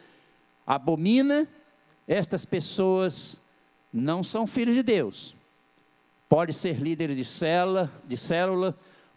abomina, 0.67 1.47
estas 2.09 2.47
pessoas 2.47 3.43
não 3.93 4.23
são 4.23 4.47
filhos 4.47 4.75
de 4.75 4.83
Deus. 4.83 5.37
Pode 6.31 6.55
ser 6.55 6.81
líder 6.81 7.15
de 7.15 7.27
célula, 7.27 7.93
de 8.07 8.17
célula, 8.17 8.75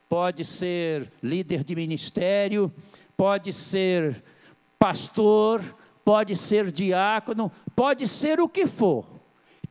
pode 0.10 0.44
ser 0.44 1.10
líder 1.24 1.64
de 1.64 1.76
ministério, 1.76 2.70
pode 3.16 3.54
ser 3.54 4.22
pastor, 4.78 5.64
pode 6.04 6.36
ser 6.36 6.74
diácono, 6.74 7.50
pode 7.74 8.06
ser 8.06 8.42
o 8.42 8.50
que 8.50 8.68
for. 8.68 9.16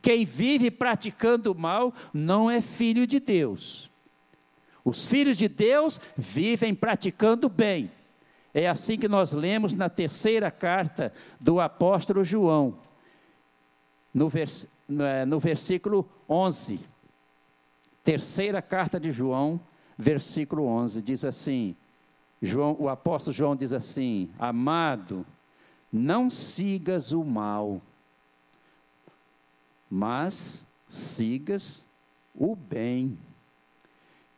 Quem 0.07 0.23
vive 0.23 0.71
praticando 0.71 1.51
o 1.51 1.53
mal 1.53 1.93
não 2.13 2.49
é 2.49 2.61
filho 2.61 3.05
de 3.05 3.19
Deus. 3.19 3.91
Os 4.85 5.05
filhos 5.05 5.35
de 5.35 5.49
Deus 5.49 5.99
vivem 6.15 6.73
praticando 6.73 7.49
bem. 7.49 7.91
É 8.53 8.69
assim 8.69 8.97
que 8.97 9.09
nós 9.09 9.33
lemos 9.33 9.73
na 9.73 9.89
terceira 9.89 10.49
carta 10.49 11.11
do 11.41 11.59
apóstolo 11.59 12.23
João, 12.23 12.77
no, 14.13 14.29
vers 14.29 14.69
no 15.27 15.39
versículo 15.39 16.07
11. 16.29 16.79
Terceira 18.01 18.61
carta 18.61 18.97
de 18.97 19.11
João, 19.11 19.59
versículo 19.97 20.67
11, 20.67 21.01
diz 21.01 21.25
assim: 21.25 21.75
João, 22.41 22.77
o 22.79 22.87
apóstolo 22.87 23.35
João 23.35 23.57
diz 23.57 23.73
assim: 23.73 24.29
Amado, 24.39 25.25
não 25.91 26.29
sigas 26.29 27.11
o 27.11 27.25
mal, 27.25 27.81
mas 29.89 30.67
sigas 30.87 31.87
o 32.33 32.55
bem. 32.55 33.17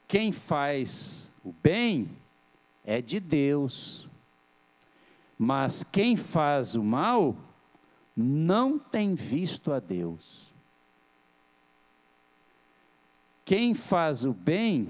Quem 0.07 0.31
faz 0.31 1.33
o 1.43 1.51
bem 1.51 2.09
é 2.83 3.01
de 3.01 3.19
Deus, 3.19 4.07
mas 5.37 5.83
quem 5.83 6.15
faz 6.15 6.75
o 6.75 6.83
mal 6.83 7.35
não 8.15 8.77
tem 8.77 9.15
visto 9.15 9.71
a 9.71 9.79
Deus. 9.79 10.49
Quem 13.45 13.73
faz 13.73 14.25
o 14.25 14.33
bem 14.33 14.87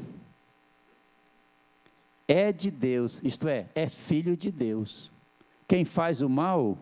é 2.28 2.51
de 2.51 2.70
Deus, 2.70 3.22
isto 3.24 3.47
é, 3.47 3.68
é 3.74 3.88
filho 3.88 4.36
de 4.36 4.51
Deus. 4.51 5.12
Quem 5.68 5.86
faz 5.86 6.22
o 6.22 6.30
mal 6.30 6.78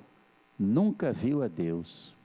nunca 0.57 1.11
viu 1.11 1.43
a 1.43 1.47
Deus. 1.47 2.16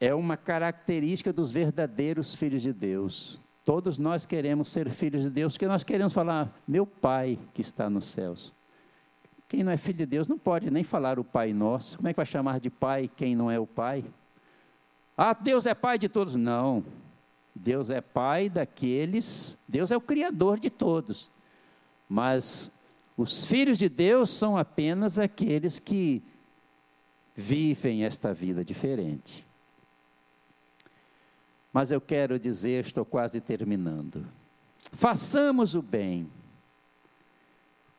É 0.00 0.14
uma 0.14 0.36
característica 0.36 1.32
dos 1.32 1.50
verdadeiros 1.50 2.34
filhos 2.34 2.62
de 2.62 2.72
Deus. 2.72 3.40
Todos 3.64 3.98
nós 3.98 4.26
queremos 4.26 4.68
ser 4.68 4.90
filhos 4.90 5.22
de 5.22 5.30
Deus, 5.30 5.54
porque 5.54 5.66
nós 5.66 5.82
queremos 5.82 6.12
falar, 6.12 6.54
meu 6.66 6.86
Pai 6.86 7.38
que 7.54 7.60
está 7.60 7.88
nos 7.88 8.06
céus. 8.06 8.52
Quem 9.48 9.62
não 9.62 9.72
é 9.72 9.76
filho 9.76 9.98
de 9.98 10.06
Deus 10.06 10.28
não 10.28 10.38
pode 10.38 10.70
nem 10.70 10.82
falar 10.82 11.18
o 11.18 11.24
Pai 11.24 11.52
Nosso. 11.52 11.96
Como 11.96 12.08
é 12.08 12.12
que 12.12 12.16
vai 12.16 12.26
chamar 12.26 12.60
de 12.60 12.70
Pai 12.70 13.10
quem 13.16 13.36
não 13.36 13.50
é 13.50 13.58
o 13.58 13.66
Pai? 13.66 14.04
Ah, 15.16 15.32
Deus 15.32 15.64
é 15.64 15.74
Pai 15.74 15.98
de 15.98 16.08
todos. 16.08 16.34
Não. 16.34 16.84
Deus 17.54 17.88
é 17.88 18.00
Pai 18.00 18.48
daqueles, 18.48 19.56
Deus 19.68 19.92
é 19.92 19.96
o 19.96 20.00
Criador 20.00 20.58
de 20.58 20.70
todos. 20.70 21.30
Mas 22.08 22.72
os 23.16 23.44
filhos 23.44 23.78
de 23.78 23.88
Deus 23.88 24.28
são 24.30 24.56
apenas 24.56 25.18
aqueles 25.18 25.78
que 25.78 26.20
vivem 27.34 28.04
esta 28.04 28.34
vida 28.34 28.64
diferente. 28.64 29.46
Mas 31.74 31.90
eu 31.90 32.00
quero 32.00 32.38
dizer, 32.38 32.84
estou 32.84 33.04
quase 33.04 33.40
terminando. 33.40 34.24
Façamos 34.92 35.74
o 35.74 35.82
bem, 35.82 36.30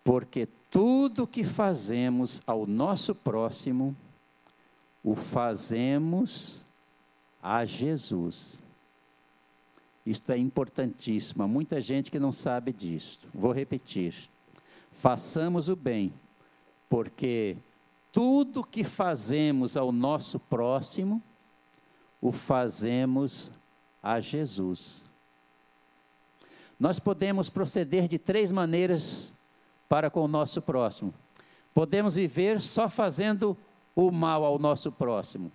porque 0.01 0.47
tudo 0.71 1.27
que 1.27 1.43
fazemos 1.43 2.41
ao 2.47 2.65
nosso 2.65 3.13
próximo, 3.13 3.93
o 5.03 5.13
fazemos 5.13 6.65
a 7.43 7.65
Jesus. 7.65 8.63
Isto 10.05 10.31
é 10.31 10.37
importantíssimo. 10.37 11.43
Há 11.43 11.47
muita 11.47 11.81
gente 11.81 12.09
que 12.09 12.17
não 12.17 12.31
sabe 12.31 12.71
disto. 12.71 13.27
Vou 13.33 13.51
repetir. 13.51 14.15
Façamos 14.93 15.67
o 15.67 15.75
bem, 15.75 16.13
porque 16.87 17.57
tudo 18.13 18.63
que 18.63 18.85
fazemos 18.85 19.75
ao 19.75 19.91
nosso 19.91 20.39
próximo, 20.39 21.21
o 22.21 22.31
fazemos 22.31 23.51
a 24.05 24.19
Jesus. 24.19 25.03
Nós 26.79 26.99
podemos 26.99 27.49
proceder 27.49 28.07
de 28.07 28.19
três 28.19 28.51
maneiras 28.51 29.33
para 29.89 30.11
com 30.11 30.21
o 30.21 30.27
nosso 30.27 30.61
próximo. 30.61 31.11
Podemos 31.73 32.13
viver 32.13 32.61
só 32.61 32.87
fazendo 32.87 33.57
o 33.95 34.11
mal 34.11 34.45
ao 34.45 34.59
nosso 34.59 34.91
próximo. 34.91 35.51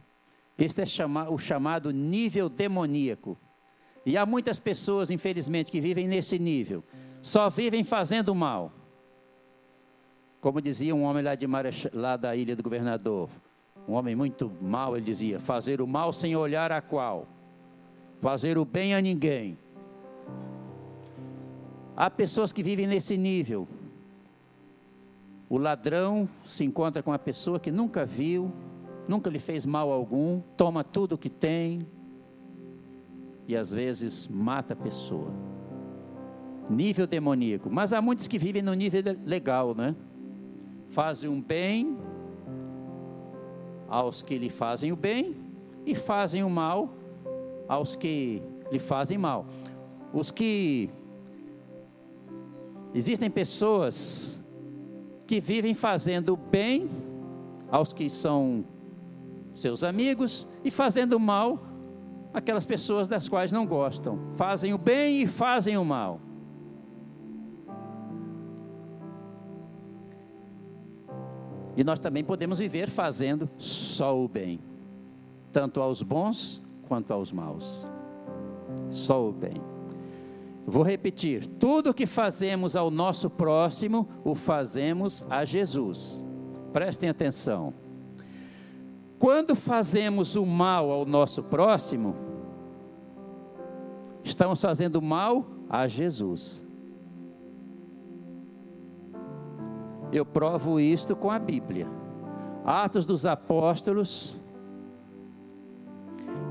Este 0.58 0.82
é 0.82 1.06
o 1.30 1.38
chamado 1.38 1.92
nível 1.92 2.48
demoníaco. 2.48 3.38
E 4.04 4.16
há 4.16 4.26
muitas 4.26 4.58
pessoas, 4.58 5.10
infelizmente, 5.10 5.70
que 5.70 5.80
vivem 5.80 6.08
nesse 6.08 6.36
nível. 6.38 6.82
Só 7.22 7.48
vivem 7.48 7.84
fazendo 7.84 8.34
mal. 8.34 8.72
Como 10.40 10.60
dizia 10.60 10.94
um 10.94 11.04
homem 11.04 11.22
lá, 11.22 11.34
de 11.36 11.46
Marech... 11.46 11.88
lá 11.94 12.16
da 12.16 12.34
ilha 12.34 12.56
do 12.56 12.62
governador. 12.62 13.28
Um 13.86 13.92
homem 13.92 14.16
muito 14.16 14.50
mal, 14.60 14.96
ele 14.96 15.04
dizia: 15.04 15.38
fazer 15.38 15.80
o 15.80 15.86
mal 15.86 16.12
sem 16.12 16.34
olhar 16.34 16.72
a 16.72 16.80
qual 16.80 17.26
fazer 18.20 18.58
o 18.58 18.64
bem 18.64 18.94
a 18.94 19.00
ninguém. 19.00 19.58
Há 21.96 22.08
pessoas 22.10 22.52
que 22.52 22.62
vivem 22.62 22.86
nesse 22.86 23.16
nível. 23.16 23.66
O 25.48 25.58
ladrão 25.58 26.28
se 26.44 26.64
encontra 26.64 27.02
com 27.02 27.10
uma 27.10 27.18
pessoa 27.18 27.58
que 27.58 27.70
nunca 27.70 28.04
viu, 28.04 28.52
nunca 29.08 29.28
lhe 29.28 29.38
fez 29.38 29.66
mal 29.66 29.90
algum, 29.90 30.40
toma 30.56 30.84
tudo 30.84 31.14
o 31.14 31.18
que 31.18 31.28
tem 31.28 31.86
e 33.48 33.56
às 33.56 33.72
vezes 33.72 34.28
mata 34.28 34.74
a 34.74 34.76
pessoa. 34.76 35.32
Nível 36.70 37.06
demoníaco. 37.06 37.68
Mas 37.68 37.92
há 37.92 38.00
muitos 38.00 38.28
que 38.28 38.38
vivem 38.38 38.62
no 38.62 38.72
nível 38.74 39.02
legal, 39.26 39.74
né? 39.74 39.96
Fazem 40.90 41.28
um 41.28 41.42
bem 41.42 41.98
aos 43.88 44.22
que 44.22 44.38
lhe 44.38 44.48
fazem 44.48 44.92
o 44.92 44.96
bem 44.96 45.36
e 45.84 45.96
fazem 45.96 46.44
o 46.44 46.50
mal 46.50 46.99
aos 47.70 47.94
que 47.94 48.42
lhe 48.72 48.80
fazem 48.80 49.16
mal. 49.16 49.46
Os 50.12 50.32
que. 50.32 50.90
Existem 52.92 53.30
pessoas 53.30 54.44
que 55.24 55.38
vivem 55.38 55.72
fazendo 55.72 56.36
bem 56.36 56.90
aos 57.70 57.92
que 57.92 58.10
são 58.10 58.64
seus 59.54 59.84
amigos 59.84 60.48
e 60.64 60.70
fazendo 60.72 61.20
mal 61.20 61.60
aquelas 62.34 62.66
pessoas 62.66 63.06
das 63.06 63.28
quais 63.28 63.52
não 63.52 63.64
gostam. 63.64 64.18
Fazem 64.34 64.74
o 64.74 64.78
bem 64.78 65.22
e 65.22 65.26
fazem 65.28 65.78
o 65.78 65.84
mal. 65.84 66.20
E 71.76 71.84
nós 71.84 72.00
também 72.00 72.24
podemos 72.24 72.58
viver 72.58 72.90
fazendo 72.90 73.48
só 73.56 74.20
o 74.20 74.26
bem, 74.26 74.58
tanto 75.52 75.80
aos 75.80 76.02
bons 76.02 76.60
quanto 76.90 77.12
aos 77.12 77.30
maus. 77.30 77.86
Só 78.88 79.28
o 79.28 79.32
bem. 79.32 79.62
Vou 80.66 80.82
repetir: 80.82 81.46
tudo 81.46 81.94
que 81.94 82.04
fazemos 82.04 82.74
ao 82.74 82.90
nosso 82.90 83.30
próximo, 83.30 84.08
o 84.24 84.34
fazemos 84.34 85.24
a 85.30 85.44
Jesus. 85.44 86.24
Prestem 86.72 87.08
atenção. 87.08 87.72
Quando 89.20 89.54
fazemos 89.54 90.34
o 90.34 90.44
mal 90.44 90.90
ao 90.90 91.06
nosso 91.06 91.44
próximo, 91.44 92.16
estamos 94.24 94.60
fazendo 94.60 95.00
mal 95.00 95.46
a 95.68 95.86
Jesus. 95.86 96.64
Eu 100.10 100.26
provo 100.26 100.80
isto 100.80 101.14
com 101.14 101.30
a 101.30 101.38
Bíblia. 101.38 101.86
Atos 102.64 103.06
dos 103.06 103.24
Apóstolos, 103.24 104.40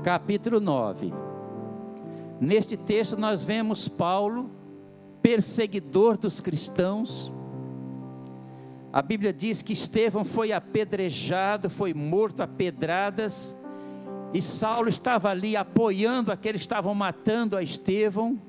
capítulo 0.00 0.60
9. 0.60 1.12
Neste 2.40 2.76
texto 2.76 3.16
nós 3.18 3.44
vemos 3.44 3.86
Paulo, 3.86 4.50
perseguidor 5.22 6.16
dos 6.16 6.40
cristãos. 6.40 7.30
A 8.92 9.02
Bíblia 9.02 9.32
diz 9.32 9.60
que 9.62 9.72
Estevão 9.72 10.24
foi 10.24 10.52
apedrejado, 10.52 11.68
foi 11.68 11.92
morto 11.92 12.42
a 12.42 12.46
pedradas, 12.46 13.56
e 14.32 14.40
Saulo 14.40 14.88
estava 14.88 15.28
ali 15.28 15.54
apoiando 15.54 16.32
aqueles 16.32 16.60
que 16.60 16.66
estavam 16.66 16.94
matando 16.94 17.56
a 17.56 17.62
Estevão. 17.62 18.40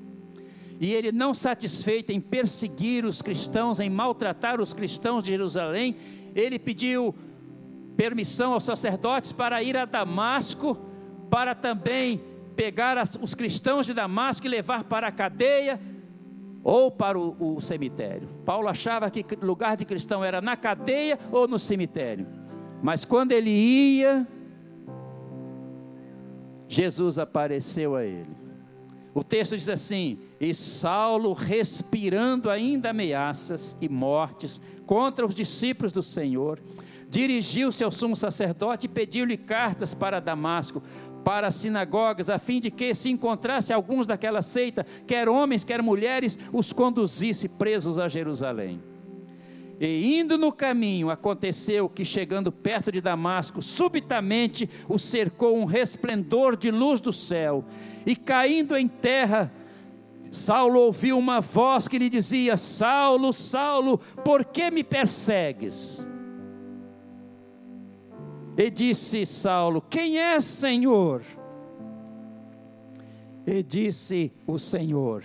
E 0.80 0.92
ele, 0.92 1.12
não 1.12 1.34
satisfeito 1.34 2.10
em 2.10 2.20
perseguir 2.20 3.04
os 3.04 3.20
cristãos, 3.20 3.78
em 3.78 3.90
maltratar 3.90 4.60
os 4.60 4.72
cristãos 4.72 5.22
de 5.22 5.30
Jerusalém, 5.30 5.96
ele 6.34 6.58
pediu 6.58 7.14
permissão 7.96 8.54
aos 8.54 8.64
sacerdotes 8.64 9.32
para 9.32 9.62
ir 9.62 9.76
a 9.76 9.84
Damasco, 9.84 10.91
para 11.32 11.54
também 11.54 12.20
pegar 12.54 12.98
as, 12.98 13.18
os 13.18 13.34
cristãos 13.34 13.86
de 13.86 13.94
Damasco 13.94 14.46
e 14.46 14.50
levar 14.50 14.84
para 14.84 15.06
a 15.06 15.10
cadeia 15.10 15.80
ou 16.62 16.90
para 16.90 17.18
o, 17.18 17.56
o 17.56 17.58
cemitério. 17.58 18.28
Paulo 18.44 18.68
achava 18.68 19.10
que 19.10 19.24
lugar 19.36 19.74
de 19.74 19.86
cristão 19.86 20.22
era 20.22 20.42
na 20.42 20.58
cadeia 20.58 21.18
ou 21.30 21.48
no 21.48 21.58
cemitério. 21.58 22.26
Mas 22.82 23.06
quando 23.06 23.32
ele 23.32 23.48
ia, 23.48 24.28
Jesus 26.68 27.18
apareceu 27.18 27.96
a 27.96 28.04
ele. 28.04 28.36
O 29.14 29.24
texto 29.24 29.56
diz 29.56 29.70
assim: 29.70 30.18
E 30.38 30.52
Saulo, 30.52 31.32
respirando 31.32 32.50
ainda 32.50 32.90
ameaças 32.90 33.74
e 33.80 33.88
mortes 33.88 34.60
contra 34.84 35.24
os 35.24 35.34
discípulos 35.34 35.92
do 35.92 36.02
Senhor, 36.02 36.60
dirigiu-se 37.12 37.84
ao 37.84 37.90
sumo 37.90 38.16
sacerdote 38.16 38.86
e 38.86 38.88
pediu-lhe 38.88 39.36
cartas 39.36 39.92
para 39.92 40.18
Damasco, 40.18 40.82
para 41.24 41.46
as 41.46 41.56
sinagogas, 41.56 42.28
a 42.28 42.38
fim 42.38 42.60
de 42.60 42.70
que, 42.70 42.94
se 42.94 43.10
encontrasse 43.10 43.72
alguns 43.72 44.06
daquela 44.06 44.42
seita, 44.42 44.86
quer 45.06 45.28
homens, 45.28 45.64
quer 45.64 45.82
mulheres, 45.82 46.38
os 46.52 46.72
conduzisse 46.72 47.48
presos 47.48 47.98
a 47.98 48.08
Jerusalém. 48.08 48.80
E 49.80 50.20
indo 50.20 50.38
no 50.38 50.52
caminho, 50.52 51.10
aconteceu 51.10 51.88
que, 51.88 52.04
chegando 52.04 52.52
perto 52.52 52.92
de 52.92 53.00
Damasco, 53.00 53.60
subitamente 53.60 54.68
o 54.88 54.98
cercou 54.98 55.58
um 55.58 55.64
resplendor 55.64 56.56
de 56.56 56.70
luz 56.70 57.00
do 57.00 57.12
céu, 57.12 57.64
e 58.06 58.14
caindo 58.14 58.76
em 58.76 58.86
terra, 58.86 59.52
Saulo 60.30 60.80
ouviu 60.80 61.18
uma 61.18 61.40
voz 61.40 61.88
que 61.88 61.98
lhe 61.98 62.08
dizia: 62.08 62.56
Saulo, 62.56 63.32
Saulo, 63.32 63.98
por 64.24 64.44
que 64.44 64.70
me 64.70 64.84
persegues? 64.84 66.06
E 68.56 68.70
disse 68.70 69.24
Saulo: 69.24 69.80
Quem 69.80 70.18
é 70.18 70.38
Senhor? 70.40 71.22
E 73.46 73.62
disse 73.62 74.32
o 74.46 74.58
Senhor: 74.58 75.24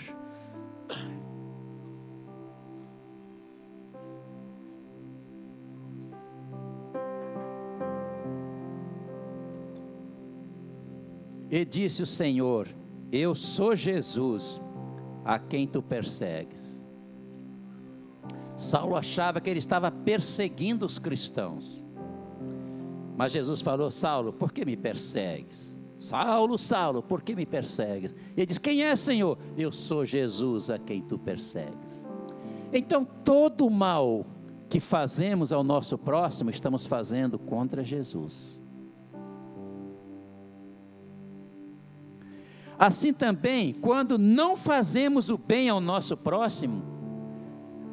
E 11.49 11.65
disse 11.65 12.01
o 12.01 12.05
Senhor: 12.05 12.67
Eu 13.11 13.35
sou 13.35 13.75
Jesus, 13.75 14.61
a 15.23 15.37
quem 15.37 15.67
tu 15.67 15.81
persegues. 15.81 16.85
Saulo 18.55 18.95
achava 18.95 19.39
que 19.39 19.49
ele 19.49 19.59
estava 19.59 19.91
perseguindo 19.91 20.85
os 20.85 20.97
cristãos. 20.97 21.86
Mas 23.17 23.31
Jesus 23.31 23.59
falou: 23.61 23.89
Saulo, 23.89 24.31
por 24.31 24.53
que 24.53 24.63
me 24.63 24.77
persegues? 24.77 25.75
Saulo, 25.97 26.55
Saulo, 26.59 27.01
por 27.01 27.23
que 27.23 27.35
me 27.35 27.47
persegues? 27.47 28.15
E 28.35 28.41
ele 28.41 28.45
diz: 28.45 28.59
Quem 28.59 28.83
é, 28.83 28.95
Senhor? 28.95 29.39
Eu 29.57 29.71
sou 29.71 30.05
Jesus 30.05 30.69
a 30.69 30.77
quem 30.77 31.01
tu 31.01 31.17
persegues. 31.17 32.05
Então, 32.71 33.03
todo 33.03 33.65
o 33.65 33.71
mal 33.71 34.23
que 34.69 34.79
fazemos 34.79 35.51
ao 35.51 35.63
nosso 35.63 35.97
próximo, 35.97 36.51
estamos 36.51 36.85
fazendo 36.85 37.39
contra 37.39 37.83
Jesus. 37.83 38.61
Assim 42.77 43.11
também, 43.11 43.73
quando 43.73 44.19
não 44.19 44.55
fazemos 44.55 45.31
o 45.31 45.37
bem 45.39 45.67
ao 45.69 45.81
nosso 45.81 46.15
próximo, 46.15 46.83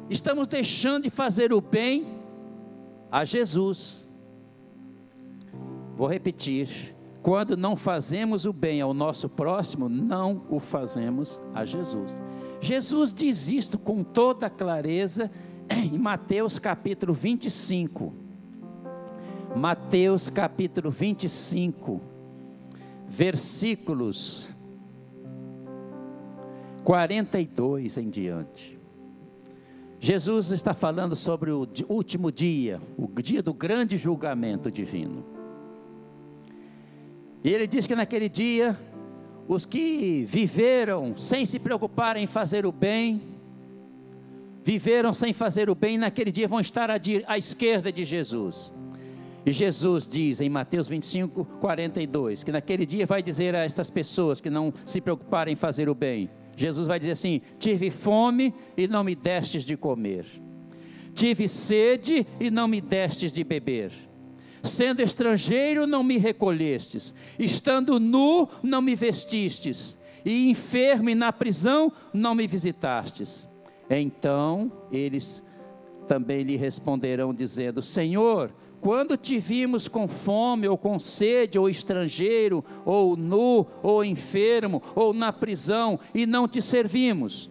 estamos 0.07 0.47
deixando 0.47 1.03
de 1.03 1.09
fazer 1.09 1.51
o 1.51 1.59
bem 1.59 2.05
a 3.11 3.25
Jesus. 3.25 4.07
Vou 5.95 6.07
repetir: 6.07 6.95
quando 7.21 7.55
não 7.55 7.75
fazemos 7.75 8.45
o 8.45 8.53
bem 8.53 8.81
ao 8.81 8.93
nosso 8.93 9.27
próximo, 9.27 9.89
não 9.89 10.43
o 10.49 10.59
fazemos 10.59 11.41
a 11.53 11.65
Jesus. 11.65 12.21
Jesus 12.61 13.13
diz 13.13 13.49
isto 13.49 13.79
com 13.79 14.03
toda 14.03 14.49
clareza 14.49 15.31
em 15.69 15.97
Mateus 15.97 16.59
capítulo 16.59 17.13
25. 17.13 18.13
Mateus 19.55 20.29
capítulo 20.29 20.91
25, 20.91 22.01
versículos 23.07 24.49
42 26.83 27.97
em 27.97 28.09
diante. 28.09 28.77
Jesus 29.99 30.51
está 30.51 30.73
falando 30.73 31.15
sobre 31.15 31.51
o 31.51 31.67
último 31.87 32.31
dia, 32.31 32.79
o 32.97 33.07
dia 33.21 33.41
do 33.41 33.53
grande 33.53 33.97
julgamento 33.97 34.69
divino. 34.69 35.34
E 37.45 37.53
ele 37.53 37.67
diz 37.67 37.85
que 37.85 37.93
naquele 37.93 38.27
dia, 38.27 38.75
os 39.47 39.65
que 39.65 40.25
viveram 40.25 41.15
sem 41.15 41.45
se 41.45 41.59
preocupar 41.59 42.17
em 42.17 42.25
fazer 42.25 42.65
o 42.65 42.71
bem, 42.71 43.21
viveram 44.63 45.13
sem 45.13 45.31
fazer 45.31 45.69
o 45.69 45.75
bem, 45.75 45.95
naquele 45.95 46.31
dia 46.31 46.47
vão 46.47 46.59
estar 46.59 46.89
à, 46.89 46.95
à 47.27 47.37
esquerda 47.37 47.91
de 47.91 48.03
Jesus. 48.03 48.73
E 49.45 49.51
Jesus 49.51 50.07
diz 50.07 50.41
em 50.41 50.49
Mateus 50.49 50.87
25, 50.87 51.45
42, 51.61 52.43
que 52.43 52.51
naquele 52.51 52.83
dia 52.83 53.05
vai 53.05 53.21
dizer 53.21 53.53
a 53.53 53.59
estas 53.59 53.91
pessoas 53.91 54.41
que 54.41 54.49
não 54.49 54.73
se 54.83 54.99
preocuparem 54.99 55.53
em 55.53 55.55
fazer 55.55 55.87
o 55.87 55.93
bem: 55.93 56.27
Jesus 56.57 56.87
vai 56.87 56.97
dizer 56.97 57.11
assim: 57.11 57.41
Tive 57.59 57.91
fome 57.91 58.55
e 58.75 58.87
não 58.87 59.03
me 59.03 59.13
destes 59.13 59.63
de 59.63 59.77
comer, 59.77 60.25
tive 61.13 61.47
sede 61.47 62.25
e 62.39 62.49
não 62.49 62.67
me 62.67 62.81
destes 62.81 63.31
de 63.31 63.43
beber, 63.43 63.91
sendo 64.65 65.01
estrangeiro 65.01 65.85
não 65.87 66.03
me 66.03 66.17
recolhestes, 66.17 67.13
estando 67.37 67.99
nu 67.99 68.49
não 68.63 68.81
me 68.81 68.95
vestistes, 68.95 69.97
e 70.23 70.49
enfermo 70.49 71.09
e 71.09 71.15
na 71.15 71.31
prisão 71.31 71.91
não 72.13 72.33
me 72.33 72.47
visitastes. 72.47 73.47
Então 73.89 74.71
eles 74.91 75.43
também 76.07 76.43
lhe 76.43 76.55
responderão, 76.55 77.33
dizendo: 77.33 77.81
Senhor, 77.81 78.53
quando 78.81 79.17
te 79.17 79.39
vimos 79.39 79.87
com 79.87 80.07
fome, 80.07 80.67
ou 80.67 80.77
com 80.77 80.99
sede, 80.99 81.57
ou 81.57 81.69
estrangeiro, 81.69 82.63
ou 82.85 83.15
nu, 83.17 83.65
ou 83.81 84.03
enfermo, 84.03 84.81
ou 84.95 85.13
na 85.13 85.33
prisão, 85.33 85.99
e 86.13 86.25
não 86.25 86.47
te 86.47 86.61
servimos? 86.61 87.49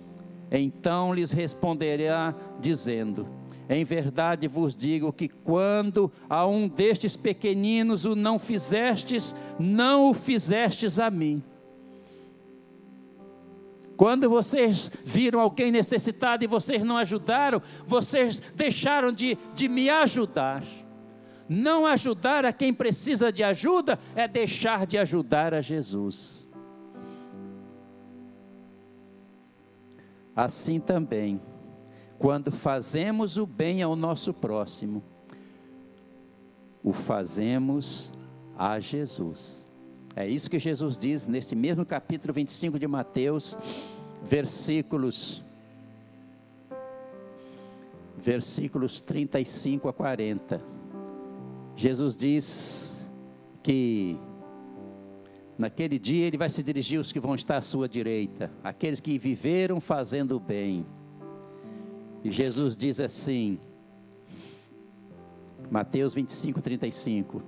Então 0.50 1.12
lhes 1.12 1.32
responderá, 1.32 2.34
dizendo: 2.60 3.28
Em 3.68 3.84
verdade 3.84 4.46
vos 4.46 4.76
digo 4.76 5.12
que 5.12 5.28
quando 5.28 6.12
a 6.28 6.46
um 6.46 6.68
destes 6.68 7.16
pequeninos 7.16 8.04
o 8.04 8.14
não 8.14 8.38
fizestes, 8.38 9.34
não 9.58 10.10
o 10.10 10.14
fizestes 10.14 10.98
a 10.98 11.10
mim. 11.10 11.42
Quando 13.96 14.28
vocês 14.28 14.90
viram 15.04 15.40
alguém 15.40 15.70
necessitado 15.70 16.44
e 16.44 16.48
vocês 16.48 16.82
não 16.82 16.96
ajudaram, 16.96 17.62
vocês 17.86 18.38
deixaram 18.54 19.12
de, 19.12 19.38
de 19.54 19.68
me 19.68 19.88
ajudar. 19.88 20.62
Não 21.48 21.86
ajudar 21.86 22.44
a 22.44 22.52
quem 22.52 22.72
precisa 22.72 23.30
de 23.30 23.42
ajuda 23.42 23.98
é 24.16 24.26
deixar 24.26 24.86
de 24.86 24.98
ajudar 24.98 25.54
a 25.54 25.60
Jesus. 25.60 26.46
Assim 30.34 30.80
também, 30.80 31.40
quando 32.18 32.50
fazemos 32.52 33.36
o 33.36 33.46
bem 33.46 33.82
ao 33.82 33.96
nosso 33.96 34.32
próximo, 34.32 35.02
o 36.82 36.92
fazemos 36.92 38.12
a 38.56 38.78
Jesus. 38.78 39.68
É 40.16 40.28
isso 40.28 40.48
que 40.48 40.58
Jesus 40.58 40.96
diz 40.96 41.26
nesse 41.26 41.56
mesmo 41.56 41.84
capítulo 41.84 42.32
25 42.32 42.78
de 42.78 42.86
Mateus, 42.86 43.56
versículos 44.22 45.44
versículos 48.24 49.02
35 49.02 49.86
a 49.86 49.92
40. 49.92 50.58
Jesus 51.76 52.16
diz 52.16 53.10
que 53.62 54.18
naquele 55.58 55.98
dia 55.98 56.26
ele 56.26 56.38
vai 56.38 56.48
se 56.48 56.62
dirigir 56.62 56.96
aos 56.96 57.12
que 57.12 57.20
vão 57.20 57.34
estar 57.34 57.58
à 57.58 57.60
sua 57.60 57.86
direita, 57.86 58.50
aqueles 58.62 59.00
que 59.00 59.18
viveram 59.18 59.78
fazendo 59.80 60.36
o 60.36 60.40
bem. 60.40 60.86
Jesus 62.30 62.76
diz 62.76 63.00
assim, 63.00 63.58
Mateus 65.70 66.14
25, 66.14 66.62
35. 66.62 67.42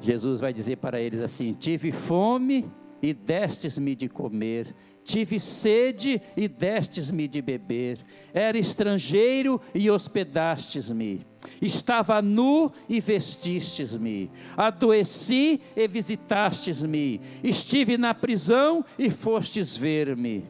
Jesus 0.00 0.40
vai 0.40 0.52
dizer 0.52 0.76
para 0.76 1.00
eles 1.00 1.20
assim: 1.20 1.52
Tive 1.52 1.92
fome 1.92 2.70
e 3.02 3.12
destes-me 3.12 3.94
de 3.94 4.08
comer, 4.08 4.74
tive 5.02 5.40
sede 5.40 6.20
e 6.36 6.46
destes-me 6.46 7.26
de 7.26 7.40
beber, 7.40 7.98
era 8.32 8.58
estrangeiro 8.58 9.60
e 9.74 9.90
hospedastes-me, 9.90 11.26
estava 11.60 12.20
nu 12.20 12.70
e 12.88 13.00
vestistes-me, 13.00 14.30
adoeci 14.56 15.60
e 15.74 15.88
visitastes-me, 15.88 17.20
estive 17.42 17.96
na 17.96 18.12
prisão 18.14 18.84
e 18.98 19.08
fostes 19.08 19.76
ver-me. 19.76 20.44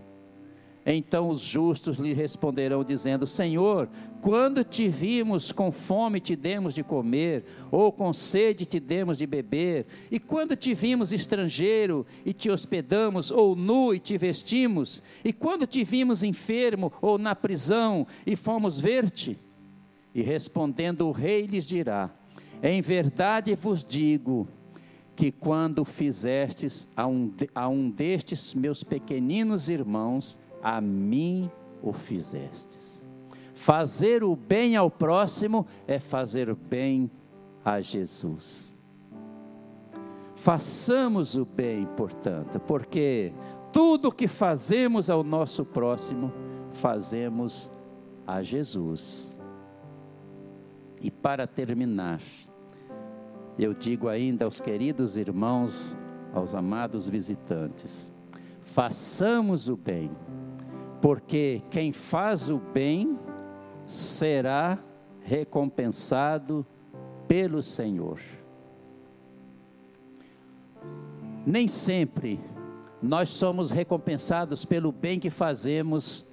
Então 0.93 1.28
os 1.28 1.41
justos 1.41 1.99
lhe 1.99 2.12
responderão, 2.12 2.82
dizendo: 2.82 3.24
Senhor, 3.24 3.88
quando 4.20 4.64
te 4.64 4.88
vimos 4.88 5.53
com 5.53 5.70
fome 5.70 6.18
te 6.18 6.34
demos 6.34 6.74
de 6.74 6.82
comer, 6.82 7.45
ou 7.70 7.93
com 7.93 8.12
sede 8.12 8.66
te 8.66 8.80
demos 8.80 9.18
de 9.18 9.26
beber, 9.26 9.86
e 10.11 10.18
quando 10.18 10.57
te 10.57 10.74
vimos 10.74 11.12
estrangeiro 11.12 12.05
e 12.26 12.32
te 12.32 12.51
hospedamos, 12.51 13.30
ou 13.30 13.55
nu 13.55 13.95
e 13.95 14.01
te 14.01 14.18
vestimos, 14.18 15.01
e 15.24 15.32
quando 15.32 15.64
te 15.64 15.84
vimos 15.84 16.24
enfermo 16.24 16.93
ou 17.01 17.18
na 17.18 17.36
prisão 17.36 18.05
e 18.26 18.34
fomos 18.34 18.80
ver-te? 18.80 19.38
E 20.12 20.22
respondendo 20.22 21.07
o 21.07 21.12
rei 21.12 21.47
lhes 21.47 21.66
dirá: 21.66 22.11
Em 22.61 22.80
verdade 22.80 23.55
vos 23.55 23.84
digo, 23.84 24.49
que 25.14 25.30
quando 25.30 25.84
fizestes 25.84 26.88
a 26.97 27.07
um, 27.07 27.32
a 27.55 27.68
um 27.68 27.91
destes 27.91 28.55
meus 28.55 28.82
pequeninos 28.82 29.68
irmãos, 29.68 30.41
a 30.63 30.81
mim 30.81 31.51
o 31.83 31.93
fizestes. 31.93 33.07
Fazer 33.55 34.25
o 34.25 34.35
bem 34.35 34.77
ao 34.77 34.91
próximo 34.91 35.67
é 35.87 35.99
fazer 35.99 36.49
o 36.49 36.57
bem 36.57 37.11
a 37.65 37.81
Jesus. 37.81 38.77
Façamos 40.35 41.37
o 41.37 41.45
bem, 41.45 41.87
portanto, 41.97 42.59
porque 42.61 43.33
tudo 43.71 44.11
que 44.11 44.27
fazemos 44.27 45.11
ao 45.11 45.23
nosso 45.23 45.65
próximo, 45.65 46.33
fazemos 46.73 47.71
a 48.27 48.43
Jesus. 48.43 49.39
E 51.03 51.11
para 51.11 51.47
terminar, 51.47 52.21
eu 53.59 53.75
digo 53.75 54.09
ainda 54.09 54.47
aos 54.47 54.61
queridos 54.61 55.19
irmãos, 55.19 55.97
aos 56.33 56.55
amados 56.55 57.07
visitantes: 57.07 58.11
façamos 58.63 59.69
o 59.69 59.77
bem 59.77 60.11
porque 61.01 61.63
quem 61.71 61.93
faz 61.93 62.51
o 62.51 62.59
bem 62.59 63.19
será 63.87 64.79
recompensado 65.23 66.67
pelo 67.27 67.63
Senhor. 67.63 68.21
Nem 71.47 71.67
sempre 71.67 72.41
nós 73.03 73.31
somos 73.31 73.71
recompensados 73.71 74.65
pelo 74.65 74.93
bem 74.93 75.19
que 75.19 75.31
fazemos 75.31 76.27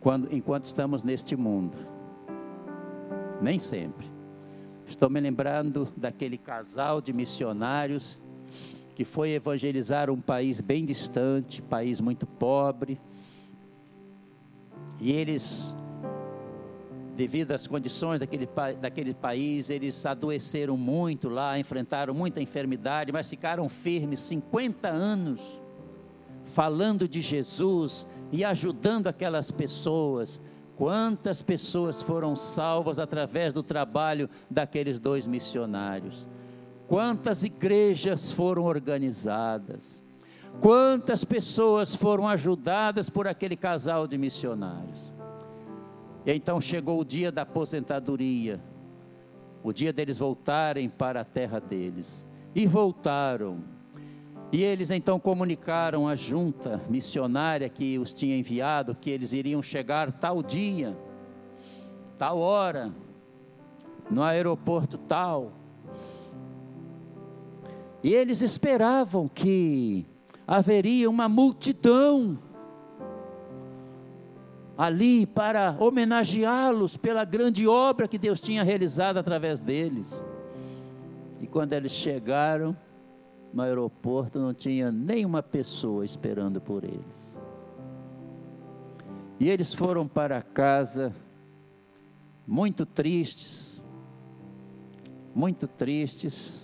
quando, 0.00 0.34
enquanto 0.34 0.64
estamos 0.64 1.02
neste 1.02 1.36
mundo. 1.36 1.78
Nem 3.40 3.58
sempre. 3.58 4.10
Estou 4.86 5.08
me 5.08 5.20
lembrando 5.20 5.88
daquele 5.96 6.36
casal 6.36 7.00
de 7.00 7.12
missionários 7.12 8.20
que 8.94 9.04
foi 9.04 9.30
evangelizar 9.30 10.08
um 10.10 10.20
país 10.20 10.60
bem 10.60 10.84
distante, 10.84 11.60
país 11.60 12.00
muito 12.00 12.26
pobre. 12.26 13.00
E 15.00 15.10
eles, 15.10 15.76
devido 17.16 17.50
às 17.52 17.66
condições 17.66 18.20
daquele, 18.20 18.48
daquele 18.80 19.12
país, 19.12 19.68
eles 19.68 20.06
adoeceram 20.06 20.76
muito 20.76 21.28
lá, 21.28 21.58
enfrentaram 21.58 22.14
muita 22.14 22.40
enfermidade, 22.40 23.12
mas 23.12 23.28
ficaram 23.28 23.68
firmes 23.68 24.20
50 24.20 24.88
anos 24.88 25.60
falando 26.44 27.08
de 27.08 27.20
Jesus 27.20 28.06
e 28.30 28.44
ajudando 28.44 29.08
aquelas 29.08 29.50
pessoas. 29.50 30.40
Quantas 30.76 31.42
pessoas 31.42 32.00
foram 32.00 32.36
salvas 32.36 32.98
através 32.98 33.52
do 33.52 33.62
trabalho 33.62 34.28
daqueles 34.50 34.98
dois 34.98 35.26
missionários? 35.26 36.26
Quantas 36.86 37.42
igrejas 37.42 38.30
foram 38.32 38.64
organizadas? 38.64 40.04
Quantas 40.60 41.24
pessoas 41.24 41.94
foram 41.94 42.28
ajudadas 42.28 43.08
por 43.10 43.26
aquele 43.26 43.56
casal 43.56 44.06
de 44.06 44.18
missionários? 44.18 45.12
E 46.26 46.32
então 46.32 46.60
chegou 46.60 47.00
o 47.00 47.04
dia 47.04 47.32
da 47.32 47.42
aposentadoria, 47.42 48.60
o 49.62 49.72
dia 49.72 49.92
deles 49.92 50.18
voltarem 50.18 50.88
para 50.88 51.22
a 51.22 51.24
terra 51.24 51.58
deles. 51.58 52.28
E 52.54 52.66
voltaram. 52.66 53.64
E 54.52 54.62
eles 54.62 54.90
então 54.90 55.18
comunicaram 55.18 56.06
à 56.06 56.14
junta 56.14 56.80
missionária 56.88 57.68
que 57.68 57.98
os 57.98 58.12
tinha 58.12 58.38
enviado 58.38 58.94
que 58.94 59.10
eles 59.10 59.32
iriam 59.32 59.60
chegar 59.60 60.12
tal 60.12 60.42
dia, 60.42 60.96
tal 62.16 62.38
hora, 62.38 62.94
no 64.08 64.22
aeroporto 64.22 64.96
tal 64.96 65.63
e 68.04 68.12
eles 68.12 68.42
esperavam 68.42 69.26
que 69.26 70.04
haveria 70.46 71.08
uma 71.08 71.26
multidão 71.26 72.38
ali 74.76 75.24
para 75.24 75.74
homenageá-los 75.80 76.98
pela 76.98 77.24
grande 77.24 77.66
obra 77.66 78.06
que 78.06 78.18
Deus 78.18 78.42
tinha 78.42 78.62
realizado 78.62 79.16
através 79.16 79.62
deles. 79.62 80.22
E 81.40 81.46
quando 81.46 81.72
eles 81.72 81.92
chegaram 81.92 82.76
no 83.54 83.62
aeroporto, 83.62 84.38
não 84.38 84.52
tinha 84.52 84.92
nenhuma 84.92 85.42
pessoa 85.42 86.04
esperando 86.04 86.60
por 86.60 86.84
eles. 86.84 87.40
E 89.40 89.48
eles 89.48 89.72
foram 89.72 90.06
para 90.06 90.42
casa 90.42 91.10
muito 92.46 92.84
tristes, 92.84 93.82
muito 95.34 95.66
tristes, 95.66 96.63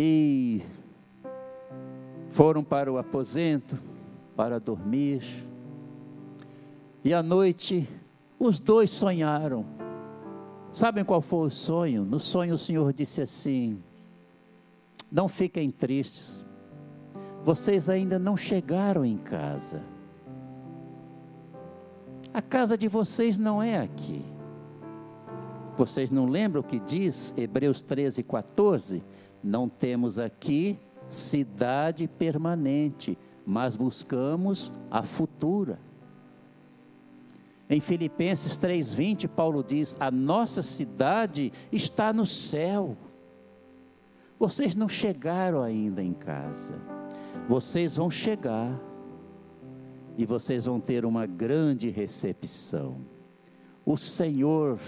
e 0.00 0.62
foram 2.30 2.62
para 2.62 2.92
o 2.92 2.98
aposento 2.98 3.76
para 4.36 4.60
dormir. 4.60 5.24
E 7.02 7.12
à 7.12 7.20
noite 7.20 7.88
os 8.38 8.60
dois 8.60 8.90
sonharam. 8.90 9.66
Sabem 10.72 11.04
qual 11.04 11.20
foi 11.20 11.48
o 11.48 11.50
sonho? 11.50 12.04
No 12.04 12.20
sonho 12.20 12.54
o 12.54 12.58
Senhor 12.58 12.92
disse 12.92 13.20
assim: 13.22 13.82
Não 15.10 15.26
fiquem 15.26 15.68
tristes, 15.68 16.46
vocês 17.42 17.90
ainda 17.90 18.20
não 18.20 18.36
chegaram 18.36 19.04
em 19.04 19.16
casa. 19.16 19.82
A 22.32 22.40
casa 22.40 22.78
de 22.78 22.86
vocês 22.86 23.36
não 23.36 23.60
é 23.60 23.80
aqui. 23.80 24.22
Vocês 25.76 26.08
não 26.08 26.26
lembram 26.26 26.60
o 26.60 26.64
que 26.64 26.78
diz 26.78 27.34
Hebreus 27.36 27.82
13, 27.82 28.22
14? 28.22 29.02
Não 29.42 29.68
temos 29.68 30.18
aqui 30.18 30.78
cidade 31.08 32.06
permanente, 32.06 33.16
mas 33.46 33.76
buscamos 33.76 34.74
a 34.90 35.02
futura. 35.02 35.78
Em 37.70 37.80
Filipenses 37.80 38.56
3:20, 38.56 39.28
Paulo 39.28 39.62
diz: 39.62 39.96
"A 40.00 40.10
nossa 40.10 40.62
cidade 40.62 41.52
está 41.70 42.12
no 42.12 42.24
céu". 42.24 42.96
Vocês 44.38 44.74
não 44.74 44.88
chegaram 44.88 45.62
ainda 45.62 46.02
em 46.02 46.12
casa. 46.12 46.76
Vocês 47.48 47.96
vão 47.96 48.10
chegar. 48.10 48.78
E 50.16 50.24
vocês 50.24 50.64
vão 50.64 50.80
ter 50.80 51.04
uma 51.04 51.26
grande 51.26 51.90
recepção. 51.90 52.96
O 53.84 53.96
Senhor 53.96 54.78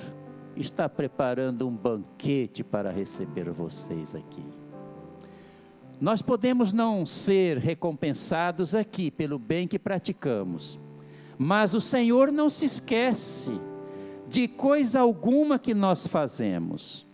está 0.57 0.89
preparando 0.89 1.67
um 1.67 1.75
banquete 1.75 2.63
para 2.63 2.91
receber 2.91 3.51
vocês 3.51 4.15
aqui. 4.15 4.45
Nós 6.01 6.23
podemos 6.23 6.73
não 6.73 7.05
ser 7.05 7.59
recompensados 7.59 8.75
aqui 8.75 9.11
pelo 9.11 9.39
bem 9.39 9.69
que 9.69 9.79
praticamos, 9.79 10.81
mas 11.39 11.75
o 11.75 11.81
Senhor 11.81 12.33
não 12.33 12.49
se 12.49 12.65
esquece 12.65 13.53
de 14.29 14.49
coisa 14.49 15.01
alguma 15.01 15.59
que 15.59 15.75
nós 15.75 16.07
fazemos. 16.07 17.07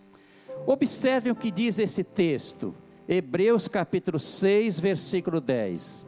Observem 0.65 1.31
o 1.31 1.35
que 1.35 1.51
diz 1.51 1.79
esse 1.79 2.03
texto, 2.03 2.73
Hebreus 3.07 3.67
capítulo 3.67 4.19
6, 4.19 4.79
versículo 4.79 5.41
10. 5.41 6.05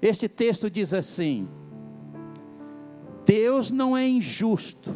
Este 0.00 0.28
texto 0.28 0.68
diz 0.68 0.92
assim: 0.94 1.48
Deus 3.24 3.70
não 3.70 3.96
é 3.96 4.06
injusto. 4.06 4.92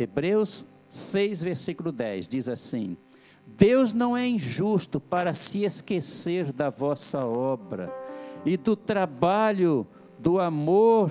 Hebreus 0.00 0.64
6, 0.88 1.42
versículo 1.42 1.90
10 1.90 2.28
diz 2.28 2.48
assim: 2.48 2.96
Deus 3.44 3.92
não 3.92 4.16
é 4.16 4.28
injusto 4.28 5.00
para 5.00 5.34
se 5.34 5.64
esquecer 5.64 6.52
da 6.52 6.70
vossa 6.70 7.26
obra 7.26 7.92
e 8.44 8.56
do 8.56 8.76
trabalho, 8.76 9.84
do 10.16 10.38
amor 10.38 11.10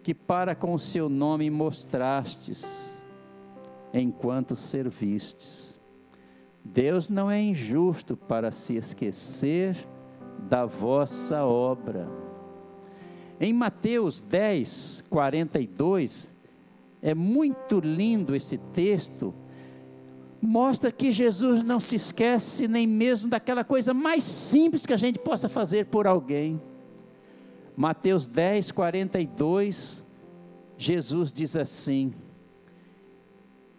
que 0.00 0.14
para 0.14 0.54
com 0.54 0.74
o 0.74 0.78
seu 0.78 1.08
nome 1.08 1.50
mostrastes, 1.50 3.02
enquanto 3.92 4.54
servistes. 4.54 5.76
Deus 6.64 7.08
não 7.08 7.28
é 7.28 7.42
injusto 7.42 8.16
para 8.16 8.52
se 8.52 8.76
esquecer 8.76 9.76
da 10.48 10.64
vossa 10.64 11.44
obra. 11.44 12.08
Em 13.40 13.52
Mateus 13.52 14.20
10, 14.20 15.04
42, 15.10 16.37
é 17.00 17.14
muito 17.14 17.80
lindo 17.80 18.34
esse 18.34 18.58
texto, 18.58 19.34
mostra 20.40 20.90
que 20.92 21.10
Jesus 21.10 21.62
não 21.62 21.80
se 21.80 21.96
esquece 21.96 22.68
nem 22.68 22.86
mesmo 22.86 23.28
daquela 23.28 23.64
coisa 23.64 23.92
mais 23.92 24.24
simples 24.24 24.86
que 24.86 24.92
a 24.92 24.96
gente 24.96 25.18
possa 25.18 25.48
fazer 25.48 25.86
por 25.86 26.06
alguém. 26.06 26.60
Mateus 27.76 28.26
10, 28.26 28.72
42, 28.72 30.06
Jesus 30.76 31.32
diz 31.32 31.56
assim: 31.56 32.12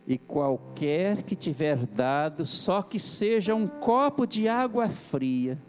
E 0.07 0.17
qualquer 0.17 1.23
que 1.23 1.35
tiver 1.35 1.85
dado, 1.85 2.45
só 2.45 2.81
que 2.81 2.99
seja 2.99 3.53
um 3.53 3.67
copo 3.67 4.25
de 4.25 4.47
água 4.47 4.87
fria, 4.87 5.61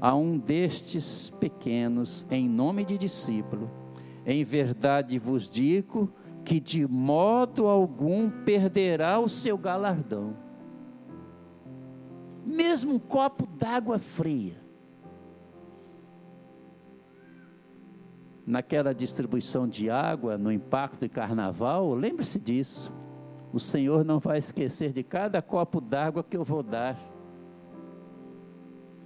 a 0.00 0.14
um 0.14 0.38
destes 0.38 1.30
pequenos, 1.40 2.26
em 2.30 2.48
nome 2.48 2.84
de 2.84 2.96
discípulo, 2.96 3.70
em 4.24 4.44
verdade 4.44 5.18
vos 5.18 5.48
digo 5.48 6.12
que 6.44 6.60
de 6.60 6.86
modo 6.86 7.66
algum 7.66 8.30
perderá 8.30 9.18
o 9.18 9.28
seu 9.28 9.58
galardão. 9.58 10.36
Mesmo 12.44 12.94
um 12.94 12.98
copo 12.98 13.46
d'água 13.46 13.98
fria 13.98 14.56
naquela 18.46 18.94
distribuição 18.94 19.68
de 19.68 19.90
água, 19.90 20.38
no 20.38 20.50
impacto 20.50 21.00
de 21.00 21.08
carnaval, 21.10 21.94
lembre-se 21.94 22.40
disso. 22.40 22.90
O 23.52 23.60
Senhor 23.60 24.02
não 24.04 24.18
vai 24.18 24.38
esquecer 24.38 24.90
de 24.90 25.02
cada 25.02 25.42
copo 25.42 25.82
d'água 25.82 26.24
que 26.24 26.36
eu 26.36 26.44
vou 26.44 26.62
dar 26.62 26.98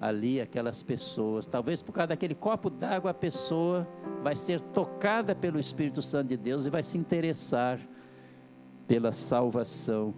ali 0.03 0.41
aquelas 0.41 0.83
pessoas. 0.83 1.47
Talvez 1.47 1.81
por 1.81 1.93
causa 1.93 2.09
daquele 2.09 2.35
copo 2.35 2.69
d'água 2.69 3.13
a 3.13 3.15
pessoa 3.15 3.87
vai 4.21 4.35
ser 4.35 4.61
tocada 4.61 5.33
pelo 5.33 5.61
Espírito 5.61 6.03
Santo 6.03 6.31
de 6.31 6.37
Deus 6.37 6.67
e 6.67 6.71
vai 6.71 6.83
se 6.83 6.99
interessar 6.99 7.79
pela 8.89 9.13
salvação. 9.13 10.13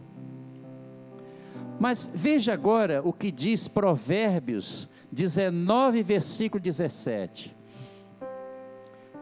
Mas 1.79 2.11
veja 2.15 2.55
agora 2.55 3.03
o 3.05 3.13
que 3.13 3.31
diz 3.31 3.69
Provérbios 3.69 4.89
19, 5.13 6.03
versículo 6.03 6.63
17. 6.63 7.55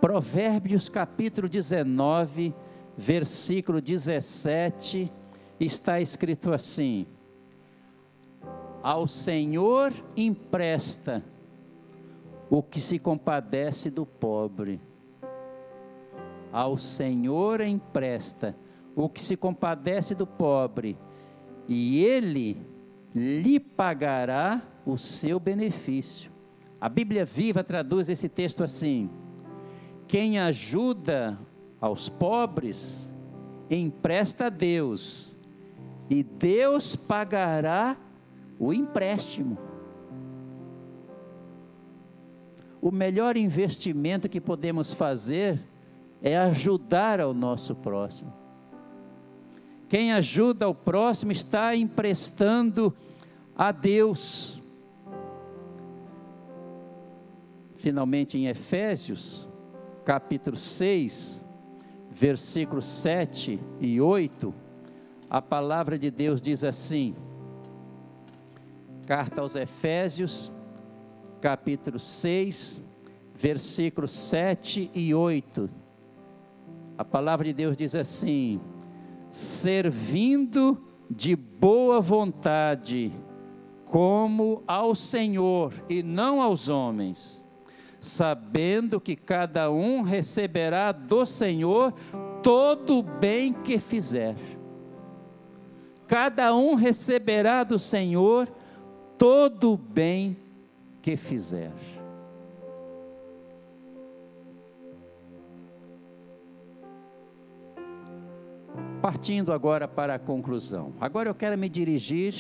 Provérbios 0.01 0.89
capítulo 0.89 1.49
19, 1.49 2.55
versículo 2.97 3.81
17, 3.81 5.11
está 5.59 6.01
escrito 6.01 6.53
assim: 6.53 7.07
Ao 8.83 9.07
Senhor 9.07 9.93
empresta 10.17 11.23
o 12.51 12.63
que 12.63 12.81
se 12.81 12.99
compadece 12.99 13.91
do 13.91 14.05
pobre. 14.05 14.81
Ao 16.51 16.77
Senhor 16.77 17.61
empresta 17.61 18.57
o 18.97 19.09
que 19.09 19.25
se 19.25 19.37
compadece 19.37 20.15
do 20.15 20.27
pobre, 20.27 20.99
e 21.69 22.05
ele 22.05 22.61
lhe 23.15 23.61
pagará 23.61 24.61
o 24.85 24.99
seu 24.99 25.39
benefício. 25.39 26.33
A 26.81 26.89
Bíblia 26.89 27.25
Viva 27.25 27.63
traduz 27.63 28.11
esse 28.11 28.29
texto 28.29 28.65
assim: 28.65 29.09
quem 30.09 30.41
ajuda 30.41 31.39
aos 31.81 32.09
pobres, 32.09 33.15
empresta 33.71 34.47
a 34.47 34.51
Deus, 34.51 35.39
e 36.11 36.23
Deus 36.23 36.97
pagará 36.97 37.97
o 38.63 38.73
empréstimo. 38.73 39.59
O 42.81 42.93
melhor 42.93 43.37
investimento 43.37 44.29
que 44.29 44.41
podemos 44.41 44.95
fazer 44.95 45.61
é 46.23 46.39
ajudar 46.39 47.21
ao 47.21 47.35
nosso 47.35 47.75
próximo. 47.75 48.33
Quem 49.89 50.13
ajuda 50.13 50.65
ao 50.65 50.75
próximo 50.77 51.33
está 51.33 51.75
emprestando 51.75 52.95
a 53.57 53.73
Deus. 53.73 54.63
Finalmente, 57.75 58.39
em 58.39 58.47
Efésios, 58.47 59.49
capítulo 60.05 60.57
6, 60.57 61.45
versículos 62.09 62.87
7 62.87 63.59
e 63.81 64.01
8, 64.01 64.55
a 65.29 65.43
palavra 65.43 65.99
de 65.99 66.13
Deus 66.13 66.41
diz 66.41 66.63
assim: 66.63 67.17
Carta 69.07 69.41
aos 69.41 69.57
Efésios, 69.57 70.53
capítulo 71.41 71.99
6, 71.99 72.81
versículos 73.35 74.13
7 74.13 74.91
e 74.95 75.15
8. 75.15 75.69
A 76.97 77.05
palavra 77.05 77.47
de 77.47 77.53
Deus 77.53 77.77
diz 77.77 77.95
assim: 77.97 78.61
servindo 79.29 80.83
de 81.11 81.35
boa 81.35 82.01
vontade, 82.01 83.13
como 83.87 84.63
ao 84.67 84.95
Senhor 84.95 85.73
e 85.89 86.03
não 86.03 86.41
aos 86.41 86.69
homens 86.69 87.43
sabendo 88.03 89.01
que 89.01 89.15
cada 89.15 89.71
um 89.71 90.03
receberá 90.03 90.91
do 90.91 91.25
Senhor 91.25 91.95
todo 92.43 92.99
o 92.99 93.03
bem 93.03 93.53
que 93.53 93.79
fizer. 93.79 94.35
Cada 96.09 96.53
um 96.53 96.75
receberá 96.75 97.63
do 97.63 97.79
Senhor 97.79 98.49
todo 99.23 99.75
o 99.75 99.77
bem 99.77 100.37
que 101.01 101.17
fizer. 101.17 101.71
Partindo 109.01 109.53
agora 109.53 109.87
para 109.87 110.17
a 110.17 110.19
conclusão. 110.19 110.93
Agora 111.01 111.31
eu 111.31 111.37
quero 111.37 111.57
me 111.57 111.69
dirigir 111.69 112.35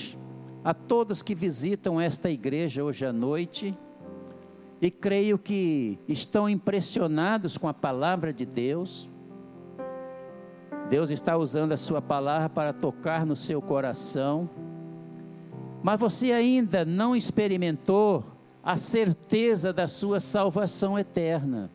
a 0.64 0.74
todos 0.74 1.22
que 1.22 1.36
visitam 1.36 2.00
esta 2.00 2.28
igreja 2.28 2.82
hoje 2.82 3.06
à 3.06 3.12
noite 3.12 3.78
e 4.80 4.90
creio 4.90 5.38
que 5.38 6.00
estão 6.08 6.48
impressionados 6.48 7.56
com 7.56 7.68
a 7.68 7.74
palavra 7.74 8.32
de 8.32 8.44
Deus. 8.44 9.08
Deus 10.88 11.10
está 11.10 11.36
usando 11.36 11.70
a 11.70 11.76
sua 11.76 12.02
palavra 12.02 12.48
para 12.48 12.72
tocar 12.72 13.24
no 13.24 13.36
seu 13.36 13.62
coração, 13.62 14.50
mas 15.82 15.98
você 15.98 16.32
ainda 16.32 16.84
não 16.84 17.14
experimentou 17.16 18.24
a 18.62 18.76
certeza 18.76 19.72
da 19.72 19.88
sua 19.88 20.20
salvação 20.20 20.98
eterna. 20.98 21.70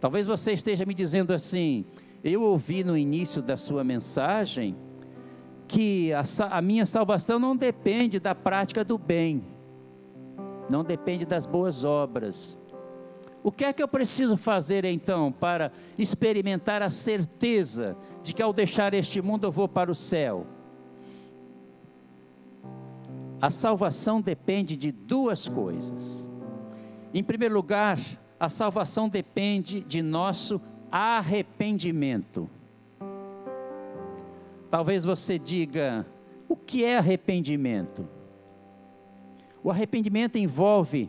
Talvez 0.00 0.26
você 0.26 0.52
esteja 0.52 0.84
me 0.84 0.94
dizendo 0.94 1.32
assim: 1.32 1.84
eu 2.22 2.42
ouvi 2.42 2.82
no 2.82 2.96
início 2.96 3.40
da 3.40 3.56
sua 3.56 3.84
mensagem 3.84 4.76
que 5.66 6.12
a, 6.12 6.22
a 6.50 6.62
minha 6.62 6.86
salvação 6.86 7.38
não 7.38 7.56
depende 7.56 8.18
da 8.18 8.34
prática 8.34 8.84
do 8.84 8.96
bem 8.96 9.44
não 10.68 10.84
depende 10.84 11.24
das 11.24 11.46
boas 11.46 11.84
obras. 11.84 12.58
O 13.42 13.50
que 13.50 13.64
é 13.64 13.72
que 13.72 13.82
eu 13.82 13.88
preciso 13.88 14.36
fazer 14.36 14.84
então 14.84 15.32
para 15.32 15.72
experimentar 15.96 16.82
a 16.82 16.90
certeza 16.90 17.96
de 18.22 18.34
que 18.34 18.42
ao 18.42 18.52
deixar 18.52 18.92
este 18.94 19.22
mundo 19.22 19.46
eu 19.46 19.52
vou 19.52 19.68
para 19.68 19.90
o 19.90 19.94
céu? 19.94 20.46
A 23.40 23.50
salvação 23.50 24.20
depende 24.20 24.76
de 24.76 24.90
duas 24.90 25.48
coisas. 25.48 26.28
Em 27.14 27.22
primeiro 27.22 27.54
lugar, 27.54 27.98
a 28.38 28.48
salvação 28.48 29.08
depende 29.08 29.80
de 29.80 30.02
nosso 30.02 30.60
arrependimento. 30.90 32.50
Talvez 34.70 35.04
você 35.04 35.38
diga: 35.38 36.04
o 36.48 36.56
que 36.56 36.84
é 36.84 36.98
arrependimento? 36.98 38.08
O 39.62 39.70
arrependimento 39.70 40.36
envolve 40.36 41.08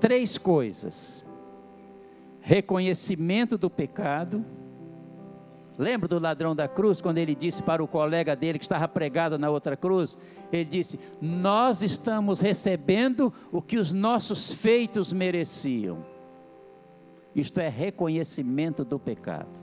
três 0.00 0.38
coisas: 0.38 1.24
reconhecimento 2.40 3.58
do 3.58 3.68
pecado, 3.68 4.44
Lembra 5.78 6.08
do 6.08 6.18
ladrão 6.18 6.56
da 6.56 6.66
cruz, 6.66 7.00
quando 7.00 7.18
ele 7.18 7.36
disse 7.36 7.62
para 7.62 7.80
o 7.80 7.86
colega 7.86 8.34
dele 8.34 8.58
que 8.58 8.64
estava 8.64 8.88
pregado 8.88 9.38
na 9.38 9.48
outra 9.48 9.76
cruz? 9.76 10.18
Ele 10.52 10.64
disse: 10.64 10.98
Nós 11.22 11.82
estamos 11.82 12.40
recebendo 12.40 13.32
o 13.52 13.62
que 13.62 13.78
os 13.78 13.92
nossos 13.92 14.52
feitos 14.52 15.12
mereciam. 15.12 16.04
Isto 17.32 17.60
é 17.60 17.68
reconhecimento 17.68 18.84
do 18.84 18.98
pecado. 18.98 19.54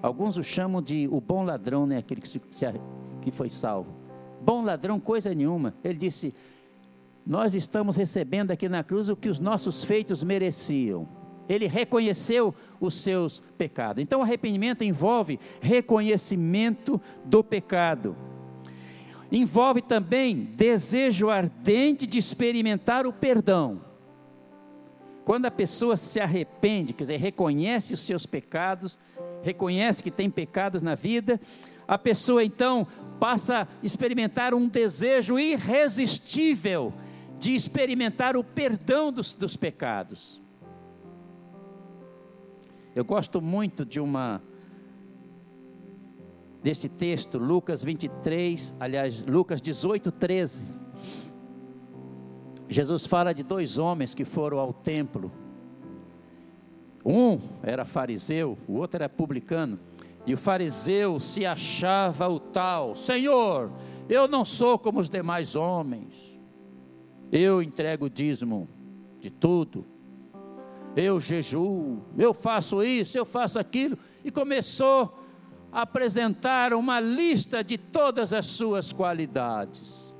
Alguns 0.00 0.38
o 0.38 0.42
chamam 0.42 0.80
de 0.80 1.06
o 1.12 1.20
bom 1.20 1.44
ladrão, 1.44 1.86
né? 1.86 1.98
aquele 1.98 2.22
que, 2.22 2.28
se, 2.28 2.40
que 3.20 3.30
foi 3.30 3.50
salvo. 3.50 3.92
Bom 4.40 4.64
ladrão, 4.64 4.98
coisa 4.98 5.34
nenhuma. 5.34 5.74
Ele 5.84 5.98
disse: 5.98 6.34
Nós 7.26 7.54
estamos 7.54 7.94
recebendo 7.94 8.52
aqui 8.52 8.70
na 8.70 8.82
cruz 8.82 9.10
o 9.10 9.16
que 9.16 9.28
os 9.28 9.38
nossos 9.38 9.84
feitos 9.84 10.22
mereciam 10.22 11.06
ele 11.48 11.66
reconheceu 11.66 12.54
os 12.80 12.94
seus 12.94 13.40
pecados. 13.56 14.02
Então, 14.02 14.22
arrependimento 14.22 14.82
envolve 14.82 15.40
reconhecimento 15.60 17.00
do 17.24 17.42
pecado. 17.42 18.14
Envolve 19.30 19.82
também 19.82 20.36
desejo 20.36 21.30
ardente 21.30 22.06
de 22.06 22.18
experimentar 22.18 23.06
o 23.06 23.12
perdão. 23.12 23.80
Quando 25.24 25.46
a 25.46 25.50
pessoa 25.50 25.96
se 25.96 26.20
arrepende, 26.20 26.94
quer 26.94 27.04
dizer, 27.04 27.16
reconhece 27.18 27.92
os 27.92 28.00
seus 28.00 28.24
pecados, 28.24 28.98
reconhece 29.42 30.02
que 30.02 30.10
tem 30.10 30.30
pecados 30.30 30.80
na 30.80 30.94
vida, 30.94 31.40
a 31.86 31.98
pessoa 31.98 32.42
então 32.42 32.86
passa 33.20 33.62
a 33.62 33.66
experimentar 33.82 34.54
um 34.54 34.68
desejo 34.68 35.38
irresistível 35.38 36.94
de 37.38 37.54
experimentar 37.54 38.36
o 38.36 38.44
perdão 38.44 39.12
dos, 39.12 39.34
dos 39.34 39.56
pecados. 39.56 40.40
Eu 42.98 43.04
gosto 43.04 43.40
muito 43.40 43.86
de 43.86 44.00
uma 44.00 44.42
deste 46.60 46.88
texto, 46.88 47.38
Lucas 47.38 47.84
23, 47.84 48.74
aliás, 48.80 49.22
Lucas 49.22 49.60
18, 49.60 50.10
13. 50.10 50.66
Jesus 52.68 53.06
fala 53.06 53.32
de 53.32 53.44
dois 53.44 53.78
homens 53.78 54.16
que 54.16 54.24
foram 54.24 54.58
ao 54.58 54.72
templo. 54.72 55.30
Um 57.06 57.38
era 57.62 57.84
fariseu, 57.84 58.58
o 58.66 58.72
outro 58.72 58.96
era 58.96 59.08
publicano. 59.08 59.78
E 60.26 60.34
o 60.34 60.36
fariseu 60.36 61.20
se 61.20 61.46
achava 61.46 62.28
o 62.28 62.40
tal: 62.40 62.96
Senhor, 62.96 63.70
eu 64.08 64.26
não 64.26 64.44
sou 64.44 64.76
como 64.76 64.98
os 64.98 65.08
demais 65.08 65.54
homens. 65.54 66.42
Eu 67.30 67.62
entrego 67.62 68.06
o 68.06 68.10
dízimo 68.10 68.68
de 69.20 69.30
tudo 69.30 69.86
eu 70.98 71.20
jejuo, 71.20 72.02
eu 72.16 72.34
faço 72.34 72.82
isso, 72.82 73.16
eu 73.16 73.24
faço 73.24 73.58
aquilo, 73.58 73.96
e 74.24 74.30
começou 74.30 75.24
a 75.72 75.82
apresentar 75.82 76.74
uma 76.74 76.98
lista 76.98 77.62
de 77.62 77.78
todas 77.78 78.32
as 78.32 78.46
suas 78.46 78.92
qualidades. 78.92 80.14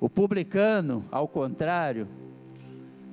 O 0.00 0.08
publicano, 0.08 1.04
ao 1.10 1.28
contrário, 1.28 2.08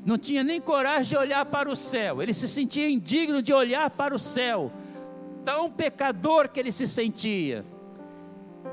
não 0.05 0.17
tinha 0.17 0.43
nem 0.43 0.61
coragem 0.61 1.09
de 1.09 1.17
olhar 1.17 1.45
para 1.45 1.69
o 1.69 1.75
céu, 1.75 2.21
ele 2.21 2.33
se 2.33 2.47
sentia 2.47 2.89
indigno 2.89 3.41
de 3.41 3.53
olhar 3.53 3.89
para 3.89 4.15
o 4.15 4.19
céu, 4.19 4.71
tão 5.43 5.69
pecador 5.69 6.49
que 6.49 6.59
ele 6.59 6.71
se 6.71 6.87
sentia. 6.87 7.65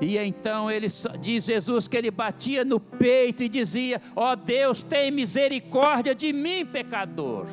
E 0.00 0.16
então 0.16 0.70
ele 0.70 0.86
diz 1.20 1.46
Jesus 1.46 1.88
que 1.88 1.96
ele 1.96 2.10
batia 2.10 2.64
no 2.64 2.78
peito 2.78 3.42
e 3.42 3.48
dizia: 3.48 4.00
Ó 4.14 4.32
oh 4.32 4.36
Deus, 4.36 4.82
tem 4.82 5.10
misericórdia 5.10 6.14
de 6.14 6.32
mim, 6.32 6.64
pecador. 6.64 7.46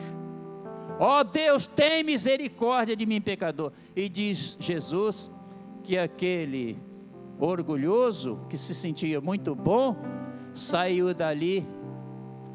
Ó 0.97 1.19
oh 1.19 1.23
Deus, 1.23 1.67
tem 1.67 2.03
misericórdia 2.03 2.95
de 2.95 3.05
mim, 3.05 3.19
pecador. 3.19 3.71
E 3.95 4.07
diz 4.07 4.57
Jesus 4.59 5.29
que 5.83 5.97
aquele 5.97 6.77
orgulhoso, 7.39 8.39
que 8.49 8.57
se 8.57 8.73
sentia 8.73 9.19
muito 9.19 9.53
bom, 9.53 9.95
saiu 10.53 11.13
dali 11.13 11.67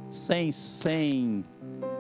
sem, 0.09 0.51
sem 0.51 1.45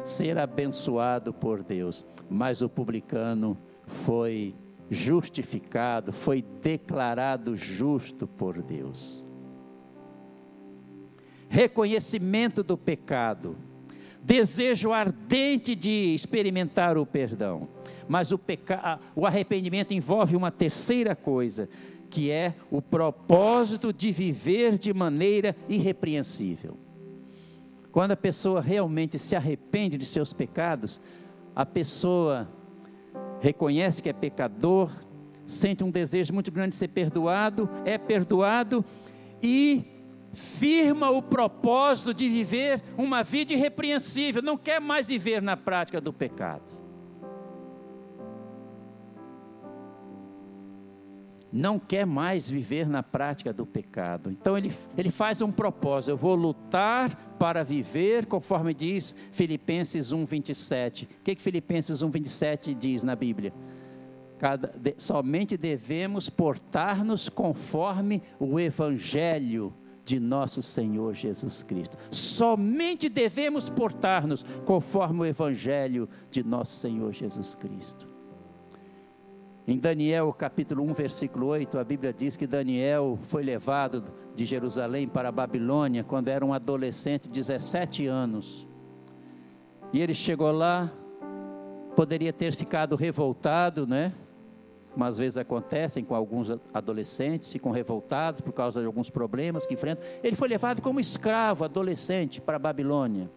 ser 0.02 0.38
abençoado 0.38 1.32
por 1.32 1.62
Deus. 1.62 2.04
Mas 2.28 2.62
o 2.62 2.68
publicano 2.68 3.58
foi 3.86 4.54
justificado, 4.88 6.12
foi 6.12 6.42
declarado 6.42 7.54
justo 7.54 8.26
por 8.26 8.62
Deus. 8.62 9.22
Reconhecimento 11.48 12.62
do 12.62 12.78
pecado 12.78 13.56
desejo 14.22 14.92
ardente 14.92 15.74
de 15.74 16.14
experimentar 16.14 16.96
o 16.98 17.06
perdão. 17.06 17.68
Mas 18.08 18.32
o, 18.32 18.38
peca... 18.38 18.98
o 19.14 19.26
arrependimento 19.26 19.92
envolve 19.92 20.36
uma 20.36 20.50
terceira 20.50 21.14
coisa, 21.14 21.68
que 22.08 22.30
é 22.30 22.54
o 22.70 22.82
propósito 22.82 23.92
de 23.92 24.10
viver 24.10 24.76
de 24.76 24.92
maneira 24.92 25.54
irrepreensível. 25.68 26.76
Quando 27.92 28.12
a 28.12 28.16
pessoa 28.16 28.60
realmente 28.60 29.18
se 29.18 29.34
arrepende 29.34 29.96
de 29.96 30.06
seus 30.06 30.32
pecados, 30.32 31.00
a 31.54 31.66
pessoa 31.66 32.48
reconhece 33.40 34.02
que 34.02 34.08
é 34.08 34.12
pecador, 34.12 34.90
sente 35.44 35.82
um 35.82 35.90
desejo 35.90 36.32
muito 36.32 36.52
grande 36.52 36.70
de 36.70 36.76
ser 36.76 36.88
perdoado, 36.88 37.68
é 37.84 37.98
perdoado 37.98 38.84
e 39.42 39.99
firma 40.32 41.10
o 41.10 41.22
propósito 41.22 42.14
de 42.14 42.28
viver 42.28 42.82
uma 42.96 43.22
vida 43.22 43.52
irrepreensível, 43.52 44.42
não 44.42 44.56
quer 44.56 44.80
mais 44.80 45.08
viver 45.08 45.42
na 45.42 45.56
prática 45.56 46.00
do 46.00 46.12
pecado. 46.12 46.78
Não 51.52 51.80
quer 51.80 52.06
mais 52.06 52.48
viver 52.48 52.86
na 52.86 53.02
prática 53.02 53.52
do 53.52 53.66
pecado. 53.66 54.30
Então 54.30 54.56
ele, 54.56 54.72
ele 54.96 55.10
faz 55.10 55.42
um 55.42 55.50
propósito: 55.50 56.10
eu 56.10 56.16
vou 56.16 56.36
lutar 56.36 57.12
para 57.40 57.64
viver, 57.64 58.26
conforme 58.26 58.72
diz 58.72 59.16
Filipenses 59.32 60.12
1,27. 60.12 61.04
O 61.04 61.06
que, 61.24 61.34
que 61.34 61.42
Filipenses 61.42 62.04
1,27 62.04 62.72
diz 62.78 63.02
na 63.02 63.16
Bíblia? 63.16 63.52
Cada, 64.38 64.68
de, 64.68 64.94
somente 64.96 65.56
devemos 65.56 66.30
portar-nos 66.30 67.28
conforme 67.28 68.22
o 68.38 68.60
Evangelho 68.60 69.74
de 70.04 70.18
nosso 70.18 70.62
Senhor 70.62 71.14
Jesus 71.14 71.62
Cristo. 71.62 71.96
Somente 72.10 73.08
devemos 73.08 73.68
portar-nos 73.68 74.44
conforme 74.64 75.20
o 75.20 75.26
Evangelho 75.26 76.08
de 76.30 76.42
nosso 76.42 76.76
Senhor 76.76 77.12
Jesus 77.12 77.54
Cristo. 77.54 78.08
Em 79.66 79.78
Daniel 79.78 80.32
capítulo 80.32 80.82
1, 80.84 80.94
versículo 80.94 81.46
8, 81.46 81.78
a 81.78 81.84
Bíblia 81.84 82.12
diz 82.12 82.34
que 82.36 82.46
Daniel 82.46 83.18
foi 83.22 83.42
levado 83.42 84.02
de 84.34 84.44
Jerusalém 84.44 85.06
para 85.06 85.28
a 85.28 85.32
Babilônia 85.32 86.02
quando 86.02 86.28
era 86.28 86.44
um 86.44 86.52
adolescente 86.52 87.24
de 87.24 87.30
17 87.30 88.06
anos. 88.06 88.66
E 89.92 90.00
ele 90.00 90.14
chegou 90.14 90.50
lá, 90.50 90.90
poderia 91.94 92.32
ter 92.32 92.52
ficado 92.52 92.96
revoltado, 92.96 93.86
né? 93.86 94.12
Como 94.92 95.04
às 95.04 95.18
vezes 95.18 95.36
acontecem 95.36 96.04
com 96.04 96.14
alguns 96.14 96.50
adolescentes, 96.74 97.48
ficam 97.48 97.70
revoltados 97.70 98.40
por 98.40 98.52
causa 98.52 98.80
de 98.80 98.86
alguns 98.86 99.08
problemas 99.08 99.66
que 99.66 99.74
enfrentam. 99.74 100.06
Ele 100.22 100.34
foi 100.34 100.48
levado 100.48 100.82
como 100.82 100.98
escravo, 100.98 101.64
adolescente, 101.64 102.40
para 102.40 102.56
a 102.56 102.58
Babilônia. 102.58 103.30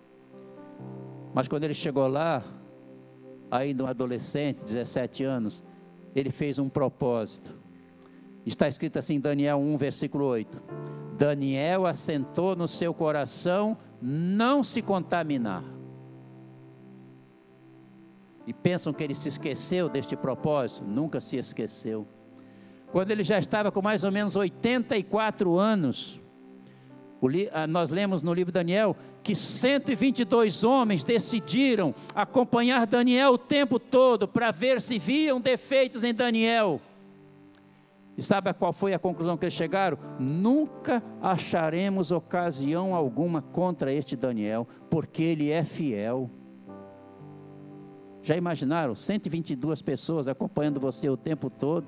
Mas 1.34 1.48
quando 1.48 1.64
ele 1.64 1.74
chegou 1.74 2.08
lá, 2.08 2.44
ainda 3.50 3.84
um 3.84 3.88
adolescente, 3.88 4.64
17 4.64 5.24
anos, 5.24 5.64
ele 6.16 6.32
fez 6.32 6.58
um 6.60 6.70
propósito. 6.70 7.56
Está 8.46 8.68
escrito 8.68 8.98
assim 8.98 9.16
em 9.16 9.20
Daniel 9.20 9.58
1, 9.58 9.78
versículo 9.78 10.26
8: 10.26 10.62
Daniel 11.18 11.86
assentou 11.86 12.56
no 12.56 12.68
seu 12.68 12.94
coração 12.94 13.78
não 14.02 14.64
se 14.64 14.82
contaminar 14.82 15.64
e 18.46 18.54
pensam 18.54 18.94
que 18.94 19.04
ele 19.04 19.16
se 19.16 19.30
esqueceu 19.30 19.90
deste 19.90 20.16
propósito, 20.16 20.86
nunca 20.86 21.20
se 21.20 21.38
esqueceu. 21.38 22.08
Quando 22.92 23.12
ele 23.12 23.24
já 23.24 23.40
estava 23.40 23.72
com 23.72 23.82
mais 23.82 24.04
ou 24.04 24.12
menos 24.12 24.36
84 24.36 25.58
anos, 25.58 26.22
ah, 27.52 27.66
nós 27.66 27.90
lemos 27.90 28.22
no 28.22 28.34
livro 28.34 28.52
Daniel 28.52 28.96
que 29.24 29.34
122 29.34 30.64
homens 30.64 31.04
decidiram 31.04 31.96
acompanhar 32.14 32.86
Daniel 32.86 33.32
o 33.32 33.38
tempo 33.38 33.80
todo 33.80 34.28
para 34.28 34.52
ver 34.52 34.82
se 34.82 35.00
viam 35.00 35.40
defeitos 35.40 36.04
em 36.04 36.14
Daniel. 36.14 36.82
E 38.18 38.22
sabe 38.22 38.54
qual 38.54 38.74
foi 38.74 38.94
a 38.94 39.00
conclusão 39.00 39.38
que 39.38 39.46
eles 39.46 39.54
chegaram? 39.54 39.98
Nunca 40.20 41.02
acharemos 41.22 42.12
ocasião 42.12 42.94
alguma 42.94 43.42
contra 43.42 43.92
este 43.92 44.16
Daniel, 44.16 44.68
porque 44.90 45.24
ele 45.24 45.50
é 45.50 45.64
fiel. 45.64 46.30
Já 48.24 48.38
imaginaram 48.38 48.96
122 48.96 49.82
pessoas 49.82 50.30
acompanhando 50.30 50.80
você 50.80 51.10
o 51.10 51.18
tempo 51.18 51.50
todo 51.50 51.88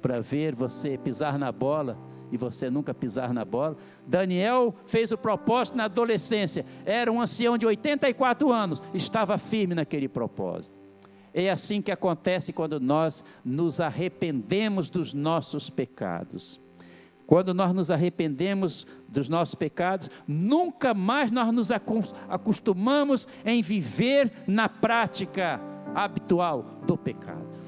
para 0.00 0.18
ver 0.20 0.54
você 0.54 0.96
pisar 0.96 1.38
na 1.38 1.52
bola 1.52 1.98
e 2.32 2.38
você 2.38 2.70
nunca 2.70 2.94
pisar 2.94 3.34
na 3.34 3.44
bola? 3.44 3.76
Daniel 4.06 4.74
fez 4.86 5.12
o 5.12 5.18
propósito 5.18 5.76
na 5.76 5.84
adolescência, 5.84 6.64
era 6.86 7.12
um 7.12 7.20
ancião 7.20 7.58
de 7.58 7.66
84 7.66 8.50
anos, 8.50 8.82
estava 8.94 9.36
firme 9.36 9.74
naquele 9.74 10.08
propósito. 10.08 10.78
É 11.34 11.50
assim 11.50 11.82
que 11.82 11.92
acontece 11.92 12.50
quando 12.50 12.80
nós 12.80 13.22
nos 13.44 13.78
arrependemos 13.78 14.88
dos 14.88 15.12
nossos 15.12 15.68
pecados. 15.68 16.58
Quando 17.26 17.52
nós 17.52 17.74
nos 17.74 17.90
arrependemos 17.90 18.86
dos 19.08 19.28
nossos 19.28 19.56
pecados, 19.56 20.08
nunca 20.28 20.94
mais 20.94 21.32
nós 21.32 21.52
nos 21.52 21.70
acostumamos 22.28 23.26
em 23.44 23.60
viver 23.60 24.32
na 24.46 24.68
prática 24.68 25.60
habitual 25.94 26.62
do 26.86 26.96
pecado. 26.96 27.58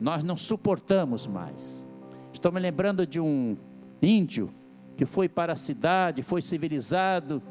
Nós 0.00 0.22
não 0.22 0.36
suportamos 0.36 1.26
mais. 1.26 1.84
Estou 2.32 2.52
me 2.52 2.60
lembrando 2.60 3.04
de 3.06 3.18
um 3.18 3.56
índio 4.00 4.50
que 4.96 5.04
foi 5.04 5.28
para 5.28 5.54
a 5.54 5.56
cidade, 5.56 6.22
foi 6.22 6.40
civilizado. 6.40 7.42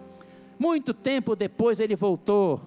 Muito 0.57 0.93
tempo 0.93 1.35
depois 1.35 1.81
ele 1.81 1.97
voltou 1.97 2.61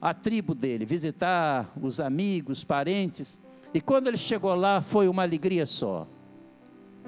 à 0.00 0.14
tribo 0.14 0.54
dele, 0.54 0.86
visitar 0.86 1.70
os 1.78 2.00
amigos, 2.00 2.64
parentes. 2.64 3.38
E 3.74 3.82
quando 3.82 4.06
ele 4.06 4.16
chegou 4.16 4.54
lá, 4.54 4.80
foi 4.80 5.08
uma 5.08 5.22
alegria 5.22 5.66
só 5.66 6.06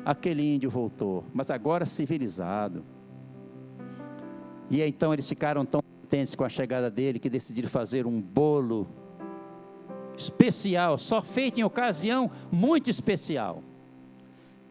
aquele 0.05 0.55
índio 0.55 0.71
voltou, 0.71 1.25
mas 1.33 1.51
agora 1.51 1.87
civilizado. 1.87 2.85
E 4.71 4.83
então 4.83 5.13
eles 5.13 5.29
ficaram 5.29 5.65
tão 5.65 5.83
contentes 5.83 6.35
com 6.35 6.45
a 6.45 6.49
chegada 6.49 6.91
dele 6.91 7.19
que 7.19 7.29
decidiram 7.29 7.69
fazer 7.69 8.07
um 8.07 8.21
bolo 8.21 8.89
especial, 10.17 10.99
só 10.99 11.23
feito 11.23 11.61
em 11.61 11.65
ocasião 11.65 12.31
muito 12.51 12.91
especial. 12.91 13.63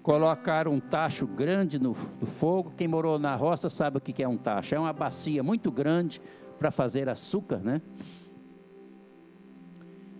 Colocaram 0.02 0.72
um 0.72 0.80
tacho 0.80 1.28
grande 1.28 1.78
no, 1.78 1.96
no 2.20 2.26
fogo. 2.26 2.74
Quem 2.76 2.88
morou 2.88 3.20
na 3.20 3.36
roça 3.36 3.70
sabe 3.70 3.98
o 3.98 4.02
que 4.02 4.24
é 4.24 4.28
um 4.28 4.38
tacho. 4.38 4.74
É 4.74 4.80
uma 4.80 4.94
bacia 4.94 5.44
muito 5.44 5.72
grande 5.72 6.22
para 6.58 6.72
fazer 6.72 7.10
açúcar, 7.10 7.58
né? 7.58 7.82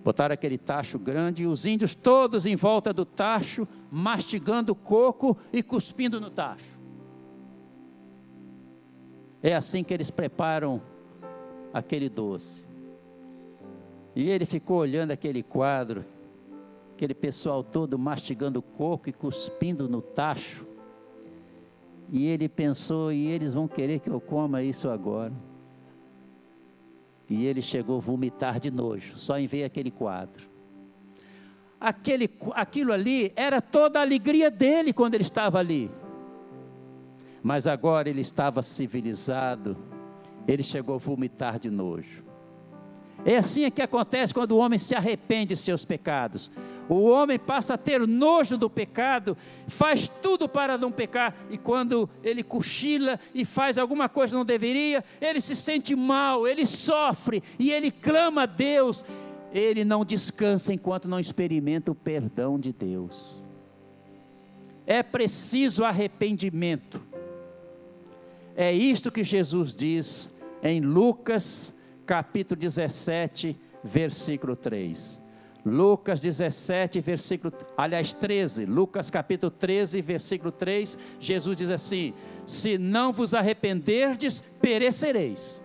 Botaram 0.10 0.34
aquele 0.34 0.58
tacho 0.58 0.98
grande 0.98 1.44
e 1.44 1.46
os 1.46 1.68
índios 1.68 1.94
todos 1.94 2.48
em 2.48 2.56
volta 2.56 2.92
do 2.92 3.06
tacho, 3.06 3.68
mastigando 3.92 4.74
coco 4.74 5.38
e 5.54 5.62
cuspindo 5.62 6.20
no 6.20 6.32
tacho. 6.32 6.80
É 9.40 9.56
assim 9.56 9.84
que 9.84 9.94
eles 9.94 10.10
preparam 10.10 10.82
aquele 11.72 12.10
doce. 12.10 12.68
E 14.16 14.28
ele 14.28 14.48
ficou 14.48 14.78
olhando 14.78 15.12
aquele 15.12 15.44
quadro, 15.44 16.04
aquele 16.96 17.14
pessoal 17.14 17.64
todo 17.64 17.96
mastigando 18.00 18.64
coco 18.64 19.10
e 19.10 19.14
cuspindo 19.14 19.88
no 19.88 20.02
tacho. 20.02 20.66
E 22.12 22.26
ele 22.26 22.50
pensou: 22.50 23.12
e 23.12 23.28
eles 23.28 23.54
vão 23.54 23.68
querer 23.68 24.00
que 24.00 24.10
eu 24.10 24.20
coma 24.20 24.64
isso 24.64 24.90
agora? 24.90 25.49
E 27.30 27.46
ele 27.46 27.62
chegou 27.62 27.98
a 27.98 28.02
vomitar 28.02 28.60
de 28.60 28.72
nojo, 28.72 29.18
só 29.18 29.38
em 29.38 29.46
ver 29.46 29.64
aquele 29.64 29.92
quadro. 29.92 30.50
Aquele, 31.80 32.30
aquilo 32.54 32.92
ali 32.92 33.32
era 33.36 33.62
toda 33.62 34.00
a 34.00 34.02
alegria 34.02 34.50
dele 34.50 34.92
quando 34.92 35.14
ele 35.14 35.24
estava 35.24 35.60
ali. 35.60 35.92
Mas 37.42 37.68
agora 37.68 38.10
ele 38.10 38.22
estava 38.22 38.62
civilizado, 38.64 39.78
ele 40.48 40.64
chegou 40.64 40.96
a 40.96 40.98
vomitar 40.98 41.60
de 41.60 41.70
nojo. 41.70 42.29
É 43.26 43.38
assim 43.38 43.70
que 43.70 43.82
acontece 43.82 44.34
quando 44.34 44.52
o 44.52 44.58
homem 44.58 44.80
se 44.80 44.96
arrepende 44.96 45.54
de 45.54 45.58
seus 45.58 45.84
pecados. 45.84 46.50
O 46.88 47.04
homem 47.04 47.38
passa 47.38 47.74
a 47.74 47.78
ter 47.78 48.08
nojo 48.08 48.58
do 48.58 48.70
pecado, 48.70 49.38
faz 49.68 50.08
tudo 50.08 50.48
para 50.48 50.78
não 50.78 50.92
pecar, 50.92 51.36
e 51.50 51.58
quando 51.58 52.10
ele 52.24 52.44
cochila 52.44 53.20
e 53.34 53.44
faz 53.44 53.78
alguma 53.78 54.08
coisa 54.08 54.32
que 54.32 54.38
não 54.38 54.46
deveria, 54.46 55.04
ele 55.20 55.42
se 55.42 55.56
sente 55.56 55.96
mal, 55.96 56.48
ele 56.48 56.66
sofre 56.66 57.44
e 57.60 57.72
ele 57.72 57.92
clama 57.92 58.44
a 58.44 58.46
Deus. 58.46 59.04
Ele 59.52 59.84
não 59.84 60.06
descansa 60.06 60.72
enquanto 60.72 61.08
não 61.08 61.20
experimenta 61.20 61.92
o 61.92 61.96
perdão 61.96 62.60
de 62.60 62.72
Deus. 62.72 63.42
É 64.86 65.02
preciso 65.04 65.84
arrependimento. 65.84 67.02
É 68.56 68.72
isto 68.72 69.12
que 69.12 69.24
Jesus 69.24 69.74
diz 69.74 70.34
em 70.62 70.82
Lucas 70.82 71.76
capítulo 72.10 72.60
17, 72.60 73.56
versículo 73.84 74.56
3. 74.56 75.22
Lucas 75.64 76.20
17, 76.20 77.00
versículo, 77.02 77.54
aliás, 77.78 78.14
13, 78.14 78.66
Lucas 78.66 79.12
capítulo 79.12 79.52
13, 79.52 80.02
versículo 80.02 80.52
3, 80.52 80.98
Jesus 81.20 81.58
diz 81.58 81.70
assim: 81.70 82.16
Se 82.48 82.80
não 82.80 83.14
vos 83.14 83.36
arrependerdes, 83.36 84.44
perecereis. 84.60 85.64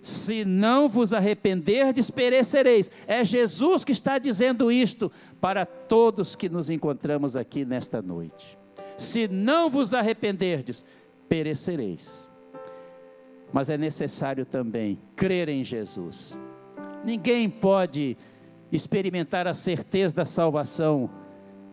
Se 0.00 0.44
não 0.44 0.88
vos 0.88 1.12
arrependerdes, 1.12 2.10
perecereis. 2.10 2.90
É 3.06 3.22
Jesus 3.22 3.84
que 3.84 3.92
está 3.92 4.18
dizendo 4.18 4.72
isto 4.72 5.12
para 5.40 5.64
todos 5.64 6.34
que 6.34 6.48
nos 6.48 6.68
encontramos 6.68 7.36
aqui 7.36 7.64
nesta 7.64 8.02
noite. 8.02 8.58
Se 8.96 9.28
não 9.28 9.70
vos 9.70 9.94
arrependerdes, 9.94 10.84
perecereis 11.28 12.31
mas 13.52 13.68
é 13.68 13.76
necessário 13.76 14.46
também 14.46 14.98
crer 15.14 15.48
em 15.48 15.62
Jesus. 15.62 16.38
Ninguém 17.04 17.50
pode 17.50 18.16
experimentar 18.70 19.46
a 19.46 19.54
certeza 19.54 20.14
da 20.14 20.24
salvação 20.24 21.10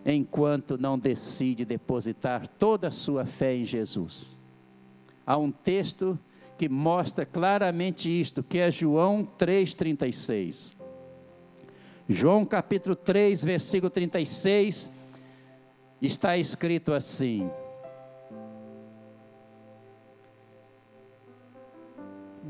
enquanto 0.05 0.77
não 0.77 0.97
decide 0.97 1.63
depositar 1.65 2.47
toda 2.47 2.87
a 2.87 2.91
sua 2.91 3.25
fé 3.25 3.55
em 3.55 3.63
Jesus. 3.63 4.37
Há 5.25 5.37
um 5.37 5.51
texto 5.51 6.17
que 6.57 6.67
mostra 6.67 7.25
claramente 7.25 8.09
isto, 8.09 8.43
que 8.43 8.57
é 8.57 8.69
João 8.69 9.23
3:36. 9.23 10.75
João 12.07 12.43
capítulo 12.43 12.95
3, 12.95 13.43
versículo 13.43 13.89
36, 13.89 14.91
está 16.01 16.37
escrito 16.37 16.91
assim: 16.91 17.49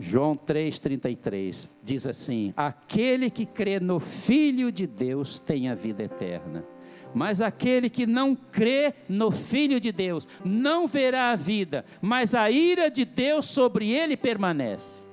João 0.09 0.33
3,33 0.33 1.67
diz 1.83 2.07
assim: 2.07 2.51
Aquele 2.57 3.29
que 3.29 3.45
crê 3.45 3.79
no 3.79 3.99
Filho 3.99 4.71
de 4.71 4.87
Deus 4.87 5.39
tem 5.39 5.69
a 5.69 5.75
vida 5.75 6.01
eterna. 6.01 6.65
Mas 7.13 7.41
aquele 7.41 7.91
que 7.91 8.07
não 8.07 8.35
crê 8.35 8.95
no 9.07 9.29
Filho 9.29 9.79
de 9.79 9.91
Deus 9.91 10.27
não 10.43 10.87
verá 10.87 11.29
a 11.31 11.35
vida, 11.35 11.85
mas 12.01 12.33
a 12.33 12.49
ira 12.49 12.89
de 12.89 13.05
Deus 13.05 13.45
sobre 13.45 13.91
ele 13.91 14.17
permanece. 14.17 15.05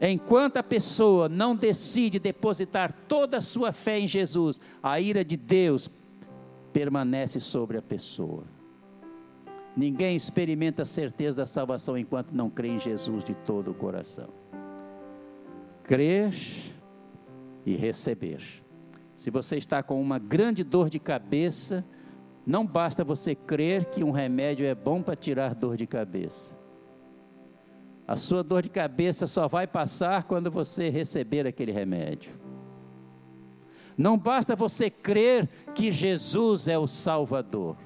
Enquanto 0.00 0.56
a 0.56 0.62
pessoa 0.62 1.28
não 1.28 1.56
decide 1.56 2.20
depositar 2.20 2.92
toda 3.08 3.38
a 3.38 3.40
sua 3.40 3.72
fé 3.72 3.98
em 3.98 4.06
Jesus, 4.06 4.60
a 4.80 5.00
ira 5.00 5.24
de 5.24 5.36
Deus 5.36 5.90
permanece 6.72 7.40
sobre 7.40 7.76
a 7.76 7.82
pessoa. 7.82 8.44
Ninguém 9.76 10.14
experimenta 10.14 10.82
a 10.82 10.84
certeza 10.84 11.38
da 11.38 11.46
salvação 11.46 11.98
enquanto 11.98 12.32
não 12.32 12.48
crê 12.48 12.68
em 12.68 12.78
Jesus 12.78 13.24
de 13.24 13.34
todo 13.34 13.72
o 13.72 13.74
coração. 13.74 14.28
Crer 15.82 16.32
e 17.66 17.74
receber. 17.74 18.40
Se 19.16 19.30
você 19.30 19.56
está 19.56 19.82
com 19.82 20.00
uma 20.00 20.18
grande 20.18 20.62
dor 20.62 20.88
de 20.88 20.98
cabeça, 20.98 21.84
não 22.46 22.66
basta 22.66 23.02
você 23.02 23.34
crer 23.34 23.86
que 23.86 24.04
um 24.04 24.10
remédio 24.10 24.66
é 24.66 24.74
bom 24.74 25.02
para 25.02 25.16
tirar 25.16 25.54
dor 25.54 25.76
de 25.76 25.86
cabeça. 25.86 26.56
A 28.06 28.16
sua 28.16 28.44
dor 28.44 28.62
de 28.62 28.68
cabeça 28.68 29.26
só 29.26 29.48
vai 29.48 29.66
passar 29.66 30.24
quando 30.24 30.50
você 30.50 30.90
receber 30.90 31.46
aquele 31.46 31.72
remédio. 31.72 32.32
Não 33.96 34.18
basta 34.18 34.54
você 34.54 34.90
crer 34.90 35.48
que 35.74 35.90
Jesus 35.90 36.68
é 36.68 36.76
o 36.76 36.86
Salvador. 36.86 37.76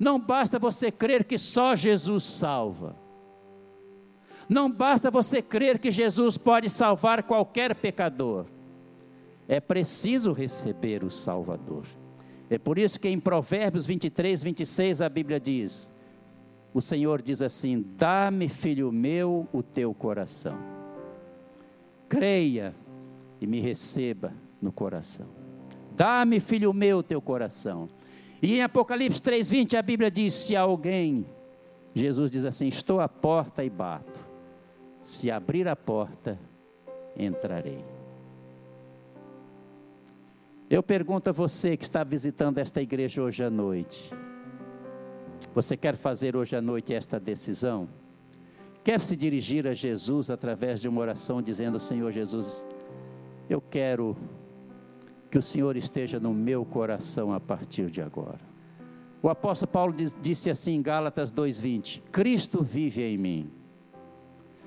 Não 0.00 0.18
basta 0.18 0.58
você 0.58 0.90
crer 0.90 1.24
que 1.24 1.36
só 1.36 1.76
Jesus 1.76 2.24
salva. 2.24 2.96
Não 4.48 4.72
basta 4.72 5.10
você 5.10 5.42
crer 5.42 5.78
que 5.78 5.90
Jesus 5.90 6.38
pode 6.38 6.70
salvar 6.70 7.22
qualquer 7.22 7.74
pecador. 7.74 8.46
É 9.46 9.60
preciso 9.60 10.32
receber 10.32 11.04
o 11.04 11.10
Salvador. 11.10 11.84
É 12.48 12.56
por 12.56 12.78
isso 12.78 12.98
que 12.98 13.08
em 13.08 13.20
Provérbios 13.20 13.84
23, 13.84 14.42
26 14.42 15.02
a 15.02 15.08
Bíblia 15.08 15.38
diz: 15.38 15.92
O 16.72 16.80
Senhor 16.80 17.20
diz 17.20 17.42
assim: 17.42 17.84
Dá-me, 17.98 18.48
filho 18.48 18.90
meu, 18.90 19.46
o 19.52 19.62
teu 19.62 19.92
coração. 19.92 20.56
Creia 22.08 22.74
e 23.38 23.46
me 23.46 23.60
receba 23.60 24.32
no 24.62 24.72
coração. 24.72 25.28
Dá-me, 25.94 26.40
filho 26.40 26.72
meu, 26.72 26.98
o 26.98 27.02
teu 27.02 27.20
coração. 27.20 27.88
E 28.42 28.56
em 28.56 28.62
Apocalipse 28.62 29.20
3:20 29.20 29.78
a 29.78 29.82
Bíblia 29.82 30.10
diz: 30.10 30.34
se 30.34 30.56
alguém, 30.56 31.26
Jesus 31.94 32.30
diz 32.30 32.44
assim: 32.44 32.68
estou 32.68 33.00
à 33.00 33.08
porta 33.08 33.64
e 33.64 33.70
bato. 33.70 34.20
Se 35.02 35.30
abrir 35.30 35.66
a 35.66 35.74
porta, 35.74 36.38
entrarei. 37.16 37.84
Eu 40.68 40.82
pergunto 40.82 41.30
a 41.30 41.32
você 41.32 41.76
que 41.76 41.84
está 41.84 42.04
visitando 42.04 42.58
esta 42.58 42.80
igreja 42.80 43.22
hoje 43.22 43.42
à 43.42 43.50
noite: 43.50 44.12
você 45.54 45.76
quer 45.76 45.96
fazer 45.96 46.36
hoje 46.36 46.54
à 46.56 46.60
noite 46.60 46.94
esta 46.94 47.18
decisão? 47.18 47.88
quer 48.82 49.00
se 49.00 49.16
dirigir 49.16 49.66
a 49.66 49.74
Jesus 49.74 50.30
através 50.30 50.80
de 50.80 50.88
uma 50.88 51.00
oração 51.00 51.42
dizendo: 51.42 51.78
Senhor 51.78 52.10
Jesus, 52.10 52.66
eu 53.48 53.60
quero 53.60 54.16
que 55.30 55.38
o 55.38 55.42
Senhor 55.42 55.76
esteja 55.76 56.18
no 56.18 56.34
meu 56.34 56.64
coração 56.64 57.32
a 57.32 57.38
partir 57.38 57.90
de 57.90 58.02
agora. 58.02 58.40
O 59.22 59.28
apóstolo 59.28 59.70
Paulo 59.70 59.94
disse 60.20 60.50
assim 60.50 60.74
em 60.74 60.82
Gálatas 60.82 61.30
2:20: 61.30 62.02
Cristo 62.10 62.62
vive 62.62 63.02
em 63.02 63.18
mim. 63.18 63.50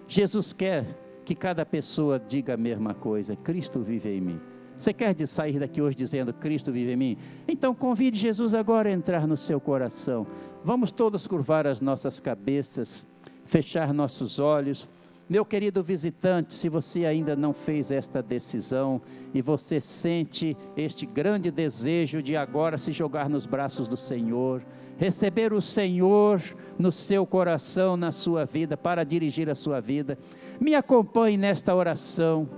Jesus 0.07 0.53
quer 0.53 0.86
que 1.26 1.34
cada 1.34 1.66
pessoa 1.66 2.20
diga 2.20 2.53
a 2.53 2.57
mesma 2.57 2.93
coisa: 2.93 3.36
Cristo 3.36 3.82
vive 3.82 4.09
em 4.09 4.22
mim. 4.22 4.39
Você 4.78 4.91
quer 4.91 5.16
sair 5.28 5.59
daqui 5.59 5.82
hoje 5.82 5.95
dizendo 5.95 6.34
Cristo 6.34 6.72
vive 6.72 6.93
em 6.93 6.95
mim? 6.95 7.18
Então 7.47 7.74
convide 7.76 8.18
Jesus 8.18 8.53
agora 8.55 8.89
a 8.89 8.91
entrar 8.91 9.28
no 9.28 9.38
seu 9.38 9.59
coração. 9.59 10.26
Vamos 10.64 10.91
todos 10.91 11.28
curvar 11.28 11.68
as 11.68 11.80
nossas 11.80 12.20
cabeças, 12.20 13.05
fechar 13.45 13.93
nossos 13.93 14.39
olhos. 14.39 14.88
Meu 15.30 15.45
querido 15.45 15.82
visitante, 15.82 16.53
se 16.53 16.67
você 16.67 17.05
ainda 17.05 17.34
não 17.34 17.53
fez 17.53 17.91
esta 17.91 18.21
decisão 18.21 19.01
e 19.34 19.41
você 19.41 19.80
sente 19.80 20.55
este 20.76 21.05
grande 21.05 21.49
desejo 21.49 22.21
de 22.21 22.36
agora 22.36 22.78
se 22.78 22.91
jogar 22.91 23.30
nos 23.30 23.45
braços 23.45 23.88
do 23.88 23.95
Senhor, 23.95 24.61
receber 24.97 25.53
o 25.53 25.61
Senhor 25.61 26.41
no 26.78 26.91
seu 26.91 27.26
coração, 27.26 27.95
na 27.95 28.11
sua 28.11 28.43
vida, 28.43 28.76
para 28.76 29.05
dirigir 29.05 29.49
a 29.49 29.55
sua 29.55 29.80
vida, 29.80 30.17
me 30.59 30.76
acompanhe 30.76 31.38
nesta 31.38 31.74
oração. 31.74 32.49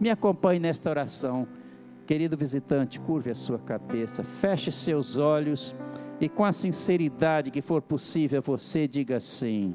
Me 0.00 0.08
acompanhe 0.08 0.58
nesta 0.58 0.88
oração. 0.88 1.46
Querido 2.06 2.34
visitante, 2.34 2.98
curve 2.98 3.30
a 3.30 3.34
sua 3.34 3.58
cabeça, 3.58 4.24
feche 4.24 4.72
seus 4.72 5.18
olhos 5.18 5.74
e 6.18 6.30
com 6.30 6.46
a 6.46 6.52
sinceridade 6.52 7.50
que 7.50 7.60
for 7.60 7.82
possível 7.82 8.40
você 8.40 8.88
diga 8.88 9.16
assim: 9.16 9.74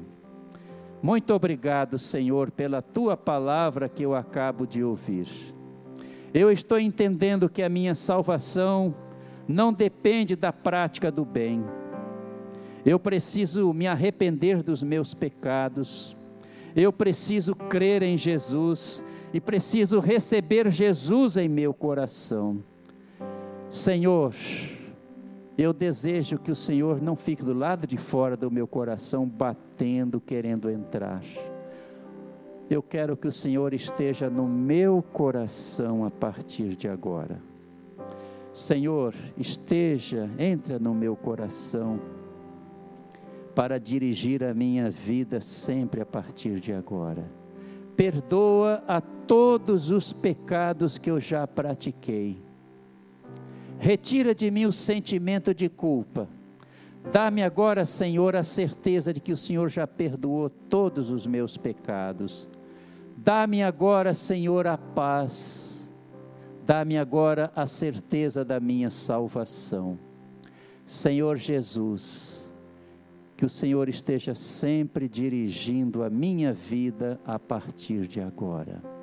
Muito 1.04 1.34
obrigado, 1.34 1.98
Senhor, 1.98 2.50
pela 2.50 2.80
tua 2.80 3.14
palavra 3.14 3.90
que 3.90 4.02
eu 4.02 4.14
acabo 4.14 4.66
de 4.66 4.82
ouvir. 4.82 5.28
Eu 6.32 6.50
estou 6.50 6.78
entendendo 6.78 7.46
que 7.46 7.62
a 7.62 7.68
minha 7.68 7.94
salvação 7.94 8.94
não 9.46 9.70
depende 9.70 10.34
da 10.34 10.50
prática 10.50 11.12
do 11.12 11.22
bem. 11.22 11.62
Eu 12.86 12.98
preciso 12.98 13.70
me 13.74 13.86
arrepender 13.86 14.62
dos 14.62 14.82
meus 14.82 15.12
pecados. 15.12 16.16
Eu 16.74 16.90
preciso 16.90 17.54
crer 17.54 18.02
em 18.02 18.16
Jesus 18.16 19.04
e 19.30 19.38
preciso 19.42 20.00
receber 20.00 20.70
Jesus 20.70 21.36
em 21.36 21.50
meu 21.50 21.74
coração. 21.74 22.64
Senhor, 23.68 24.32
eu 25.56 25.72
desejo 25.72 26.38
que 26.38 26.50
o 26.50 26.56
Senhor 26.56 27.00
não 27.00 27.14
fique 27.16 27.42
do 27.42 27.52
lado 27.52 27.86
de 27.86 27.96
fora 27.96 28.36
do 28.36 28.50
meu 28.50 28.66
coração 28.66 29.26
batendo, 29.26 30.20
querendo 30.20 30.70
entrar. 30.70 31.22
Eu 32.68 32.82
quero 32.82 33.16
que 33.16 33.28
o 33.28 33.32
Senhor 33.32 33.72
esteja 33.72 34.28
no 34.28 34.48
meu 34.48 35.02
coração 35.12 36.04
a 36.04 36.10
partir 36.10 36.74
de 36.74 36.88
agora. 36.88 37.40
Senhor, 38.52 39.14
esteja, 39.36 40.30
entra 40.38 40.78
no 40.78 40.94
meu 40.94 41.14
coração 41.14 42.00
para 43.54 43.78
dirigir 43.78 44.42
a 44.42 44.54
minha 44.54 44.90
vida 44.90 45.40
sempre 45.40 46.00
a 46.00 46.06
partir 46.06 46.58
de 46.58 46.72
agora 46.72 47.24
perdoa 47.96 48.82
a 48.86 49.00
todos 49.00 49.90
os 49.90 50.12
pecados 50.12 50.98
que 50.98 51.10
eu 51.10 51.20
já 51.20 51.46
pratiquei. 51.46 52.42
Retira 53.78 54.34
de 54.34 54.50
mim 54.50 54.64
o 54.64 54.72
sentimento 54.72 55.54
de 55.54 55.68
culpa. 55.68 56.28
Dá-me 57.12 57.42
agora, 57.42 57.84
Senhor, 57.84 58.34
a 58.34 58.42
certeza 58.42 59.12
de 59.12 59.20
que 59.20 59.32
o 59.32 59.36
Senhor 59.36 59.68
já 59.68 59.86
perdoou 59.86 60.48
todos 60.48 61.10
os 61.10 61.26
meus 61.26 61.56
pecados. 61.56 62.48
Dá-me 63.16 63.62
agora, 63.62 64.14
Senhor, 64.14 64.66
a 64.66 64.78
paz. 64.78 65.92
Dá-me 66.66 66.96
agora 66.96 67.52
a 67.54 67.66
certeza 67.66 68.44
da 68.44 68.58
minha 68.58 68.88
salvação. 68.88 69.98
Senhor 70.86 71.36
Jesus, 71.36 72.54
que 73.36 73.44
o 73.44 73.48
Senhor 73.50 73.88
esteja 73.88 74.34
sempre 74.34 75.08
dirigindo 75.08 76.02
a 76.02 76.10
minha 76.10 76.52
vida 76.52 77.20
a 77.24 77.38
partir 77.38 78.06
de 78.06 78.20
agora. 78.20 78.93